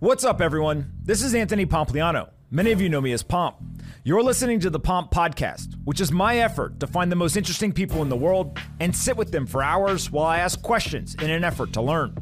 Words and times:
What's 0.00 0.24
up, 0.24 0.40
everyone? 0.40 0.92
This 1.02 1.22
is 1.22 1.34
Anthony 1.34 1.66
Pompliano. 1.66 2.30
Many 2.50 2.72
of 2.72 2.80
you 2.80 2.88
know 2.88 3.02
me 3.02 3.12
as 3.12 3.22
Pomp. 3.22 3.56
You're 4.02 4.22
listening 4.22 4.58
to 4.60 4.70
the 4.70 4.80
Pomp 4.80 5.10
Podcast, 5.10 5.74
which 5.84 6.00
is 6.00 6.10
my 6.10 6.38
effort 6.38 6.80
to 6.80 6.86
find 6.86 7.12
the 7.12 7.16
most 7.16 7.36
interesting 7.36 7.70
people 7.70 8.00
in 8.00 8.08
the 8.08 8.16
world 8.16 8.58
and 8.80 8.96
sit 8.96 9.18
with 9.18 9.30
them 9.30 9.46
for 9.46 9.62
hours 9.62 10.10
while 10.10 10.24
I 10.24 10.38
ask 10.38 10.62
questions 10.62 11.14
in 11.16 11.28
an 11.28 11.44
effort 11.44 11.74
to 11.74 11.82
learn. 11.82 12.16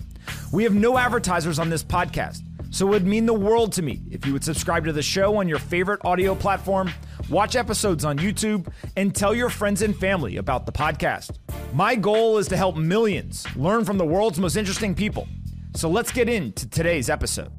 We 0.53 0.65
have 0.65 0.75
no 0.75 0.99
advertisers 0.99 1.61
on 1.61 1.71
this 1.71 1.85
podcast, 1.85 2.41
so 2.71 2.85
it 2.89 2.91
would 2.91 3.07
mean 3.07 3.27
the 3.27 3.33
world 3.33 3.73
to 3.75 3.83
me 3.83 4.03
if 4.11 4.27
you 4.27 4.33
would 4.33 4.43
subscribe 4.43 4.85
to 4.87 4.93
the 4.93 5.01
show 5.01 5.37
on 5.37 5.47
your 5.47 5.61
favorite 5.61 6.05
audio 6.05 6.35
platform, 6.35 6.91
watch 7.31 7.55
episodes 7.55 8.05
on 8.05 8.19
YouTube, 8.19 8.67
and 8.97 9.15
tell 9.15 9.37
your 9.37 9.51
friends 9.51 9.83
and 9.83 9.97
family 9.97 10.39
about 10.39 10.67
the 10.67 10.73
podcast. 10.73 11.37
My 11.73 11.95
goal 11.95 12.39
is 12.39 12.49
to 12.49 12.57
help 12.57 12.77
millions 12.77 13.47
learn 13.55 13.85
from 13.85 13.99
the 13.99 14.05
world's 14.05 14.41
most 14.41 14.57
interesting 14.57 14.97
people. 14.97 15.29
So 15.77 15.89
let's 15.89 16.11
get 16.11 16.29
into 16.29 16.69
today's 16.69 17.09
episode. 17.09 17.53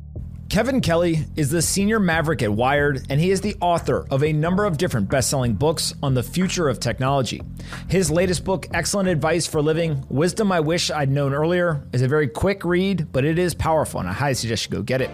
Kevin 0.49 0.81
Kelly 0.81 1.27
is 1.35 1.52
the 1.52 1.62
senior 1.62 1.99
maverick 1.99 2.41
at 2.41 2.52
Wired, 2.52 3.05
and 3.12 3.21
he 3.21 3.30
is 3.30 3.39
the 3.39 3.55
author 3.62 4.08
of 4.09 4.23
a 4.23 4.34
number 4.34 4.66
of 4.66 4.77
different 4.77 5.08
best 5.08 5.30
selling 5.30 5.53
books 5.53 5.94
on 6.02 6.16
the 6.16 6.23
future 6.23 6.67
of 6.67 6.80
technology. 6.80 7.44
His 7.88 8.09
latest 8.09 8.45
book, 8.45 8.66
Excellent 8.73 9.09
Advice 9.09 9.45
for 9.45 9.62
Living 9.62 10.03
Wisdom 10.09 10.52
I 10.52 10.59
Wish 10.59 10.89
I'd 10.89 11.12
Known 11.12 11.35
Earlier, 11.35 11.84
is 11.94 12.02
a 12.02 12.08
very 12.08 12.27
quick 12.27 12.66
read, 12.66 13.12
but 13.12 13.25
it 13.25 13.38
is 13.38 13.53
powerful, 13.53 13.99
and 13.99 14.09
I 14.09 14.13
highly 14.13 14.34
suggest 14.34 14.66
you 14.66 14.72
go 14.72 14.81
get 14.81 15.02
it. 15.02 15.12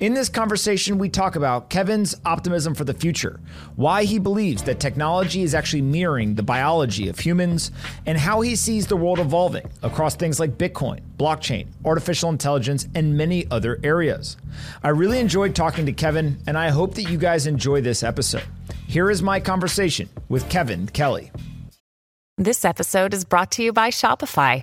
In 0.00 0.14
this 0.14 0.28
conversation, 0.28 0.98
we 0.98 1.08
talk 1.08 1.36
about 1.36 1.70
Kevin's 1.70 2.14
optimism 2.24 2.74
for 2.74 2.84
the 2.84 2.94
future, 2.94 3.40
why 3.76 4.04
he 4.04 4.18
believes 4.18 4.62
that 4.64 4.80
technology 4.80 5.42
is 5.42 5.54
actually 5.54 5.82
mirroring 5.82 6.34
the 6.34 6.42
biology 6.42 7.08
of 7.08 7.18
humans, 7.18 7.70
and 8.06 8.18
how 8.18 8.40
he 8.40 8.56
sees 8.56 8.86
the 8.86 8.96
world 8.96 9.18
evolving 9.18 9.68
across 9.82 10.16
things 10.16 10.38
like 10.40 10.58
Bitcoin, 10.58 11.00
blockchain, 11.18 11.66
artificial 11.84 12.30
intelligence, 12.30 12.86
and 12.94 13.16
many 13.16 13.50
other 13.50 13.80
areas. 13.82 14.36
I 14.82 14.88
really 14.90 15.18
enjoyed 15.18 15.54
talking 15.54 15.86
to 15.86 15.92
Kevin, 15.92 16.38
and 16.46 16.56
I 16.56 16.70
hope 16.70 16.94
that 16.94 17.10
you 17.10 17.18
guys 17.18 17.46
enjoy 17.46 17.80
this 17.80 18.02
episode. 18.02 18.44
Here 18.86 19.10
is 19.10 19.22
my 19.22 19.40
conversation 19.40 20.08
with 20.28 20.48
Kevin 20.48 20.86
Kelly. 20.86 21.30
This 22.38 22.64
episode 22.66 23.14
is 23.14 23.24
brought 23.24 23.52
to 23.52 23.62
you 23.62 23.72
by 23.72 23.88
Shopify. 23.88 24.62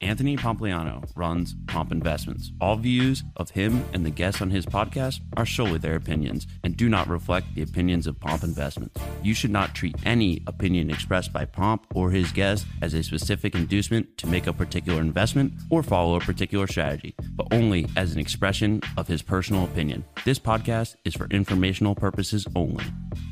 Anthony 0.00 0.36
Pompliano 0.36 1.04
runs 1.16 1.56
Pomp 1.66 1.90
Investments. 1.90 2.52
All 2.60 2.76
views 2.76 3.24
of 3.36 3.50
him 3.50 3.84
and 3.92 4.06
the 4.06 4.10
guests 4.10 4.40
on 4.40 4.48
his 4.48 4.64
podcast 4.64 5.18
are 5.36 5.44
solely 5.44 5.78
their 5.78 5.96
opinions 5.96 6.46
and 6.62 6.76
do 6.76 6.88
not 6.88 7.08
reflect 7.08 7.52
the 7.56 7.62
opinions 7.62 8.06
of 8.06 8.20
Pomp 8.20 8.44
Investments. 8.44 9.00
You 9.24 9.34
should 9.34 9.50
not 9.50 9.74
treat 9.74 9.96
any 10.04 10.40
opinion 10.46 10.88
expressed 10.88 11.32
by 11.32 11.46
Pomp 11.46 11.84
or 11.96 12.12
his 12.12 12.30
guests 12.30 12.64
as 12.80 12.94
a 12.94 13.02
specific 13.02 13.56
inducement 13.56 14.16
to 14.18 14.28
make 14.28 14.46
a 14.46 14.52
particular 14.52 15.00
investment 15.00 15.52
or 15.68 15.82
follow 15.82 16.14
a 16.14 16.20
particular 16.20 16.68
strategy, 16.68 17.16
but 17.32 17.48
only 17.52 17.88
as 17.96 18.12
an 18.12 18.20
expression 18.20 18.80
of 18.96 19.08
his 19.08 19.20
personal 19.20 19.64
opinion. 19.64 20.04
This 20.24 20.38
podcast 20.38 20.94
is 21.04 21.16
for 21.16 21.26
informational 21.26 21.96
purposes 21.96 22.46
only. 22.54 22.84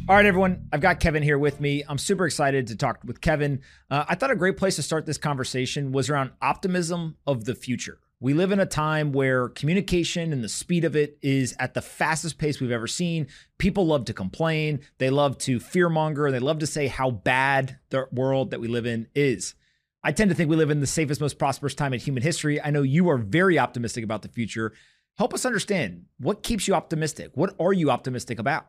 All 0.08 0.14
right, 0.14 0.26
everyone. 0.26 0.68
I've 0.72 0.80
got 0.80 1.00
Kevin 1.00 1.22
here 1.22 1.38
with 1.38 1.60
me. 1.60 1.84
I'm 1.88 1.98
super 1.98 2.26
excited 2.26 2.68
to 2.68 2.76
talk 2.76 3.00
with 3.04 3.20
Kevin. 3.20 3.62
Uh, 3.90 4.04
I 4.08 4.14
thought 4.14 4.30
a 4.30 4.36
great 4.36 4.56
place 4.56 4.76
to 4.76 4.82
start 4.82 5.04
this 5.04 5.18
conversation 5.18 5.90
was 5.90 6.08
around 6.10 6.30
optimism 6.56 7.14
of 7.26 7.44
the 7.44 7.54
future. 7.54 7.98
We 8.18 8.32
live 8.32 8.50
in 8.50 8.60
a 8.60 8.64
time 8.64 9.12
where 9.12 9.50
communication 9.50 10.32
and 10.32 10.42
the 10.42 10.48
speed 10.48 10.86
of 10.86 10.96
it 10.96 11.18
is 11.20 11.54
at 11.58 11.74
the 11.74 11.82
fastest 11.82 12.38
pace 12.38 12.62
we've 12.62 12.70
ever 12.70 12.86
seen. 12.86 13.26
People 13.58 13.86
love 13.86 14.06
to 14.06 14.14
complain, 14.14 14.80
they 14.96 15.10
love 15.10 15.36
to 15.40 15.58
fearmonger, 15.58 16.24
and 16.24 16.34
they 16.34 16.38
love 16.38 16.60
to 16.60 16.66
say 16.66 16.86
how 16.86 17.10
bad 17.10 17.76
the 17.90 18.08
world 18.10 18.52
that 18.52 18.60
we 18.60 18.68
live 18.68 18.86
in 18.86 19.06
is. 19.14 19.54
I 20.02 20.12
tend 20.12 20.30
to 20.30 20.34
think 20.34 20.48
we 20.48 20.56
live 20.56 20.70
in 20.70 20.80
the 20.80 20.86
safest, 20.86 21.20
most 21.20 21.38
prosperous 21.38 21.74
time 21.74 21.92
in 21.92 22.00
human 22.00 22.22
history. 22.22 22.58
I 22.58 22.70
know 22.70 22.80
you 22.80 23.10
are 23.10 23.18
very 23.18 23.58
optimistic 23.58 24.02
about 24.02 24.22
the 24.22 24.28
future. 24.28 24.72
Help 25.18 25.34
us 25.34 25.44
understand 25.44 26.06
what 26.16 26.42
keeps 26.42 26.66
you 26.66 26.72
optimistic? 26.72 27.32
What 27.34 27.54
are 27.60 27.74
you 27.74 27.90
optimistic 27.90 28.38
about? 28.38 28.68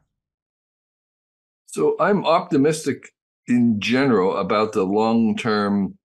So 1.67 1.95
I'm 2.01 2.25
optimistic 2.25 3.13
in 3.47 3.79
general 3.79 4.35
about 4.35 4.73
the 4.73 4.83
long 4.83 5.37
term 5.37 5.96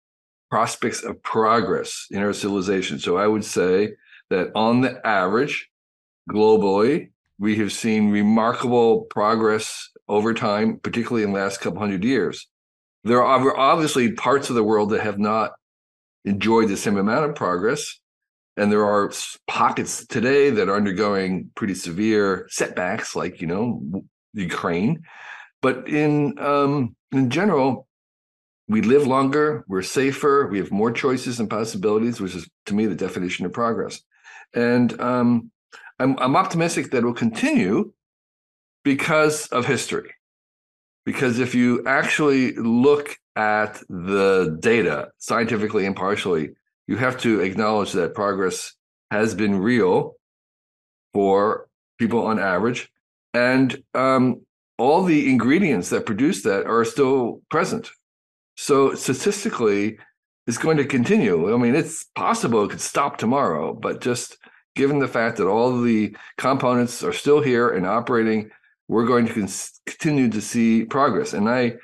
prospects 0.52 1.02
of 1.04 1.22
progress 1.24 2.08
in 2.12 2.22
our 2.22 2.34
civilization. 2.34 3.00
So 3.00 3.18
I 3.18 3.26
would 3.26 3.46
say 3.46 3.94
that 4.30 4.52
on 4.54 4.82
the 4.82 5.06
average, 5.08 5.70
globally, 6.30 7.10
we 7.40 7.56
have 7.58 7.72
seen 7.72 8.12
remarkable 8.12 9.02
progress 9.02 9.90
over 10.08 10.34
time, 10.34 10.78
particularly 10.78 11.24
in 11.24 11.32
the 11.32 11.40
last 11.40 11.62
couple 11.62 11.80
hundred 11.80 12.04
years. 12.04 12.48
There 13.04 13.24
are 13.24 13.58
obviously 13.58 14.12
parts 14.12 14.50
of 14.50 14.56
the 14.56 14.64
world 14.64 14.92
that 14.92 15.02
have 15.02 15.18
not 15.18 15.54
enjoyed 16.26 16.70
the 16.70 16.78
same 16.78 16.98
amount 16.98 17.26
of 17.26 17.36
progress. 17.36 18.00
And 18.58 18.72
there 18.72 18.86
are 18.86 19.12
pockets 19.48 20.06
today 20.06 20.50
that 20.52 20.70
are 20.70 20.76
undergoing 20.76 21.50
pretty 21.56 21.74
severe 21.74 22.46
setbacks, 22.50 23.16
like, 23.16 23.42
you 23.42 23.48
know, 23.48 24.04
Ukraine. 24.34 25.04
But 25.62 25.88
in 25.88 26.38
um, 26.38 26.96
in 27.12 27.30
general, 27.30 27.88
we 28.72 28.82
live 28.82 29.06
longer, 29.06 29.66
we're 29.68 29.82
safer, 29.82 30.48
we 30.48 30.58
have 30.58 30.72
more 30.72 30.94
choices 30.94 31.42
and 31.42 31.50
possibilities, 31.50 32.22
which 32.22 32.36
is 32.36 32.48
to 32.68 32.74
me 32.74 32.86
the 32.86 32.96
definition 32.96 33.46
of 33.46 33.52
progress. 33.52 34.02
And 34.54 35.00
um, 35.02 35.52
I'm, 36.00 36.18
I'm 36.20 36.38
optimistic 36.38 36.92
that 36.92 37.00
it 37.00 37.04
will 37.04 37.14
continue 37.14 37.92
because 38.86 39.48
of 39.48 39.66
history. 39.66 40.12
Because 41.06 41.38
if 41.40 41.54
you 41.54 41.84
actually 41.86 42.54
look 42.54 43.18
at 43.36 43.82
the 43.90 44.58
data 44.62 45.12
scientifically 45.18 45.86
and 45.86 45.96
partially, 45.96 46.52
you 46.88 46.96
have 46.96 47.20
to 47.22 47.42
acknowledge 47.42 47.92
that 47.92 48.16
progress 48.16 48.74
has 49.10 49.36
been 49.36 49.60
real 49.60 50.14
for 51.14 51.68
people 52.00 52.26
on 52.26 52.40
average. 52.40 52.90
And 53.34 53.84
um, 53.94 54.46
all 54.78 55.04
the 55.04 55.30
ingredients 55.30 55.90
that 55.90 56.06
produce 56.06 56.44
that 56.44 56.66
are 56.66 56.86
still 56.86 57.42
present. 57.50 57.92
So 58.56 58.94
statistically, 58.96 59.98
it's 60.48 60.58
going 60.58 60.78
to 60.78 60.86
continue. 60.86 61.54
I 61.54 61.58
mean, 61.58 61.76
it's 61.76 62.06
possible 62.16 62.64
it 62.64 62.72
could 62.72 62.82
stop 62.82 63.18
tomorrow, 63.18 63.74
but 63.74 64.02
just 64.02 64.38
given 64.76 65.00
the 65.00 65.08
fact 65.08 65.38
that 65.38 65.48
all 65.48 65.82
the 65.82 66.16
components 66.38 67.04
are 67.04 67.14
still 67.14 67.42
here 67.42 67.70
and 67.70 67.86
operating, 67.86 68.50
we're 68.88 69.06
going 69.06 69.26
to 69.28 69.34
continue 69.86 70.30
to 70.30 70.42
see 70.42 70.86
progress. 70.86 71.34
And 71.34 71.50
I 71.50 71.76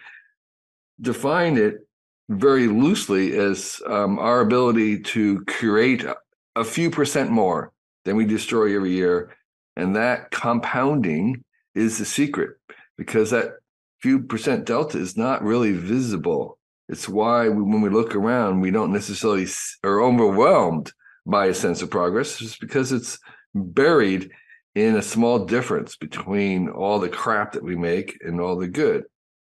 define 1.00 1.58
it 1.58 1.88
very 2.30 2.68
loosely 2.68 3.38
as 3.38 3.82
um, 3.88 4.20
our 4.20 4.42
ability 4.42 5.00
to 5.00 5.44
create 5.46 6.04
a, 6.04 6.18
a 6.56 6.64
few 6.64 6.90
percent 6.90 7.32
more 7.32 7.72
than 8.04 8.16
we 8.16 8.26
destroy 8.26 8.76
every 8.76 8.92
year. 8.92 9.36
And 9.76 9.96
that 9.96 10.32
compounding 10.32 11.44
is 11.76 12.00
the 12.00 12.06
secret 12.06 12.58
because 12.98 13.32
that 13.32 13.54
few 14.02 14.20
percent 14.20 14.66
delta 14.66 14.98
is 14.98 15.16
not 15.16 15.44
really 15.44 15.72
visible. 15.72 16.57
It's 16.90 17.10
why 17.10 17.50
we, 17.50 17.62
when 17.62 17.82
we 17.82 17.90
look 17.90 18.16
around, 18.16 18.62
we 18.62 18.72
don't 18.72 18.94
necessarily 18.94 19.48
are 19.84 20.02
overwhelmed 20.02 20.92
by 21.26 21.48
a 21.48 21.54
sense 21.54 21.82
of 21.82 21.92
progress, 21.92 22.40
just 22.40 22.62
because 22.62 22.92
it's 22.92 23.20
buried 23.54 24.32
in 24.76 24.96
a 24.96 25.02
small 25.02 25.46
difference 25.46 25.98
between 25.98 26.70
all 26.70 27.00
the 27.00 27.10
crap 27.10 27.54
that 27.54 27.64
we 27.64 27.76
make 27.76 28.18
and 28.22 28.40
all 28.40 28.56
the 28.56 28.68
good. 28.68 29.04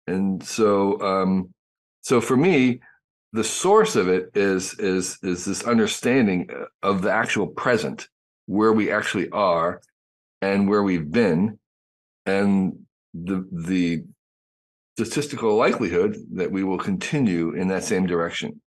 And 0.07 0.41
so, 0.43 1.01
um, 1.01 1.53
so 2.01 2.21
for 2.21 2.37
me, 2.37 2.81
the 3.33 3.43
source 3.43 3.97
of 3.97 4.07
it 4.07 4.29
is 4.33 4.79
is 4.79 5.17
is 5.21 5.43
this 5.43 5.63
understanding 5.63 6.49
of 6.81 7.01
the 7.01 7.11
actual 7.11 7.47
present, 7.47 8.07
where 8.45 8.71
we 8.71 8.91
actually 8.91 9.29
are, 9.31 9.81
and 10.41 10.69
where 10.69 10.83
we've 10.83 11.11
been, 11.11 11.59
and 12.25 12.85
the 13.13 13.45
the 13.51 14.03
statistical 14.97 15.55
likelihood 15.55 16.17
that 16.31 16.51
we 16.51 16.63
will 16.63 16.77
continue 16.77 17.51
in 17.51 17.67
that 17.67 17.83
same 17.83 18.05
direction. 18.05 18.61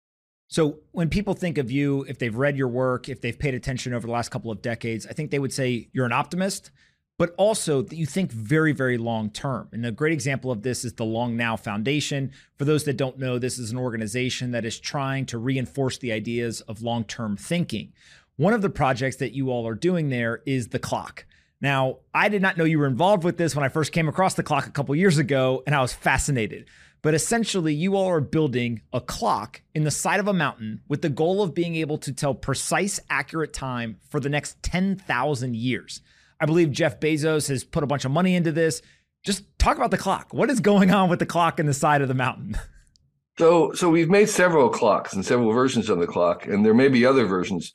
So, 0.48 0.78
when 0.92 1.08
people 1.08 1.34
think 1.34 1.58
of 1.58 1.70
you, 1.70 2.04
if 2.08 2.18
they've 2.18 2.34
read 2.34 2.56
your 2.56 2.68
work, 2.68 3.08
if 3.08 3.20
they've 3.20 3.38
paid 3.38 3.54
attention 3.54 3.92
over 3.92 4.06
the 4.06 4.12
last 4.12 4.30
couple 4.30 4.50
of 4.50 4.62
decades, 4.62 5.06
I 5.06 5.12
think 5.12 5.30
they 5.30 5.38
would 5.38 5.52
say 5.52 5.88
you're 5.92 6.06
an 6.06 6.12
optimist, 6.12 6.70
but 7.18 7.34
also 7.36 7.82
that 7.82 7.96
you 7.96 8.06
think 8.06 8.30
very, 8.30 8.72
very 8.72 8.96
long 8.96 9.30
term. 9.30 9.68
And 9.72 9.84
a 9.84 9.90
great 9.90 10.12
example 10.12 10.50
of 10.50 10.62
this 10.62 10.84
is 10.84 10.94
the 10.94 11.04
Long 11.04 11.36
Now 11.36 11.56
Foundation. 11.56 12.30
For 12.56 12.64
those 12.64 12.84
that 12.84 12.96
don't 12.96 13.18
know, 13.18 13.38
this 13.38 13.58
is 13.58 13.72
an 13.72 13.78
organization 13.78 14.52
that 14.52 14.64
is 14.64 14.78
trying 14.78 15.26
to 15.26 15.38
reinforce 15.38 15.98
the 15.98 16.12
ideas 16.12 16.60
of 16.62 16.82
long 16.82 17.04
term 17.04 17.36
thinking. 17.36 17.92
One 18.36 18.52
of 18.52 18.62
the 18.62 18.70
projects 18.70 19.16
that 19.16 19.32
you 19.32 19.50
all 19.50 19.66
are 19.66 19.74
doing 19.74 20.10
there 20.10 20.42
is 20.46 20.68
the 20.68 20.78
clock. 20.78 21.24
Now, 21.60 21.98
I 22.12 22.28
did 22.28 22.42
not 22.42 22.56
know 22.56 22.64
you 22.64 22.78
were 22.78 22.86
involved 22.86 23.24
with 23.24 23.38
this 23.38 23.56
when 23.56 23.64
I 23.64 23.68
first 23.68 23.92
came 23.92 24.08
across 24.08 24.34
the 24.34 24.42
clock 24.42 24.66
a 24.66 24.70
couple 24.70 24.94
years 24.94 25.18
ago, 25.18 25.62
and 25.66 25.74
I 25.74 25.80
was 25.80 25.92
fascinated. 25.92 26.66
But 27.02 27.14
essentially, 27.14 27.72
you 27.72 27.94
all 27.96 28.08
are 28.08 28.20
building 28.20 28.82
a 28.92 29.00
clock 29.00 29.62
in 29.74 29.84
the 29.84 29.90
side 29.90 30.20
of 30.20 30.28
a 30.28 30.32
mountain 30.32 30.80
with 30.88 31.02
the 31.02 31.08
goal 31.08 31.42
of 31.42 31.54
being 31.54 31.76
able 31.76 31.98
to 31.98 32.12
tell 32.12 32.34
precise, 32.34 33.00
accurate 33.08 33.52
time 33.52 33.98
for 34.10 34.20
the 34.20 34.28
next 34.28 34.62
10,000 34.62 35.56
years. 35.56 36.00
I 36.40 36.46
believe 36.46 36.70
Jeff 36.72 37.00
Bezos 37.00 37.48
has 37.48 37.64
put 37.64 37.84
a 37.84 37.86
bunch 37.86 38.04
of 38.04 38.10
money 38.10 38.34
into 38.34 38.52
this. 38.52 38.82
Just 39.24 39.44
talk 39.58 39.76
about 39.76 39.90
the 39.90 39.98
clock. 39.98 40.34
What 40.34 40.50
is 40.50 40.60
going 40.60 40.90
on 40.90 41.08
with 41.08 41.18
the 41.18 41.26
clock 41.26 41.58
in 41.58 41.66
the 41.66 41.74
side 41.74 42.02
of 42.02 42.08
the 42.08 42.14
mountain? 42.14 42.58
So, 43.38 43.74
so 43.74 43.90
we've 43.90 44.08
made 44.08 44.30
several 44.30 44.70
clocks 44.70 45.12
and 45.12 45.22
several 45.22 45.52
versions 45.52 45.90
of 45.90 45.98
the 45.98 46.06
clock, 46.06 46.46
and 46.46 46.64
there 46.64 46.72
may 46.72 46.88
be 46.88 47.04
other 47.04 47.26
versions. 47.26 47.74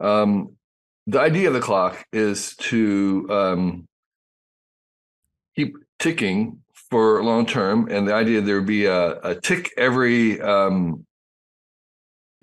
Um, 0.00 0.56
the 1.06 1.20
idea 1.20 1.48
of 1.48 1.54
the 1.54 1.60
clock 1.60 2.04
is 2.12 2.56
to 2.56 3.26
um, 3.30 3.88
keep 5.54 5.76
ticking 5.98 6.62
for 6.90 7.22
long 7.22 7.46
term, 7.46 7.88
and 7.90 8.06
the 8.06 8.14
idea 8.14 8.40
there 8.40 8.56
would 8.56 8.66
be 8.66 8.86
a, 8.86 9.20
a 9.20 9.34
tick 9.34 9.72
every 9.76 10.40
um, 10.40 11.04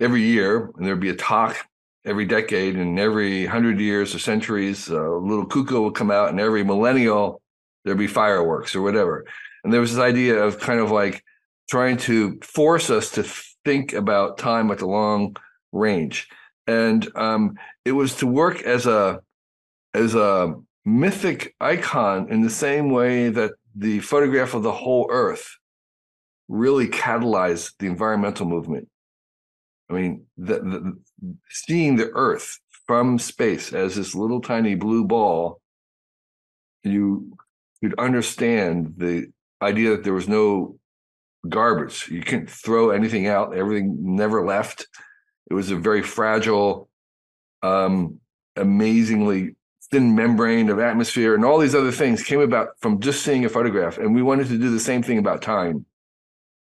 every 0.00 0.22
year, 0.22 0.70
and 0.76 0.86
there'd 0.86 1.00
be 1.00 1.10
a 1.10 1.16
tock 1.16 1.56
every 2.04 2.26
decade, 2.26 2.76
and 2.76 2.98
every 2.98 3.46
hundred 3.46 3.80
years 3.80 4.14
or 4.14 4.18
centuries, 4.18 4.88
a 4.88 5.00
little 5.00 5.46
cuckoo 5.46 5.80
will 5.80 5.90
come 5.90 6.10
out, 6.10 6.30
and 6.30 6.40
every 6.40 6.64
millennial 6.64 7.40
there'd 7.84 7.98
be 7.98 8.06
fireworks 8.06 8.74
or 8.74 8.82
whatever. 8.82 9.24
And 9.62 9.72
there 9.72 9.80
was 9.80 9.94
this 9.94 10.02
idea 10.02 10.42
of 10.42 10.58
kind 10.58 10.80
of 10.80 10.90
like 10.90 11.22
trying 11.70 11.96
to 11.96 12.38
force 12.42 12.90
us 12.90 13.10
to 13.12 13.22
think 13.64 13.94
about 13.94 14.36
time 14.36 14.70
at 14.70 14.78
the 14.78 14.86
long 14.86 15.36
range, 15.72 16.28
and 16.66 17.08
um, 17.16 17.56
it 17.84 17.92
was 17.92 18.16
to 18.16 18.26
work 18.26 18.62
as 18.62 18.86
a 18.86 19.20
as 19.94 20.14
a 20.14 20.54
mythic 20.84 21.54
icon 21.60 22.28
in 22.30 22.42
the 22.42 22.50
same 22.50 22.90
way 22.90 23.28
that 23.28 23.52
the 23.74 24.00
photograph 24.00 24.54
of 24.54 24.62
the 24.62 24.72
whole 24.72 25.08
Earth 25.10 25.56
really 26.48 26.88
catalyzed 26.88 27.72
the 27.78 27.86
environmental 27.86 28.46
movement. 28.46 28.88
I 29.90 29.94
mean, 29.94 30.26
the, 30.36 30.60
the, 30.60 30.98
seeing 31.48 31.96
the 31.96 32.10
Earth 32.14 32.58
from 32.86 33.18
space 33.18 33.72
as 33.72 33.96
this 33.96 34.14
little 34.14 34.40
tiny 34.40 34.74
blue 34.74 35.04
ball, 35.04 35.60
you 36.82 37.36
could 37.82 37.98
understand 37.98 38.94
the 38.96 39.26
idea 39.62 39.90
that 39.90 40.04
there 40.04 40.12
was 40.12 40.28
no 40.28 40.78
garbage. 41.48 42.08
You 42.08 42.22
couldn't 42.22 42.50
throw 42.50 42.90
anything 42.90 43.26
out. 43.26 43.54
Everything 43.54 44.16
never 44.16 44.44
left. 44.44 44.86
It 45.50 45.54
was 45.54 45.70
a 45.70 45.76
very 45.76 46.02
fragile, 46.02 46.88
um, 47.62 48.20
amazingly 48.56 49.56
thin 49.90 50.14
membrane 50.14 50.70
of 50.70 50.78
atmosphere, 50.78 51.34
and 51.34 51.44
all 51.44 51.58
these 51.58 51.74
other 51.74 51.92
things 51.92 52.22
came 52.22 52.40
about 52.40 52.68
from 52.80 53.00
just 53.00 53.22
seeing 53.22 53.44
a 53.44 53.48
photograph. 53.48 53.98
And 53.98 54.14
we 54.14 54.22
wanted 54.22 54.48
to 54.48 54.58
do 54.58 54.70
the 54.70 54.80
same 54.80 55.02
thing 55.02 55.18
about 55.18 55.42
time, 55.42 55.86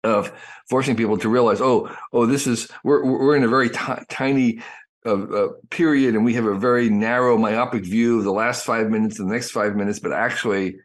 of 0.04 0.32
forcing 0.68 0.96
people 0.96 1.18
to 1.18 1.28
realize, 1.28 1.60
oh, 1.60 1.94
oh, 2.12 2.26
this 2.26 2.46
is 2.46 2.68
we're 2.84 3.04
we're 3.04 3.36
in 3.36 3.44
a 3.44 3.48
very 3.48 3.70
t- 3.70 4.04
tiny 4.08 4.60
uh, 5.04 5.22
uh, 5.22 5.48
period, 5.70 6.14
and 6.14 6.24
we 6.24 6.34
have 6.34 6.46
a 6.46 6.54
very 6.54 6.88
narrow, 6.88 7.36
myopic 7.38 7.84
view 7.84 8.18
of 8.18 8.24
the 8.24 8.32
last 8.32 8.64
five 8.64 8.90
minutes 8.90 9.18
and 9.18 9.28
the 9.28 9.34
next 9.34 9.50
five 9.50 9.74
minutes. 9.74 9.98
But 9.98 10.12
actually, 10.12 10.78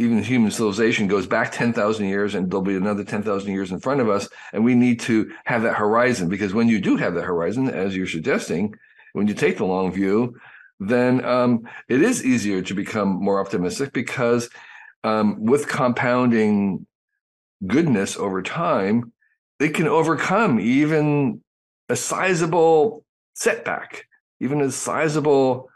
even 0.00 0.22
human 0.22 0.50
civilization 0.50 1.08
goes 1.08 1.26
back 1.26 1.52
10,000 1.52 2.06
years 2.06 2.34
and 2.34 2.50
there'll 2.50 2.62
be 2.62 2.74
another 2.74 3.04
10,000 3.04 3.52
years 3.52 3.70
in 3.70 3.80
front 3.80 4.00
of 4.00 4.08
us. 4.08 4.30
And 4.54 4.64
we 4.64 4.74
need 4.74 4.98
to 5.00 5.30
have 5.44 5.62
that 5.62 5.74
horizon 5.74 6.30
because 6.30 6.54
when 6.54 6.68
you 6.68 6.80
do 6.80 6.96
have 6.96 7.12
that 7.14 7.24
horizon, 7.24 7.68
as 7.68 7.94
you're 7.94 8.06
suggesting, 8.06 8.74
when 9.12 9.28
you 9.28 9.34
take 9.34 9.58
the 9.58 9.66
long 9.66 9.92
view, 9.92 10.40
then 10.78 11.22
um, 11.22 11.68
it 11.90 12.00
is 12.00 12.24
easier 12.24 12.62
to 12.62 12.72
become 12.72 13.08
more 13.08 13.40
optimistic 13.40 13.92
because 13.92 14.48
um, 15.04 15.44
with 15.44 15.68
compounding 15.68 16.86
goodness 17.66 18.16
over 18.16 18.40
time, 18.40 19.12
it 19.58 19.74
can 19.74 19.86
overcome 19.86 20.58
even 20.58 21.42
a 21.90 21.96
sizable 21.96 23.04
setback, 23.34 24.06
even 24.40 24.62
a 24.62 24.72
sizable 24.72 25.68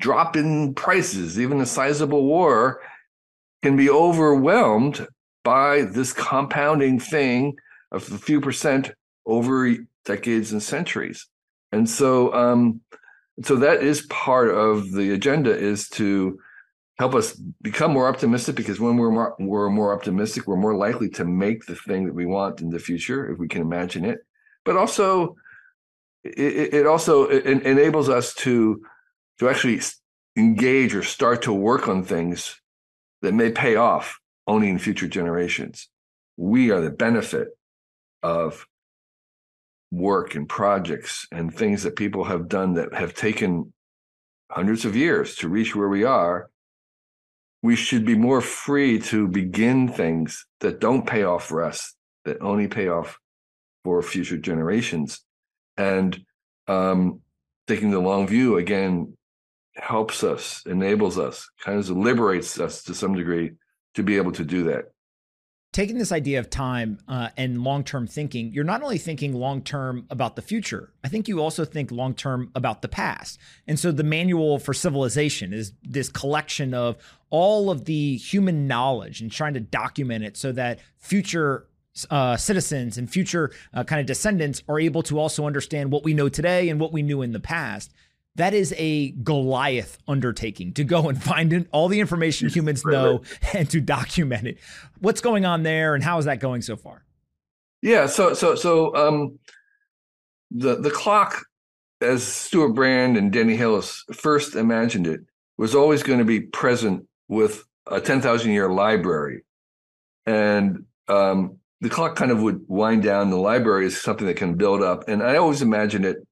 drop 0.00 0.34
in 0.34 0.72
prices, 0.72 1.38
even 1.38 1.60
a 1.60 1.66
sizable 1.66 2.24
war 2.24 2.80
can 3.62 3.76
be 3.76 3.90
overwhelmed 3.90 5.06
by 5.44 5.82
this 5.82 6.12
compounding 6.12 6.98
thing 6.98 7.56
of 7.92 8.10
a 8.12 8.18
few 8.18 8.40
percent 8.40 8.92
over 9.26 9.74
decades 10.04 10.52
and 10.52 10.62
centuries. 10.62 11.26
And 11.72 11.88
so, 11.88 12.32
um, 12.34 12.80
so 13.42 13.56
that 13.56 13.82
is 13.82 14.02
part 14.06 14.50
of 14.50 14.92
the 14.92 15.12
agenda 15.12 15.56
is 15.56 15.88
to 15.90 16.38
help 16.98 17.14
us 17.14 17.32
become 17.62 17.92
more 17.92 18.08
optimistic 18.08 18.56
because 18.56 18.78
when 18.78 18.96
we're 18.96 19.10
more, 19.10 19.34
we're 19.38 19.70
more 19.70 19.94
optimistic, 19.94 20.46
we're 20.46 20.56
more 20.56 20.76
likely 20.76 21.08
to 21.08 21.24
make 21.24 21.64
the 21.64 21.76
thing 21.76 22.04
that 22.06 22.14
we 22.14 22.26
want 22.26 22.60
in 22.60 22.70
the 22.70 22.78
future 22.78 23.30
if 23.30 23.38
we 23.38 23.48
can 23.48 23.62
imagine 23.62 24.04
it. 24.04 24.18
But 24.64 24.76
also, 24.76 25.36
it, 26.22 26.74
it 26.74 26.86
also 26.86 27.24
it 27.24 27.46
enables 27.46 28.10
us 28.10 28.34
to 28.34 28.82
to 29.38 29.48
actually 29.48 29.80
engage 30.36 30.94
or 30.94 31.02
start 31.02 31.40
to 31.42 31.52
work 31.52 31.88
on 31.88 32.04
things 32.04 32.59
that 33.22 33.34
may 33.34 33.50
pay 33.50 33.76
off 33.76 34.18
only 34.46 34.68
in 34.68 34.78
future 34.78 35.08
generations. 35.08 35.88
We 36.36 36.70
are 36.70 36.80
the 36.80 36.90
benefit 36.90 37.48
of 38.22 38.66
work 39.90 40.34
and 40.34 40.48
projects 40.48 41.26
and 41.32 41.52
things 41.52 41.82
that 41.82 41.96
people 41.96 42.24
have 42.24 42.48
done 42.48 42.74
that 42.74 42.94
have 42.94 43.14
taken 43.14 43.72
hundreds 44.50 44.84
of 44.84 44.96
years 44.96 45.36
to 45.36 45.48
reach 45.48 45.74
where 45.74 45.88
we 45.88 46.04
are. 46.04 46.50
We 47.62 47.76
should 47.76 48.04
be 48.04 48.16
more 48.16 48.40
free 48.40 48.98
to 49.00 49.28
begin 49.28 49.88
things 49.88 50.46
that 50.60 50.80
don't 50.80 51.06
pay 51.06 51.24
off 51.24 51.46
for 51.46 51.62
us, 51.62 51.94
that 52.24 52.40
only 52.40 52.68
pay 52.68 52.88
off 52.88 53.18
for 53.84 54.02
future 54.02 54.38
generations. 54.38 55.20
And 55.76 56.24
um, 56.66 57.20
taking 57.66 57.90
the 57.90 58.00
long 58.00 58.26
view 58.26 58.56
again 58.56 59.16
helps 59.76 60.24
us, 60.24 60.62
enables 60.66 61.18
us, 61.18 61.48
kind 61.64 61.78
of 61.78 61.88
liberates 61.90 62.58
us 62.58 62.82
to 62.84 62.94
some 62.94 63.14
degree 63.14 63.52
to 63.94 64.02
be 64.02 64.16
able 64.16 64.32
to 64.32 64.44
do 64.44 64.64
that. 64.64 64.92
Taking 65.72 65.98
this 65.98 66.10
idea 66.10 66.40
of 66.40 66.50
time 66.50 66.98
uh, 67.06 67.28
and 67.36 67.62
long 67.62 67.84
term 67.84 68.08
thinking, 68.08 68.52
you're 68.52 68.64
not 68.64 68.82
only 68.82 68.98
thinking 68.98 69.32
long 69.32 69.62
term 69.62 70.04
about 70.10 70.34
the 70.34 70.42
future, 70.42 70.92
I 71.04 71.08
think 71.08 71.28
you 71.28 71.40
also 71.40 71.64
think 71.64 71.92
long 71.92 72.14
term 72.14 72.50
about 72.56 72.82
the 72.82 72.88
past. 72.88 73.38
And 73.68 73.78
so 73.78 73.92
the 73.92 74.02
manual 74.02 74.58
for 74.58 74.74
civilization 74.74 75.52
is 75.52 75.72
this 75.84 76.08
collection 76.08 76.74
of 76.74 76.96
all 77.30 77.70
of 77.70 77.84
the 77.84 78.16
human 78.16 78.66
knowledge 78.66 79.20
and 79.20 79.30
trying 79.30 79.54
to 79.54 79.60
document 79.60 80.24
it 80.24 80.36
so 80.36 80.50
that 80.52 80.80
future 80.96 81.68
uh, 82.10 82.36
citizens 82.36 82.98
and 82.98 83.08
future 83.08 83.52
uh, 83.72 83.84
kind 83.84 84.00
of 84.00 84.06
descendants 84.06 84.64
are 84.68 84.80
able 84.80 85.04
to 85.04 85.20
also 85.20 85.46
understand 85.46 85.92
what 85.92 86.02
we 86.02 86.14
know 86.14 86.28
today 86.28 86.68
and 86.68 86.80
what 86.80 86.92
we 86.92 87.02
knew 87.02 87.22
in 87.22 87.32
the 87.32 87.40
past 87.40 87.92
that 88.40 88.54
is 88.54 88.74
a 88.78 89.10
Goliath 89.10 89.98
undertaking 90.08 90.72
to 90.72 90.84
go 90.84 91.08
and 91.08 91.22
find 91.22 91.68
all 91.72 91.88
the 91.88 92.00
information 92.00 92.48
humans 92.48 92.84
know 92.84 93.20
and 93.54 93.68
to 93.70 93.80
document 93.80 94.46
it. 94.46 94.58
What's 95.00 95.20
going 95.20 95.44
on 95.44 95.62
there, 95.62 95.94
and 95.94 96.02
how 96.02 96.18
is 96.18 96.24
that 96.24 96.40
going 96.40 96.62
so 96.62 96.76
far? 96.76 97.04
Yeah, 97.82 98.06
so 98.06 98.34
so 98.34 98.54
so 98.54 98.94
um, 98.96 99.38
the 100.50 100.76
the 100.76 100.90
clock, 100.90 101.42
as 102.00 102.22
Stewart 102.22 102.74
Brand 102.74 103.16
and 103.16 103.32
Danny 103.32 103.56
Hillis 103.56 104.04
first 104.12 104.54
imagined 104.54 105.06
it, 105.06 105.20
was 105.58 105.74
always 105.74 106.02
going 106.02 106.18
to 106.18 106.24
be 106.24 106.40
present 106.40 107.06
with 107.28 107.64
a 107.86 108.00
ten 108.00 108.20
thousand 108.20 108.52
year 108.52 108.70
library, 108.70 109.42
and 110.26 110.84
um, 111.08 111.58
the 111.80 111.90
clock 111.90 112.16
kind 112.16 112.30
of 112.30 112.42
would 112.42 112.64
wind 112.68 113.02
down. 113.02 113.30
The 113.30 113.36
library 113.36 113.86
is 113.86 114.00
something 114.00 114.26
that 114.26 114.36
can 114.36 114.54
build 114.54 114.82
up, 114.82 115.08
and 115.08 115.22
I 115.22 115.36
always 115.36 115.62
imagine 115.62 116.04
it 116.04 116.26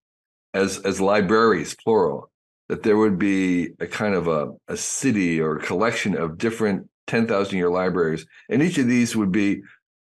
as 0.55 0.78
as 0.78 1.00
libraries 1.00 1.75
plural 1.75 2.31
that 2.69 2.83
there 2.83 2.97
would 2.97 3.19
be 3.19 3.71
a 3.81 3.87
kind 3.87 4.14
of 4.14 4.28
a, 4.28 4.52
a 4.69 4.76
city 4.76 5.40
or 5.40 5.57
a 5.57 5.62
collection 5.62 6.17
of 6.17 6.38
different 6.38 6.88
10,000 7.07 7.57
year 7.57 7.71
libraries. 7.71 8.26
And 8.49 8.62
each 8.62 8.78
of 8.78 8.87
these 8.87 9.17
would 9.17 9.33
be 9.33 9.62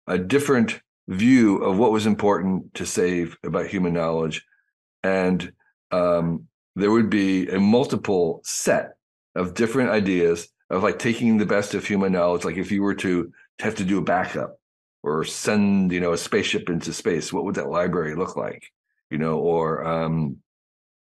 a 0.07 0.19
different 0.19 0.81
view 1.09 1.57
of 1.59 1.79
what 1.79 1.93
was 1.93 2.07
important 2.07 2.75
to 2.75 2.87
save 2.87 3.37
about 3.43 3.67
human 3.67 3.95
knowledge. 3.95 4.45
And 5.03 5.53
um, 5.91 6.47
there 6.77 6.91
would 6.91 7.11
be 7.11 7.49
a 7.49 7.59
multiple 7.59 8.43
set 8.45 8.93
of 9.35 9.55
different 9.55 9.91
ideas 9.91 10.49
of 10.69 10.83
like 10.83 10.99
taking 10.99 11.39
the 11.39 11.47
best 11.47 11.75
of 11.75 11.87
human 11.87 12.13
knowledge 12.13 12.45
like 12.45 12.57
if 12.57 12.71
you 12.71 12.83
were 12.83 12.95
to 12.95 13.33
have 13.59 13.75
to 13.77 13.85
do 13.85 13.99
a 13.99 14.03
backup 14.03 14.59
or 15.03 15.25
send 15.25 15.93
you 15.93 16.01
know 16.01 16.13
a 16.13 16.19
spaceship 16.19 16.69
into 16.69 16.93
space 16.93 17.33
what 17.33 17.45
would 17.45 17.55
that 17.55 17.71
library 17.71 18.15
look 18.15 18.37
like 18.37 18.73
you 19.11 19.19
know, 19.19 19.39
or 19.39 19.85
um, 19.85 20.37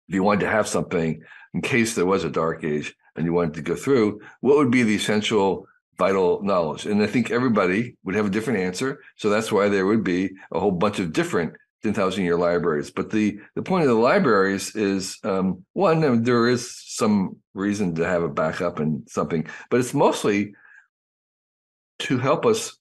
if 0.07 0.15
you 0.15 0.23
wanted 0.23 0.41
to 0.41 0.51
have 0.51 0.67
something 0.67 1.21
in 1.53 1.61
case 1.61 1.95
there 1.95 2.05
was 2.05 2.23
a 2.23 2.29
dark 2.29 2.63
age 2.63 2.95
and 3.15 3.25
you 3.25 3.33
wanted 3.33 3.53
to 3.55 3.61
go 3.61 3.75
through, 3.75 4.21
what 4.41 4.57
would 4.57 4.71
be 4.71 4.83
the 4.83 4.95
essential 4.95 5.67
vital 5.97 6.41
knowledge? 6.43 6.85
And 6.85 7.01
I 7.01 7.07
think 7.07 7.31
everybody 7.31 7.95
would 8.03 8.15
have 8.15 8.25
a 8.25 8.31
different 8.31 8.59
answer. 8.59 9.01
So 9.17 9.29
that's 9.29 9.51
why 9.51 9.69
there 9.69 9.85
would 9.85 10.03
be 10.03 10.31
a 10.51 10.59
whole 10.59 10.71
bunch 10.71 10.99
of 10.99 11.13
different 11.13 11.53
10,000 11.83 12.23
year 12.23 12.37
libraries. 12.37 12.91
But 12.91 13.09
the, 13.09 13.39
the 13.55 13.61
point 13.61 13.83
of 13.83 13.89
the 13.89 13.95
libraries 13.95 14.75
is 14.75 15.17
um, 15.23 15.65
one, 15.73 16.23
there 16.23 16.47
is 16.47 16.75
some 16.85 17.37
reason 17.53 17.95
to 17.95 18.05
have 18.05 18.23
a 18.23 18.29
backup 18.29 18.79
and 18.79 19.07
something, 19.09 19.47
but 19.69 19.79
it's 19.79 19.93
mostly 19.93 20.53
to 21.99 22.17
help 22.17 22.45
us. 22.45 22.77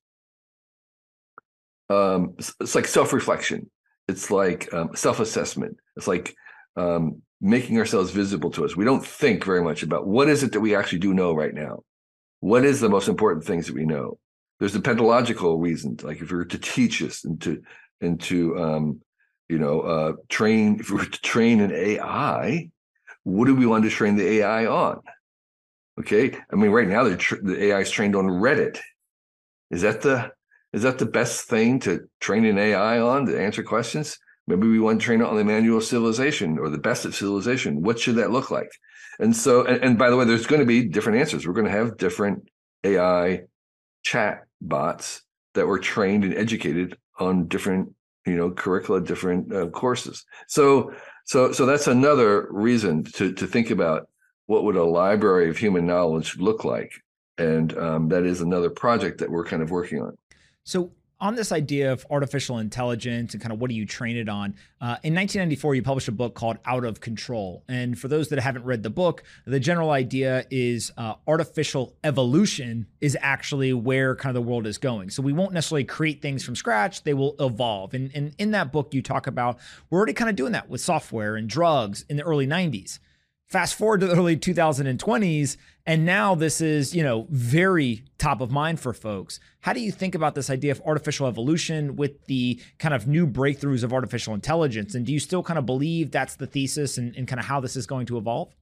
Um, 1.90 2.34
it's 2.38 2.74
like 2.74 2.86
self 2.86 3.12
reflection, 3.12 3.70
it's 4.08 4.30
like 4.30 4.72
um, 4.72 4.90
self 4.94 5.20
assessment, 5.20 5.76
it's 5.96 6.08
like 6.08 6.34
um, 6.76 7.22
making 7.40 7.78
ourselves 7.78 8.10
visible 8.10 8.50
to 8.50 8.64
us. 8.64 8.74
We 8.74 8.84
don't 8.84 9.04
think 9.04 9.44
very 9.44 9.62
much 9.62 9.82
about 9.82 10.06
what 10.06 10.28
is 10.28 10.42
it 10.42 10.52
that 10.52 10.60
we 10.60 10.74
actually 10.74 10.98
do 10.98 11.14
know 11.14 11.34
right 11.34 11.54
now. 11.54 11.84
What 12.40 12.64
is 12.64 12.80
the 12.80 12.88
most 12.88 13.08
important 13.08 13.44
things 13.44 13.66
that 13.66 13.74
we 13.74 13.84
know? 13.84 14.18
There's 14.58 14.72
the 14.72 14.80
pedagogical 14.80 15.58
reason, 15.58 15.96
like 16.02 16.20
if 16.20 16.30
we 16.30 16.38
were 16.38 16.44
to 16.46 16.58
teach 16.58 17.02
us 17.02 17.24
and 17.24 17.40
to 17.42 17.62
and 18.00 18.20
to 18.22 18.58
um, 18.58 19.00
you 19.48 19.58
know 19.58 19.80
uh, 19.80 20.12
train 20.28 20.80
if 20.80 20.90
we 20.90 20.96
were 20.96 21.04
to 21.04 21.20
train 21.20 21.60
an 21.60 21.72
AI, 21.72 22.70
what 23.24 23.44
do 23.44 23.54
we 23.54 23.66
want 23.66 23.84
to 23.84 23.90
train 23.90 24.16
the 24.16 24.26
AI 24.26 24.66
on? 24.66 25.00
Okay, 26.00 26.36
I 26.52 26.56
mean 26.56 26.70
right 26.70 26.88
now 26.88 27.04
the 27.04 27.56
AI 27.60 27.80
is 27.80 27.90
trained 27.90 28.16
on 28.16 28.24
Reddit. 28.24 28.78
Is 29.70 29.82
that 29.82 30.00
the 30.00 30.32
is 30.72 30.82
that 30.82 30.98
the 30.98 31.06
best 31.06 31.48
thing 31.48 31.80
to 31.80 32.08
train 32.20 32.44
an 32.44 32.58
AI 32.58 33.00
on 33.00 33.26
to 33.26 33.40
answer 33.40 33.62
questions? 33.62 34.18
Maybe 34.46 34.66
we 34.66 34.80
want 34.80 35.00
to 35.00 35.04
train 35.04 35.20
it 35.20 35.26
on 35.26 35.36
the 35.36 35.44
manual 35.44 35.80
civilization 35.80 36.58
or 36.58 36.70
the 36.70 36.78
best 36.78 37.04
of 37.04 37.14
civilization. 37.14 37.82
What 37.82 37.98
should 37.98 38.16
that 38.16 38.30
look 38.30 38.50
like? 38.50 38.70
And 39.18 39.34
so, 39.34 39.64
and, 39.64 39.82
and 39.82 39.98
by 39.98 40.10
the 40.10 40.16
way, 40.16 40.24
there's 40.24 40.46
going 40.46 40.60
to 40.60 40.66
be 40.66 40.84
different 40.84 41.18
answers. 41.18 41.46
We're 41.46 41.54
going 41.54 41.66
to 41.66 41.72
have 41.72 41.96
different 41.96 42.48
AI 42.84 43.42
chat 44.02 44.44
bots 44.60 45.22
that 45.54 45.66
were 45.66 45.78
trained 45.78 46.24
and 46.24 46.34
educated 46.34 46.96
on 47.18 47.48
different, 47.48 47.92
you 48.26 48.36
know, 48.36 48.50
curricula, 48.50 49.00
different 49.00 49.52
uh, 49.52 49.66
courses. 49.68 50.24
So, 50.46 50.94
so, 51.24 51.52
so 51.52 51.66
that's 51.66 51.86
another 51.86 52.48
reason 52.50 53.04
to 53.04 53.32
to 53.34 53.46
think 53.46 53.70
about 53.70 54.08
what 54.46 54.64
would 54.64 54.76
a 54.76 54.84
library 54.84 55.50
of 55.50 55.58
human 55.58 55.86
knowledge 55.86 56.38
look 56.38 56.64
like, 56.64 56.92
and 57.36 57.76
um, 57.76 58.08
that 58.08 58.24
is 58.24 58.40
another 58.40 58.70
project 58.70 59.18
that 59.18 59.30
we're 59.30 59.44
kind 59.44 59.62
of 59.62 59.70
working 59.70 60.00
on. 60.00 60.16
So 60.68 60.90
on 61.18 61.34
this 61.34 61.50
idea 61.50 61.90
of 61.90 62.06
artificial 62.10 62.58
intelligence 62.58 63.32
and 63.32 63.42
kind 63.42 63.54
of 63.54 63.58
what 63.58 63.70
do 63.70 63.74
you 63.74 63.86
train 63.86 64.18
it 64.18 64.28
on, 64.28 64.50
uh, 64.82 65.00
in 65.02 65.14
1994, 65.14 65.74
you 65.74 65.82
published 65.82 66.08
a 66.08 66.12
book 66.12 66.34
called 66.34 66.58
Out 66.66 66.84
of 66.84 67.00
Control. 67.00 67.64
And 67.68 67.98
for 67.98 68.06
those 68.08 68.28
that 68.28 68.38
haven't 68.38 68.66
read 68.66 68.82
the 68.82 68.90
book, 68.90 69.22
the 69.46 69.58
general 69.58 69.90
idea 69.90 70.44
is 70.50 70.92
uh, 70.98 71.14
artificial 71.26 71.96
evolution 72.04 72.86
is 73.00 73.16
actually 73.22 73.72
where 73.72 74.14
kind 74.14 74.36
of 74.36 74.44
the 74.44 74.46
world 74.46 74.66
is 74.66 74.76
going. 74.76 75.08
So 75.08 75.22
we 75.22 75.32
won't 75.32 75.54
necessarily 75.54 75.84
create 75.84 76.20
things 76.20 76.44
from 76.44 76.54
scratch, 76.54 77.02
they 77.02 77.14
will 77.14 77.34
evolve. 77.40 77.94
And, 77.94 78.10
and 78.14 78.34
in 78.36 78.50
that 78.50 78.70
book, 78.70 78.92
you 78.92 79.00
talk 79.00 79.26
about 79.26 79.58
we're 79.88 79.96
already 79.96 80.12
kind 80.12 80.28
of 80.28 80.36
doing 80.36 80.52
that 80.52 80.68
with 80.68 80.82
software 80.82 81.34
and 81.36 81.48
drugs 81.48 82.04
in 82.10 82.18
the 82.18 82.24
early 82.24 82.46
90s. 82.46 82.98
Fast 83.46 83.76
forward 83.76 84.00
to 84.00 84.06
the 84.06 84.14
early 84.14 84.36
2020s, 84.36 85.56
and 85.88 86.04
now 86.04 86.34
this 86.34 86.60
is, 86.60 86.94
you 86.94 87.02
know, 87.02 87.26
very 87.30 88.04
top 88.18 88.42
of 88.42 88.50
mind 88.50 88.78
for 88.78 88.92
folks. 88.92 89.40
How 89.60 89.72
do 89.72 89.80
you 89.80 89.90
think 89.90 90.14
about 90.14 90.34
this 90.34 90.50
idea 90.50 90.70
of 90.70 90.82
artificial 90.84 91.26
evolution 91.26 91.96
with 91.96 92.26
the 92.26 92.60
kind 92.78 92.92
of 92.92 93.08
new 93.08 93.26
breakthroughs 93.26 93.82
of 93.82 93.94
artificial 93.94 94.34
intelligence? 94.34 94.94
And 94.94 95.06
do 95.06 95.14
you 95.14 95.18
still 95.18 95.42
kind 95.42 95.58
of 95.58 95.64
believe 95.64 96.10
that's 96.10 96.36
the 96.36 96.46
thesis 96.46 96.98
and, 96.98 97.16
and 97.16 97.26
kind 97.26 97.40
of 97.40 97.46
how 97.46 97.60
this 97.60 97.74
is 97.74 97.86
going 97.86 98.04
to 98.04 98.18
evolve? 98.18 98.54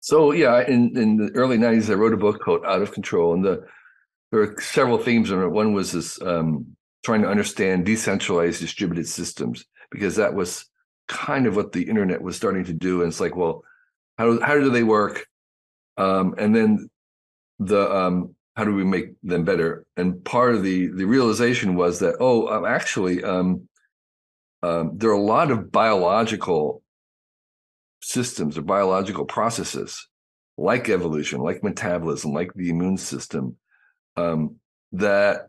So 0.00 0.32
yeah, 0.32 0.66
in, 0.66 0.96
in 0.96 1.18
the 1.18 1.30
early 1.34 1.58
90s, 1.58 1.90
I 1.90 1.94
wrote 1.94 2.14
a 2.14 2.16
book 2.16 2.40
called 2.40 2.64
Out 2.64 2.80
of 2.80 2.92
Control. 2.92 3.34
And 3.34 3.44
the 3.44 3.66
there 4.30 4.40
were 4.40 4.56
several 4.62 4.96
themes 4.96 5.30
in 5.30 5.42
it. 5.42 5.48
One 5.48 5.74
was 5.74 5.92
this 5.92 6.18
um, 6.22 6.76
trying 7.04 7.20
to 7.20 7.28
understand 7.28 7.84
decentralized 7.84 8.58
distributed 8.58 9.06
systems, 9.06 9.66
because 9.90 10.16
that 10.16 10.32
was 10.32 10.64
kind 11.08 11.46
of 11.46 11.56
what 11.56 11.72
the 11.72 11.82
internet 11.82 12.22
was 12.22 12.36
starting 12.36 12.64
to 12.64 12.72
do. 12.72 13.02
And 13.02 13.08
it's 13.10 13.20
like, 13.20 13.36
well, 13.36 13.64
how 14.16 14.40
how 14.40 14.54
do 14.54 14.70
they 14.70 14.82
work? 14.82 15.26
Um, 15.96 16.34
and 16.38 16.54
then 16.54 16.88
the 17.58 17.90
um, 17.90 18.34
how 18.56 18.64
do 18.64 18.74
we 18.74 18.84
make 18.84 19.10
them 19.22 19.44
better? 19.44 19.84
And 19.96 20.24
part 20.24 20.54
of 20.54 20.62
the 20.62 20.88
the 20.88 21.04
realization 21.04 21.76
was 21.76 22.00
that 22.00 22.16
oh, 22.20 22.48
um, 22.48 22.64
actually, 22.64 23.22
um, 23.22 23.68
um, 24.62 24.92
there 24.96 25.10
are 25.10 25.14
a 25.14 25.20
lot 25.20 25.50
of 25.50 25.70
biological 25.70 26.82
systems 28.02 28.58
or 28.58 28.62
biological 28.62 29.24
processes 29.24 30.08
like 30.56 30.88
evolution, 30.88 31.40
like 31.40 31.64
metabolism, 31.64 32.32
like 32.32 32.52
the 32.54 32.70
immune 32.70 32.96
system 32.96 33.56
um, 34.16 34.56
that 34.92 35.48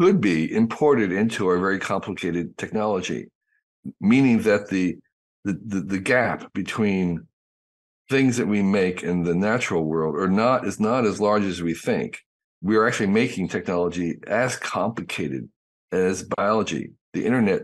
could 0.00 0.20
be 0.20 0.54
imported 0.54 1.12
into 1.12 1.46
our 1.48 1.58
very 1.58 1.78
complicated 1.78 2.56
technology 2.56 3.28
meaning 4.00 4.42
that 4.42 4.68
the, 4.68 4.98
the 5.44 5.58
the, 5.64 5.80
the 5.80 5.98
gap 5.98 6.52
between 6.52 7.26
things 8.08 8.36
that 8.38 8.46
we 8.46 8.62
make 8.62 9.02
in 9.02 9.22
the 9.22 9.34
natural 9.34 9.84
world 9.84 10.16
are 10.16 10.28
not 10.28 10.66
is 10.66 10.80
not 10.80 11.04
as 11.04 11.20
large 11.20 11.44
as 11.44 11.62
we 11.62 11.74
think. 11.74 12.18
We 12.62 12.76
are 12.76 12.86
actually 12.86 13.08
making 13.08 13.48
technology 13.48 14.18
as 14.26 14.56
complicated 14.56 15.48
as 15.92 16.22
biology. 16.22 16.92
The 17.12 17.24
internet 17.24 17.62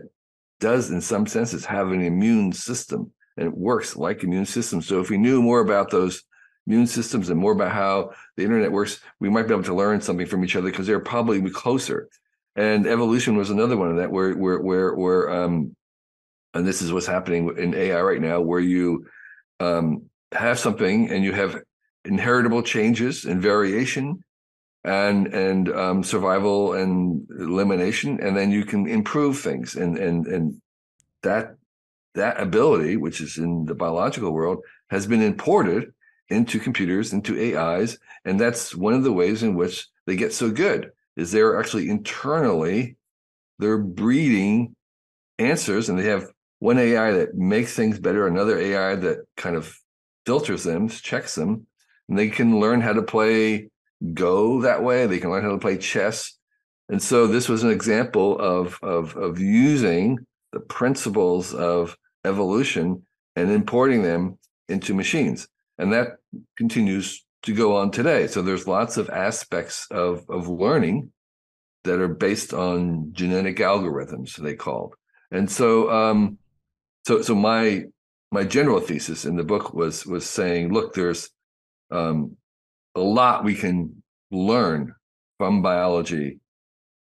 does, 0.59 0.89
in 0.91 1.01
some 1.01 1.27
senses, 1.27 1.65
have 1.65 1.91
an 1.91 2.01
immune 2.01 2.53
system, 2.53 3.11
and 3.37 3.47
it 3.47 3.57
works 3.57 3.95
like 3.95 4.23
immune 4.23 4.45
systems. 4.45 4.87
So 4.87 5.01
if 5.01 5.09
we 5.09 5.17
knew 5.17 5.41
more 5.41 5.59
about 5.59 5.91
those 5.91 6.23
immune 6.65 6.87
systems 6.87 7.29
and 7.29 7.39
more 7.39 7.51
about 7.51 7.71
how 7.71 8.11
the 8.37 8.43
internet 8.43 8.71
works, 8.71 8.99
we 9.19 9.29
might 9.29 9.47
be 9.47 9.53
able 9.53 9.63
to 9.63 9.75
learn 9.75 10.01
something 10.01 10.25
from 10.25 10.43
each 10.43 10.55
other 10.55 10.69
because 10.69 10.87
they're 10.87 10.99
probably 10.99 11.41
closer. 11.49 12.09
And 12.55 12.87
evolution 12.87 13.35
was 13.35 13.49
another 13.49 13.75
one 13.75 13.91
of 13.91 13.97
that, 13.97 14.11
where 14.11 14.33
where 14.33 14.59
where 14.59 14.93
where 14.93 15.29
um, 15.29 15.75
and 16.53 16.65
this 16.65 16.81
is 16.81 16.93
what's 16.93 17.05
happening 17.05 17.53
in 17.57 17.73
AI 17.73 18.01
right 18.01 18.21
now, 18.21 18.39
where 18.39 18.61
you 18.61 19.07
um, 19.59 20.09
have 20.35 20.59
something 20.59 21.09
and 21.09 21.23
you 21.23 21.31
have 21.33 21.61
inheritable 22.05 22.61
changes 22.61 23.25
and 23.25 23.41
variation 23.41 24.23
and 24.85 25.27
and 25.33 25.69
um, 25.69 26.03
survival 26.03 26.73
and 26.73 27.27
elimination, 27.39 28.19
and 28.21 28.37
then 28.37 28.51
you 28.51 28.63
can 28.63 28.87
improve 28.87 29.39
things, 29.39 29.75
and 29.75 29.97
and 29.97 30.27
and 30.27 30.61
that 31.23 31.55
that 32.13 32.39
ability, 32.39 32.95
which 32.95 33.19
is 33.19 33.37
in 33.37 33.65
the 33.65 33.73
biological 33.73 34.31
world, 34.31 34.59
has 34.91 35.07
been 35.07 35.21
imported 35.21 35.91
into 36.29 36.59
computers, 36.59 37.13
into 37.13 37.57
AIs, 37.57 37.97
and 38.25 38.39
that's 38.39 38.75
one 38.75 38.93
of 38.93 39.03
the 39.03 39.11
ways 39.11 39.41
in 39.41 39.55
which 39.55 39.87
they 40.05 40.15
get 40.15 40.33
so 40.33 40.51
good. 40.51 40.91
Is 41.17 41.31
they're 41.31 41.59
actually 41.59 41.89
internally 41.89 42.95
they're 43.57 43.77
breeding 43.77 44.75
answers, 45.39 45.89
and 45.89 45.97
they 45.97 46.05
have 46.05 46.29
one 46.59 46.77
AI 46.77 47.11
that 47.11 47.35
makes 47.35 47.73
things 47.73 47.99
better, 47.99 48.27
another 48.27 48.59
AI 48.59 48.95
that 48.95 49.25
kind 49.35 49.55
of 49.55 49.75
filters 50.25 50.63
them, 50.63 50.89
checks 50.89 51.35
them, 51.35 51.67
and 52.09 52.17
they 52.17 52.29
can 52.29 52.59
learn 52.59 52.81
how 52.81 52.93
to 52.93 53.01
play 53.01 53.69
Go 54.13 54.61
that 54.61 54.83
way. 54.83 55.07
They 55.07 55.19
can 55.19 55.31
learn 55.31 55.43
how 55.43 55.51
to 55.51 55.57
play 55.57 55.77
chess. 55.77 56.37
And 56.89 57.01
so 57.01 57.27
this 57.27 57.49
was 57.49 57.63
an 57.63 57.71
example 57.71 58.37
of 58.39 58.77
of 58.83 59.15
of 59.15 59.39
using 59.39 60.19
the 60.51 60.59
principles 60.59 61.53
of 61.53 61.97
evolution 62.23 63.05
and 63.35 63.49
importing 63.51 64.03
them 64.03 64.37
into 64.67 64.93
machines. 64.93 65.47
And 65.77 65.93
that 65.93 66.17
continues 66.57 67.25
to 67.43 67.53
go 67.53 67.75
on 67.75 67.91
today. 67.91 68.27
So 68.27 68.41
there's 68.41 68.67
lots 68.67 68.97
of 68.97 69.09
aspects 69.09 69.87
of 69.89 70.29
of 70.29 70.47
learning 70.47 71.11
that 71.85 71.99
are 71.99 72.07
based 72.07 72.53
on 72.53 73.13
genetic 73.13 73.57
algorithms, 73.57 74.35
they 74.35 74.55
called. 74.55 74.95
And 75.31 75.49
so 75.49 75.89
um, 75.89 76.37
so 77.07 77.21
so 77.21 77.33
my 77.33 77.85
my 78.31 78.43
general 78.43 78.79
thesis 78.79 79.25
in 79.25 79.35
the 79.35 79.43
book 79.43 79.73
was 79.73 80.05
was 80.05 80.25
saying 80.29 80.73
look 80.73 80.93
there's 80.93 81.29
um, 81.91 82.35
a 82.95 82.99
lot 82.99 83.43
we 83.43 83.55
can 83.55 84.03
learn 84.31 84.93
from 85.37 85.61
biology 85.61 86.39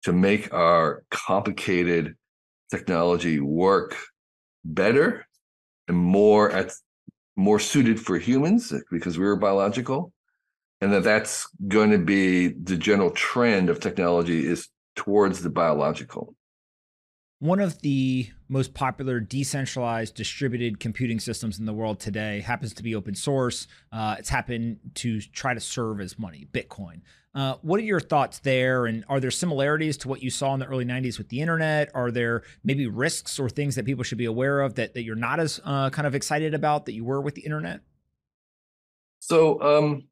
to 0.03 0.13
make 0.13 0.53
our 0.53 1.05
complicated 1.11 2.15
technology 2.71 3.39
work 3.41 3.97
better 4.65 5.27
and 5.89 5.97
more 5.97 6.51
at 6.51 6.73
more 7.37 7.59
suited 7.59 7.99
for 7.99 8.19
humans 8.19 8.73
because 8.91 9.19
we're 9.19 9.37
biological 9.37 10.13
and 10.81 10.93
that 10.93 11.05
that's 11.05 11.49
going 11.69 11.91
to 11.91 11.99
be 11.99 12.49
the 12.49 12.77
general 12.77 13.11
trend 13.11 13.71
of 13.71 13.79
technology 13.79 14.45
is 14.45 14.69
towards 14.97 15.43
the 15.43 15.51
biological. 15.51 16.35
One 17.39 17.61
of 17.61 17.81
the 17.83 18.29
most 18.53 18.75
popular 18.75 19.19
decentralized 19.19 20.15
distributed 20.15 20.79
computing 20.79 21.19
systems 21.19 21.59
in 21.59 21.65
the 21.65 21.73
world 21.73 21.99
today 21.99 22.41
happens 22.41 22.75
to 22.75 22.83
be 22.83 22.95
open 22.95 23.15
source. 23.15 23.67
Uh, 23.91 24.17
it's 24.19 24.29
happened 24.29 24.79
to 24.95 25.23
try 25.23 25.55
to 25.55 25.61
serve 25.61 26.03
as 26.03 26.19
money, 26.19 26.47
Bitcoin. 26.53 27.01
Uh, 27.35 27.55
what 27.63 27.81
are 27.81 27.85
your 27.85 27.99
thoughts 27.99 28.41
there? 28.41 28.85
And 28.85 29.07
are 29.09 29.21
there 29.21 29.31
similarities 29.31 29.97
to 29.99 30.09
what 30.09 30.23
you 30.23 30.29
saw 30.29 30.53
in 30.53 30.61
the 30.61 30.67
early 30.67 30.85
90s 30.85 31.17
with 31.17 31.31
the 31.31 31.41
internet? 31.41 31.91
Are 31.95 32.11
there 32.11 32.43
maybe 32.63 32.87
risks 32.87 33.41
or 33.41 33.49
things 33.49 33.75
that 33.77 33.87
people 33.87 34.05
should 34.05 34.19
be 34.19 34.27
aware 34.27 34.61
of 34.61 34.75
that, 34.75 34.93
that 34.93 35.03
you're 35.03 35.17
not 35.17 35.41
as 35.41 35.59
uh, 35.65 35.89
kind 35.89 36.07
of 36.07 36.15
excited 36.15 36.53
about 36.53 36.85
that 36.85 36.93
you 36.93 37.07
were 37.07 37.23
with 37.23 37.35
the 37.35 37.41
internet? 37.41 37.81
So, 39.21 39.63
um, 39.63 40.09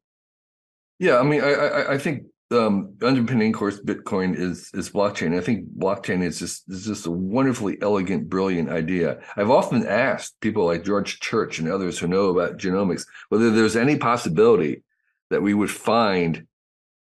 yeah, 0.97 1.19
I 1.19 1.23
mean, 1.23 1.41
I, 1.43 1.53
I, 1.53 1.93
I 1.93 1.97
think 1.99 2.23
um, 2.51 2.95
underpinning, 3.01 3.53
of 3.53 3.59
course, 3.59 3.79
Bitcoin 3.79 4.35
is 4.35 4.69
is 4.73 4.89
blockchain. 4.89 5.37
I 5.37 5.41
think 5.41 5.69
blockchain 5.77 6.23
is 6.23 6.39
just 6.39 6.69
is 6.69 6.85
just 6.85 7.05
a 7.05 7.11
wonderfully 7.11 7.77
elegant, 7.81 8.29
brilliant 8.29 8.69
idea. 8.69 9.21
I've 9.35 9.49
often 9.49 9.85
asked 9.85 10.39
people 10.41 10.65
like 10.65 10.83
George 10.83 11.19
Church 11.19 11.59
and 11.59 11.69
others 11.69 11.99
who 11.99 12.07
know 12.07 12.25
about 12.25 12.57
genomics 12.57 13.05
whether 13.29 13.49
there's 13.49 13.75
any 13.75 13.97
possibility 13.97 14.83
that 15.29 15.41
we 15.41 15.53
would 15.53 15.71
find 15.71 16.45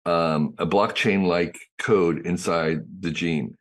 um, 0.04 0.54
a 0.58 0.66
blockchain-like 0.66 1.58
code 1.78 2.26
inside 2.26 2.80
the 3.00 3.10
gene, 3.10 3.56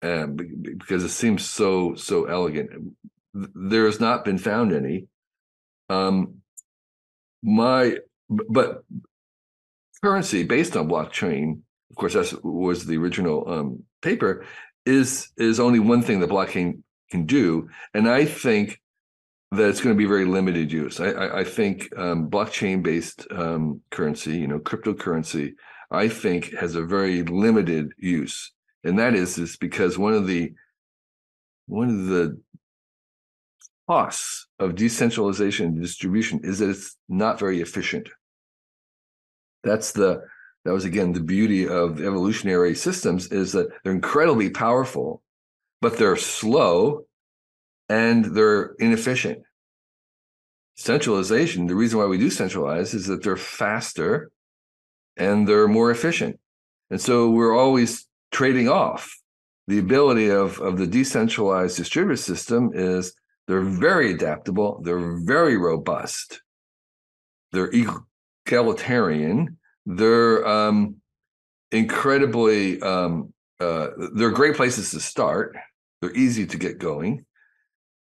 and 0.00 0.36
because 0.78 1.04
it 1.04 1.10
seems 1.10 1.44
so 1.44 1.94
so 1.94 2.24
elegant. 2.24 2.94
There 3.34 3.86
has 3.86 4.00
not 4.00 4.24
been 4.24 4.38
found 4.38 4.72
any. 4.72 5.06
Um, 5.88 6.42
my 7.42 7.98
but 8.28 8.84
currency 10.02 10.42
based 10.42 10.76
on 10.76 10.88
blockchain, 10.88 11.60
of 11.90 11.96
course, 11.96 12.14
that 12.14 12.44
was 12.44 12.86
the 12.86 12.96
original 12.96 13.48
um, 13.50 13.82
paper, 14.00 14.44
is 14.84 15.28
is 15.36 15.60
only 15.60 15.78
one 15.78 16.02
thing 16.02 16.20
that 16.20 16.30
blockchain 16.30 16.82
can 17.10 17.26
do, 17.26 17.68
and 17.94 18.08
I 18.08 18.24
think 18.24 18.80
that 19.52 19.68
it's 19.68 19.80
going 19.82 19.94
to 19.94 19.98
be 19.98 20.08
very 20.08 20.24
limited 20.24 20.72
use. 20.72 20.98
I, 20.98 21.10
I, 21.10 21.40
I 21.40 21.44
think 21.44 21.88
um, 21.96 22.30
blockchain 22.30 22.82
based 22.82 23.26
um, 23.30 23.82
currency, 23.90 24.38
you 24.38 24.48
know, 24.48 24.58
cryptocurrency, 24.58 25.52
I 25.90 26.08
think 26.08 26.54
has 26.54 26.74
a 26.74 26.82
very 26.82 27.22
limited 27.22 27.92
use, 27.98 28.50
and 28.82 28.98
that 28.98 29.14
is 29.14 29.38
is 29.38 29.56
because 29.56 29.98
one 29.98 30.14
of 30.14 30.26
the 30.26 30.52
one 31.66 31.90
of 31.90 32.06
the 32.06 32.40
costs 33.88 34.46
of 34.58 34.74
decentralization 34.74 35.66
and 35.66 35.82
distribution 35.82 36.40
is 36.42 36.58
that 36.58 36.70
it's 36.70 36.96
not 37.08 37.38
very 37.38 37.60
efficient. 37.60 38.08
That's 39.62 39.92
the 39.92 40.22
that 40.64 40.72
was 40.72 40.84
again 40.84 41.12
the 41.12 41.20
beauty 41.20 41.66
of 41.66 42.00
evolutionary 42.00 42.74
systems 42.74 43.28
is 43.28 43.52
that 43.52 43.68
they're 43.82 43.92
incredibly 43.92 44.50
powerful, 44.50 45.22
but 45.80 45.98
they're 45.98 46.16
slow 46.16 47.06
and 47.88 48.24
they're 48.36 48.74
inefficient. 48.78 49.42
Centralization, 50.76 51.66
the 51.66 51.74
reason 51.74 51.98
why 51.98 52.06
we 52.06 52.18
do 52.18 52.30
centralize 52.30 52.94
is 52.94 53.06
that 53.06 53.22
they're 53.22 53.36
faster 53.36 54.30
and 55.16 55.46
they're 55.46 55.68
more 55.68 55.90
efficient. 55.90 56.38
And 56.90 57.00
so 57.00 57.30
we're 57.30 57.56
always 57.56 58.06
trading 58.30 58.68
off. 58.68 59.18
The 59.68 59.78
ability 59.78 60.30
of, 60.30 60.58
of 60.60 60.78
the 60.78 60.86
decentralized 60.86 61.76
distributed 61.76 62.22
system 62.22 62.70
is 62.74 63.14
they're 63.46 63.60
very 63.60 64.12
adaptable, 64.12 64.80
they're 64.82 65.20
very 65.22 65.56
robust, 65.56 66.42
they're 67.52 67.72
egalitarian. 68.46 69.58
They're 69.86 70.46
um, 70.46 70.96
incredibly 71.70 72.80
um, 72.82 73.32
uh, 73.60 73.88
they're 74.14 74.30
great 74.30 74.56
places 74.56 74.90
to 74.90 75.00
start. 75.00 75.56
They're 76.00 76.14
easy 76.14 76.46
to 76.46 76.58
get 76.58 76.78
going, 76.78 77.24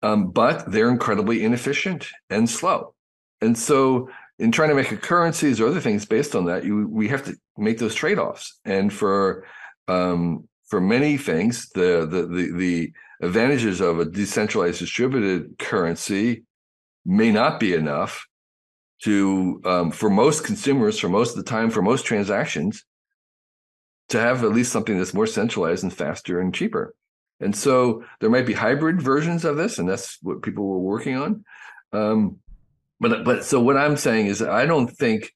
um, 0.01 0.31
but 0.31 0.71
they're 0.71 0.89
incredibly 0.89 1.43
inefficient 1.43 2.07
and 2.29 2.49
slow. 2.49 2.95
And 3.41 3.57
so, 3.57 4.09
in 4.39 4.51
trying 4.51 4.69
to 4.69 4.75
make 4.75 4.91
a 4.91 4.97
currencies 4.97 5.61
or 5.61 5.67
other 5.67 5.81
things 5.81 6.05
based 6.05 6.35
on 6.35 6.45
that, 6.45 6.63
you 6.63 6.87
we 6.87 7.07
have 7.09 7.23
to 7.25 7.35
make 7.57 7.77
those 7.77 7.95
trade 7.95 8.17
offs. 8.17 8.59
And 8.65 8.91
for 8.91 9.45
um, 9.87 10.47
for 10.69 10.81
many 10.81 11.17
things, 11.17 11.69
the, 11.75 12.07
the 12.09 12.25
the 12.25 12.51
the 12.57 12.93
advantages 13.21 13.79
of 13.79 13.99
a 13.99 14.05
decentralized 14.05 14.79
distributed 14.79 15.57
currency 15.59 16.43
may 17.05 17.31
not 17.31 17.59
be 17.59 17.73
enough 17.73 18.25
to 19.03 19.61
um, 19.65 19.91
for 19.91 20.09
most 20.09 20.43
consumers 20.43 20.99
for 20.99 21.09
most 21.09 21.31
of 21.31 21.37
the 21.37 21.49
time 21.49 21.69
for 21.69 21.81
most 21.81 22.05
transactions 22.05 22.83
to 24.09 24.19
have 24.19 24.43
at 24.43 24.51
least 24.51 24.71
something 24.71 24.97
that's 24.97 25.13
more 25.13 25.27
centralized 25.27 25.83
and 25.83 25.93
faster 25.93 26.39
and 26.39 26.53
cheaper 26.53 26.93
and 27.39 27.55
so 27.55 28.03
there 28.19 28.29
might 28.29 28.45
be 28.45 28.53
hybrid 28.53 29.01
versions 29.01 29.45
of 29.45 29.57
this 29.57 29.79
and 29.79 29.87
that's 29.87 30.17
what 30.21 30.41
people 30.41 30.65
were 30.65 30.79
working 30.79 31.15
on 31.15 31.43
um, 31.91 32.37
but 32.99 33.23
but 33.23 33.43
so 33.43 33.59
what 33.59 33.77
i'm 33.77 33.97
saying 33.97 34.27
is 34.27 34.41
i 34.41 34.65
don't 34.65 34.87
think 34.87 35.33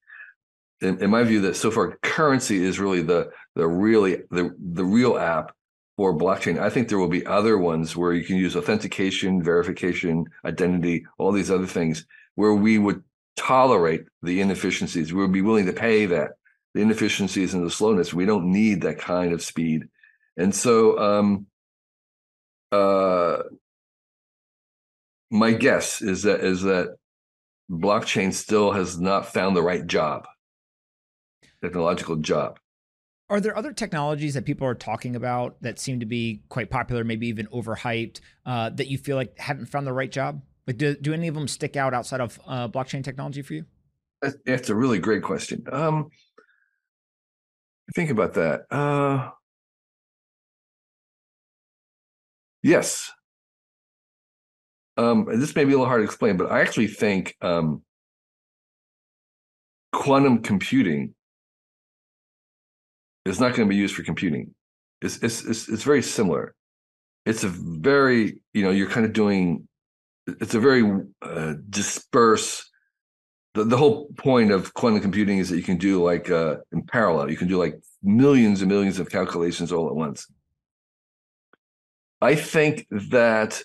in, 0.80 1.02
in 1.02 1.10
my 1.10 1.24
view 1.24 1.42
that 1.42 1.56
so 1.56 1.70
far 1.70 1.98
currency 2.02 2.62
is 2.62 2.78
really 2.78 3.02
the 3.02 3.30
the 3.54 3.66
really 3.66 4.22
the 4.30 4.54
the 4.58 4.84
real 4.84 5.18
app 5.18 5.52
for 5.98 6.16
blockchain. 6.16 6.60
I 6.60 6.70
think 6.70 6.88
there 6.88 6.98
will 6.98 7.08
be 7.08 7.26
other 7.26 7.58
ones 7.58 7.96
where 7.96 8.12
you 8.12 8.24
can 8.24 8.36
use 8.36 8.54
authentication, 8.54 9.42
verification, 9.42 10.26
identity, 10.44 11.04
all 11.18 11.32
these 11.32 11.50
other 11.50 11.66
things 11.66 12.06
where 12.36 12.54
we 12.54 12.78
would 12.78 13.02
tolerate 13.38 14.04
the 14.22 14.40
inefficiencies. 14.40 15.12
We 15.12 15.20
would 15.20 15.32
be 15.32 15.42
willing 15.42 15.66
to 15.66 15.72
pay 15.72 16.06
that, 16.06 16.32
the 16.74 16.82
inefficiencies 16.82 17.54
and 17.54 17.64
the 17.64 17.70
slowness. 17.70 18.12
We 18.12 18.26
don't 18.26 18.52
need 18.52 18.82
that 18.82 18.98
kind 18.98 19.32
of 19.32 19.42
speed. 19.42 19.84
And 20.36 20.54
so, 20.54 20.98
um, 20.98 21.46
uh, 22.70 23.42
my 25.30 25.52
guess 25.52 26.02
is 26.02 26.22
that 26.22 26.40
is 26.40 26.62
that 26.62 26.96
blockchain 27.70 28.32
still 28.32 28.72
has 28.72 28.98
not 28.98 29.32
found 29.32 29.56
the 29.56 29.62
right 29.62 29.86
job, 29.86 30.26
technological 31.62 32.16
job. 32.16 32.58
Are 33.30 33.40
there 33.40 33.56
other 33.56 33.74
technologies 33.74 34.34
that 34.34 34.46
people 34.46 34.66
are 34.66 34.74
talking 34.74 35.14
about 35.14 35.60
that 35.60 35.78
seem 35.78 36.00
to 36.00 36.06
be 36.06 36.42
quite 36.48 36.70
popular, 36.70 37.04
maybe 37.04 37.28
even 37.28 37.46
overhyped, 37.48 38.20
uh, 38.46 38.70
that 38.70 38.88
you 38.88 38.96
feel 38.96 39.16
like 39.16 39.38
haven't 39.38 39.66
found 39.66 39.86
the 39.86 39.92
right 39.92 40.10
job? 40.10 40.40
Like, 40.68 40.76
do, 40.76 40.94
do 40.96 41.14
any 41.14 41.28
of 41.28 41.34
them 41.34 41.48
stick 41.48 41.76
out 41.76 41.94
outside 41.94 42.20
of 42.20 42.38
uh, 42.46 42.68
blockchain 42.68 43.02
technology 43.02 43.40
for 43.40 43.54
you? 43.54 43.64
That's 44.44 44.68
a 44.68 44.74
really 44.74 44.98
great 44.98 45.22
question. 45.22 45.64
Um, 45.72 46.10
think 47.94 48.10
about 48.10 48.34
that. 48.34 48.70
Uh, 48.70 49.30
yes. 52.62 53.10
Um, 54.98 55.26
this 55.40 55.56
may 55.56 55.64
be 55.64 55.72
a 55.72 55.76
little 55.76 55.86
hard 55.86 56.00
to 56.00 56.04
explain, 56.04 56.36
but 56.36 56.52
I 56.52 56.60
actually 56.60 56.88
think 56.88 57.34
um, 57.40 57.82
quantum 59.92 60.42
computing 60.42 61.14
is 63.24 63.40
not 63.40 63.54
going 63.54 63.66
to 63.66 63.72
be 63.72 63.76
used 63.76 63.94
for 63.94 64.02
computing. 64.02 64.54
It's, 65.00 65.16
it's 65.22 65.44
it's 65.44 65.68
it's 65.68 65.84
very 65.84 66.02
similar. 66.02 66.54
It's 67.24 67.44
a 67.44 67.48
very 67.48 68.42
you 68.52 68.64
know 68.64 68.70
you're 68.70 68.90
kind 68.90 69.06
of 69.06 69.12
doing 69.12 69.67
it's 70.40 70.54
a 70.54 70.60
very 70.60 70.82
uh, 71.22 71.54
disperse. 71.68 72.68
The, 73.54 73.64
the 73.64 73.76
whole 73.76 74.08
point 74.18 74.50
of 74.50 74.74
quantum 74.74 75.00
computing 75.00 75.38
is 75.38 75.48
that 75.48 75.56
you 75.56 75.62
can 75.62 75.78
do 75.78 76.02
like 76.02 76.30
uh, 76.30 76.56
in 76.72 76.82
parallel. 76.82 77.30
You 77.30 77.36
can 77.36 77.48
do 77.48 77.58
like 77.58 77.80
millions 78.02 78.60
and 78.60 78.70
millions 78.70 78.98
of 78.98 79.10
calculations 79.10 79.72
all 79.72 79.88
at 79.88 79.94
once. 79.94 80.26
I 82.20 82.34
think 82.34 82.86
that 82.90 83.62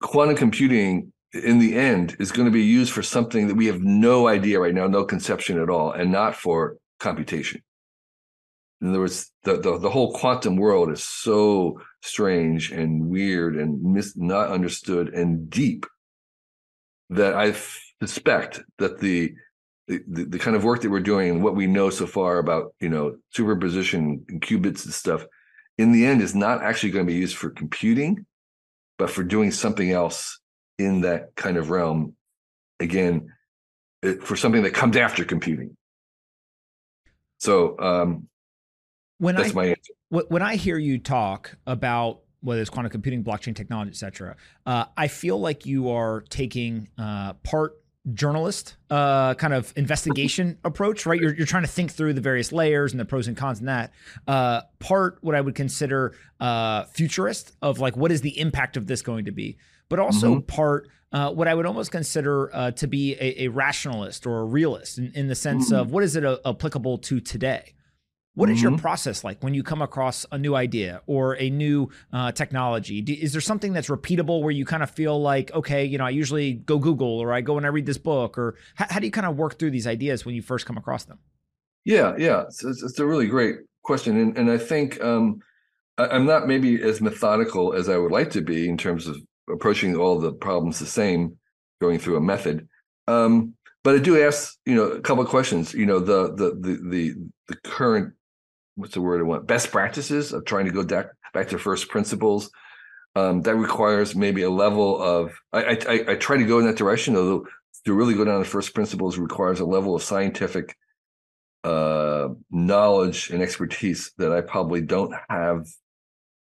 quantum 0.00 0.36
computing 0.36 1.12
in 1.32 1.58
the 1.58 1.76
end 1.76 2.16
is 2.18 2.32
going 2.32 2.46
to 2.46 2.52
be 2.52 2.64
used 2.64 2.92
for 2.92 3.02
something 3.02 3.48
that 3.48 3.54
we 3.54 3.66
have 3.66 3.82
no 3.82 4.26
idea 4.26 4.60
right 4.60 4.74
now, 4.74 4.86
no 4.86 5.04
conception 5.04 5.60
at 5.60 5.70
all, 5.70 5.92
and 5.92 6.10
not 6.10 6.34
for 6.34 6.76
computation. 6.98 7.62
In 8.80 8.88
other 8.90 9.00
words, 9.00 9.30
the, 9.44 9.58
the, 9.58 9.78
the 9.78 9.90
whole 9.90 10.12
quantum 10.14 10.56
world 10.56 10.90
is 10.90 11.02
so 11.02 11.80
strange 12.02 12.72
and 12.72 13.08
weird 13.08 13.56
and 13.56 13.82
mis- 13.82 14.16
not 14.16 14.50
understood 14.50 15.08
and 15.10 15.50
deep 15.50 15.86
that 17.10 17.34
I 17.34 17.54
suspect 18.00 18.62
that 18.78 19.00
the, 19.00 19.34
the 19.88 20.00
the 20.06 20.38
kind 20.38 20.56
of 20.56 20.64
work 20.64 20.80
that 20.82 20.90
we're 20.90 21.00
doing 21.00 21.30
and 21.30 21.42
what 21.42 21.56
we 21.56 21.66
know 21.66 21.90
so 21.90 22.06
far 22.06 22.38
about 22.38 22.74
you 22.80 22.88
know 22.88 23.16
superposition 23.30 24.24
and 24.28 24.40
qubits 24.40 24.84
and 24.84 24.94
stuff 24.94 25.26
in 25.76 25.92
the 25.92 26.06
end 26.06 26.22
is 26.22 26.34
not 26.34 26.62
actually 26.62 26.92
going 26.92 27.04
to 27.04 27.12
be 27.12 27.18
used 27.18 27.36
for 27.36 27.50
computing 27.50 28.24
but 28.96 29.10
for 29.10 29.24
doing 29.24 29.50
something 29.50 29.90
else 29.90 30.40
in 30.78 31.00
that 31.00 31.34
kind 31.34 31.56
of 31.56 31.70
realm. 31.70 32.14
Again 32.78 33.32
for 34.22 34.36
something 34.36 34.62
that 34.62 34.72
comes 34.72 34.96
after 34.96 35.24
computing. 35.24 35.76
So 37.38 37.78
um 37.78 38.29
when 39.20 39.36
That's 39.36 39.50
I, 39.50 39.54
my 39.54 39.66
answer. 39.66 39.92
When 40.08 40.42
I 40.42 40.56
hear 40.56 40.78
you 40.78 40.98
talk 40.98 41.56
about 41.66 42.22
whether 42.40 42.60
it's 42.60 42.70
quantum 42.70 42.90
computing, 42.90 43.22
blockchain 43.22 43.54
technology, 43.54 43.90
et 43.90 43.96
cetera, 43.96 44.34
uh, 44.64 44.86
I 44.96 45.08
feel 45.08 45.38
like 45.38 45.66
you 45.66 45.90
are 45.90 46.22
taking 46.30 46.88
uh, 46.98 47.34
part 47.34 47.76
journalist 48.14 48.76
uh, 48.88 49.34
kind 49.34 49.52
of 49.52 49.74
investigation 49.76 50.58
approach, 50.64 51.04
right? 51.04 51.20
You're, 51.20 51.34
you're 51.34 51.46
trying 51.46 51.64
to 51.64 51.68
think 51.68 51.92
through 51.92 52.14
the 52.14 52.22
various 52.22 52.50
layers 52.50 52.92
and 52.92 52.98
the 52.98 53.04
pros 53.04 53.28
and 53.28 53.36
cons 53.36 53.58
and 53.60 53.68
that. 53.68 53.92
Uh, 54.26 54.62
part 54.78 55.18
what 55.20 55.34
I 55.34 55.42
would 55.42 55.54
consider 55.54 56.16
uh, 56.40 56.84
futurist 56.84 57.52
of 57.60 57.78
like 57.78 57.96
what 57.96 58.10
is 58.10 58.22
the 58.22 58.40
impact 58.40 58.78
of 58.78 58.86
this 58.86 59.02
going 59.02 59.26
to 59.26 59.32
be, 59.32 59.58
but 59.90 59.98
also 59.98 60.36
mm-hmm. 60.36 60.46
part 60.46 60.88
uh, 61.12 61.30
what 61.30 61.46
I 61.46 61.54
would 61.54 61.66
almost 61.66 61.92
consider 61.92 62.54
uh, 62.54 62.70
to 62.72 62.86
be 62.86 63.14
a, 63.14 63.44
a, 63.44 63.48
rationalist 63.48 64.26
or 64.26 64.40
a 64.40 64.44
realist 64.44 64.96
in, 64.96 65.12
in 65.14 65.26
the 65.26 65.34
sense 65.34 65.66
mm-hmm. 65.66 65.80
of 65.80 65.90
what 65.90 66.04
is 66.04 66.16
it 66.16 66.24
a, 66.24 66.40
applicable 66.46 66.98
to 66.98 67.20
today. 67.20 67.74
What 68.40 68.48
is 68.48 68.60
mm-hmm. 68.60 68.70
your 68.70 68.78
process 68.78 69.22
like 69.22 69.42
when 69.44 69.52
you 69.52 69.62
come 69.62 69.82
across 69.82 70.24
a 70.32 70.38
new 70.38 70.54
idea 70.54 71.02
or 71.06 71.36
a 71.38 71.50
new 71.50 71.90
uh, 72.10 72.32
technology? 72.32 73.02
Do, 73.02 73.12
is 73.12 73.32
there 73.32 73.40
something 73.42 73.74
that's 73.74 73.88
repeatable 73.88 74.40
where 74.40 74.50
you 74.50 74.64
kind 74.64 74.82
of 74.82 74.90
feel 74.90 75.20
like, 75.20 75.52
okay, 75.52 75.84
you 75.84 75.98
know, 75.98 76.06
I 76.06 76.10
usually 76.10 76.54
go 76.54 76.78
Google 76.78 77.18
or 77.18 77.34
I 77.34 77.42
go 77.42 77.58
and 77.58 77.66
I 77.66 77.68
read 77.68 77.84
this 77.84 77.98
book, 77.98 78.38
or 78.38 78.56
how, 78.76 78.86
how 78.88 78.98
do 78.98 79.04
you 79.04 79.12
kind 79.12 79.26
of 79.26 79.36
work 79.36 79.58
through 79.58 79.72
these 79.72 79.86
ideas 79.86 80.24
when 80.24 80.34
you 80.34 80.40
first 80.40 80.64
come 80.64 80.78
across 80.78 81.04
them? 81.04 81.18
Yeah, 81.84 82.14
yeah, 82.16 82.44
it's, 82.44 82.64
it's, 82.64 82.98
a 82.98 83.04
really 83.04 83.26
great 83.26 83.56
question, 83.82 84.16
and 84.16 84.38
and 84.38 84.50
I 84.50 84.56
think 84.56 84.98
um, 85.02 85.40
I, 85.98 86.16
am 86.16 86.24
not 86.24 86.48
maybe 86.48 86.82
as 86.82 87.02
methodical 87.02 87.74
as 87.74 87.90
I 87.90 87.98
would 87.98 88.10
like 88.10 88.30
to 88.30 88.40
be 88.40 88.70
in 88.70 88.78
terms 88.78 89.06
of 89.06 89.18
approaching 89.50 89.96
all 89.96 90.18
the 90.18 90.32
problems 90.32 90.78
the 90.78 90.86
same, 90.86 91.36
going 91.78 91.98
through 91.98 92.16
a 92.16 92.22
method. 92.22 92.66
Um, 93.06 93.52
but 93.84 93.96
I 93.96 93.98
do 93.98 94.22
ask, 94.22 94.56
you 94.64 94.74
know, 94.74 94.84
a 94.84 95.00
couple 95.02 95.22
of 95.22 95.28
questions. 95.28 95.74
You 95.74 95.84
know, 95.84 96.00
the 96.00 96.34
the 96.34 96.54
the 96.58 96.88
the, 96.88 97.14
the 97.48 97.56
current 97.64 98.14
what's 98.80 98.94
the 98.94 99.00
word 99.00 99.20
I 99.20 99.24
want 99.24 99.46
best 99.46 99.70
practices 99.70 100.32
of 100.32 100.44
trying 100.44 100.66
to 100.66 100.72
go 100.72 100.84
back 100.84 101.06
back 101.32 101.48
to 101.48 101.58
first 101.58 101.88
principles. 101.88 102.50
Um, 103.16 103.42
that 103.42 103.56
requires 103.56 104.14
maybe 104.14 104.42
a 104.42 104.50
level 104.50 105.00
of 105.00 105.32
I, 105.52 105.78
I 105.88 106.12
I 106.12 106.14
try 106.16 106.36
to 106.36 106.44
go 106.44 106.58
in 106.58 106.66
that 106.66 106.76
direction, 106.76 107.16
although 107.16 107.46
to 107.84 107.94
really 107.94 108.14
go 108.14 108.24
down 108.24 108.38
to 108.38 108.44
first 108.44 108.74
principles 108.74 109.18
requires 109.18 109.60
a 109.60 109.64
level 109.64 109.94
of 109.94 110.02
scientific 110.02 110.76
uh, 111.64 112.28
knowledge 112.50 113.30
and 113.30 113.42
expertise 113.42 114.12
that 114.18 114.32
I 114.32 114.40
probably 114.40 114.80
don't 114.80 115.14
have 115.28 115.66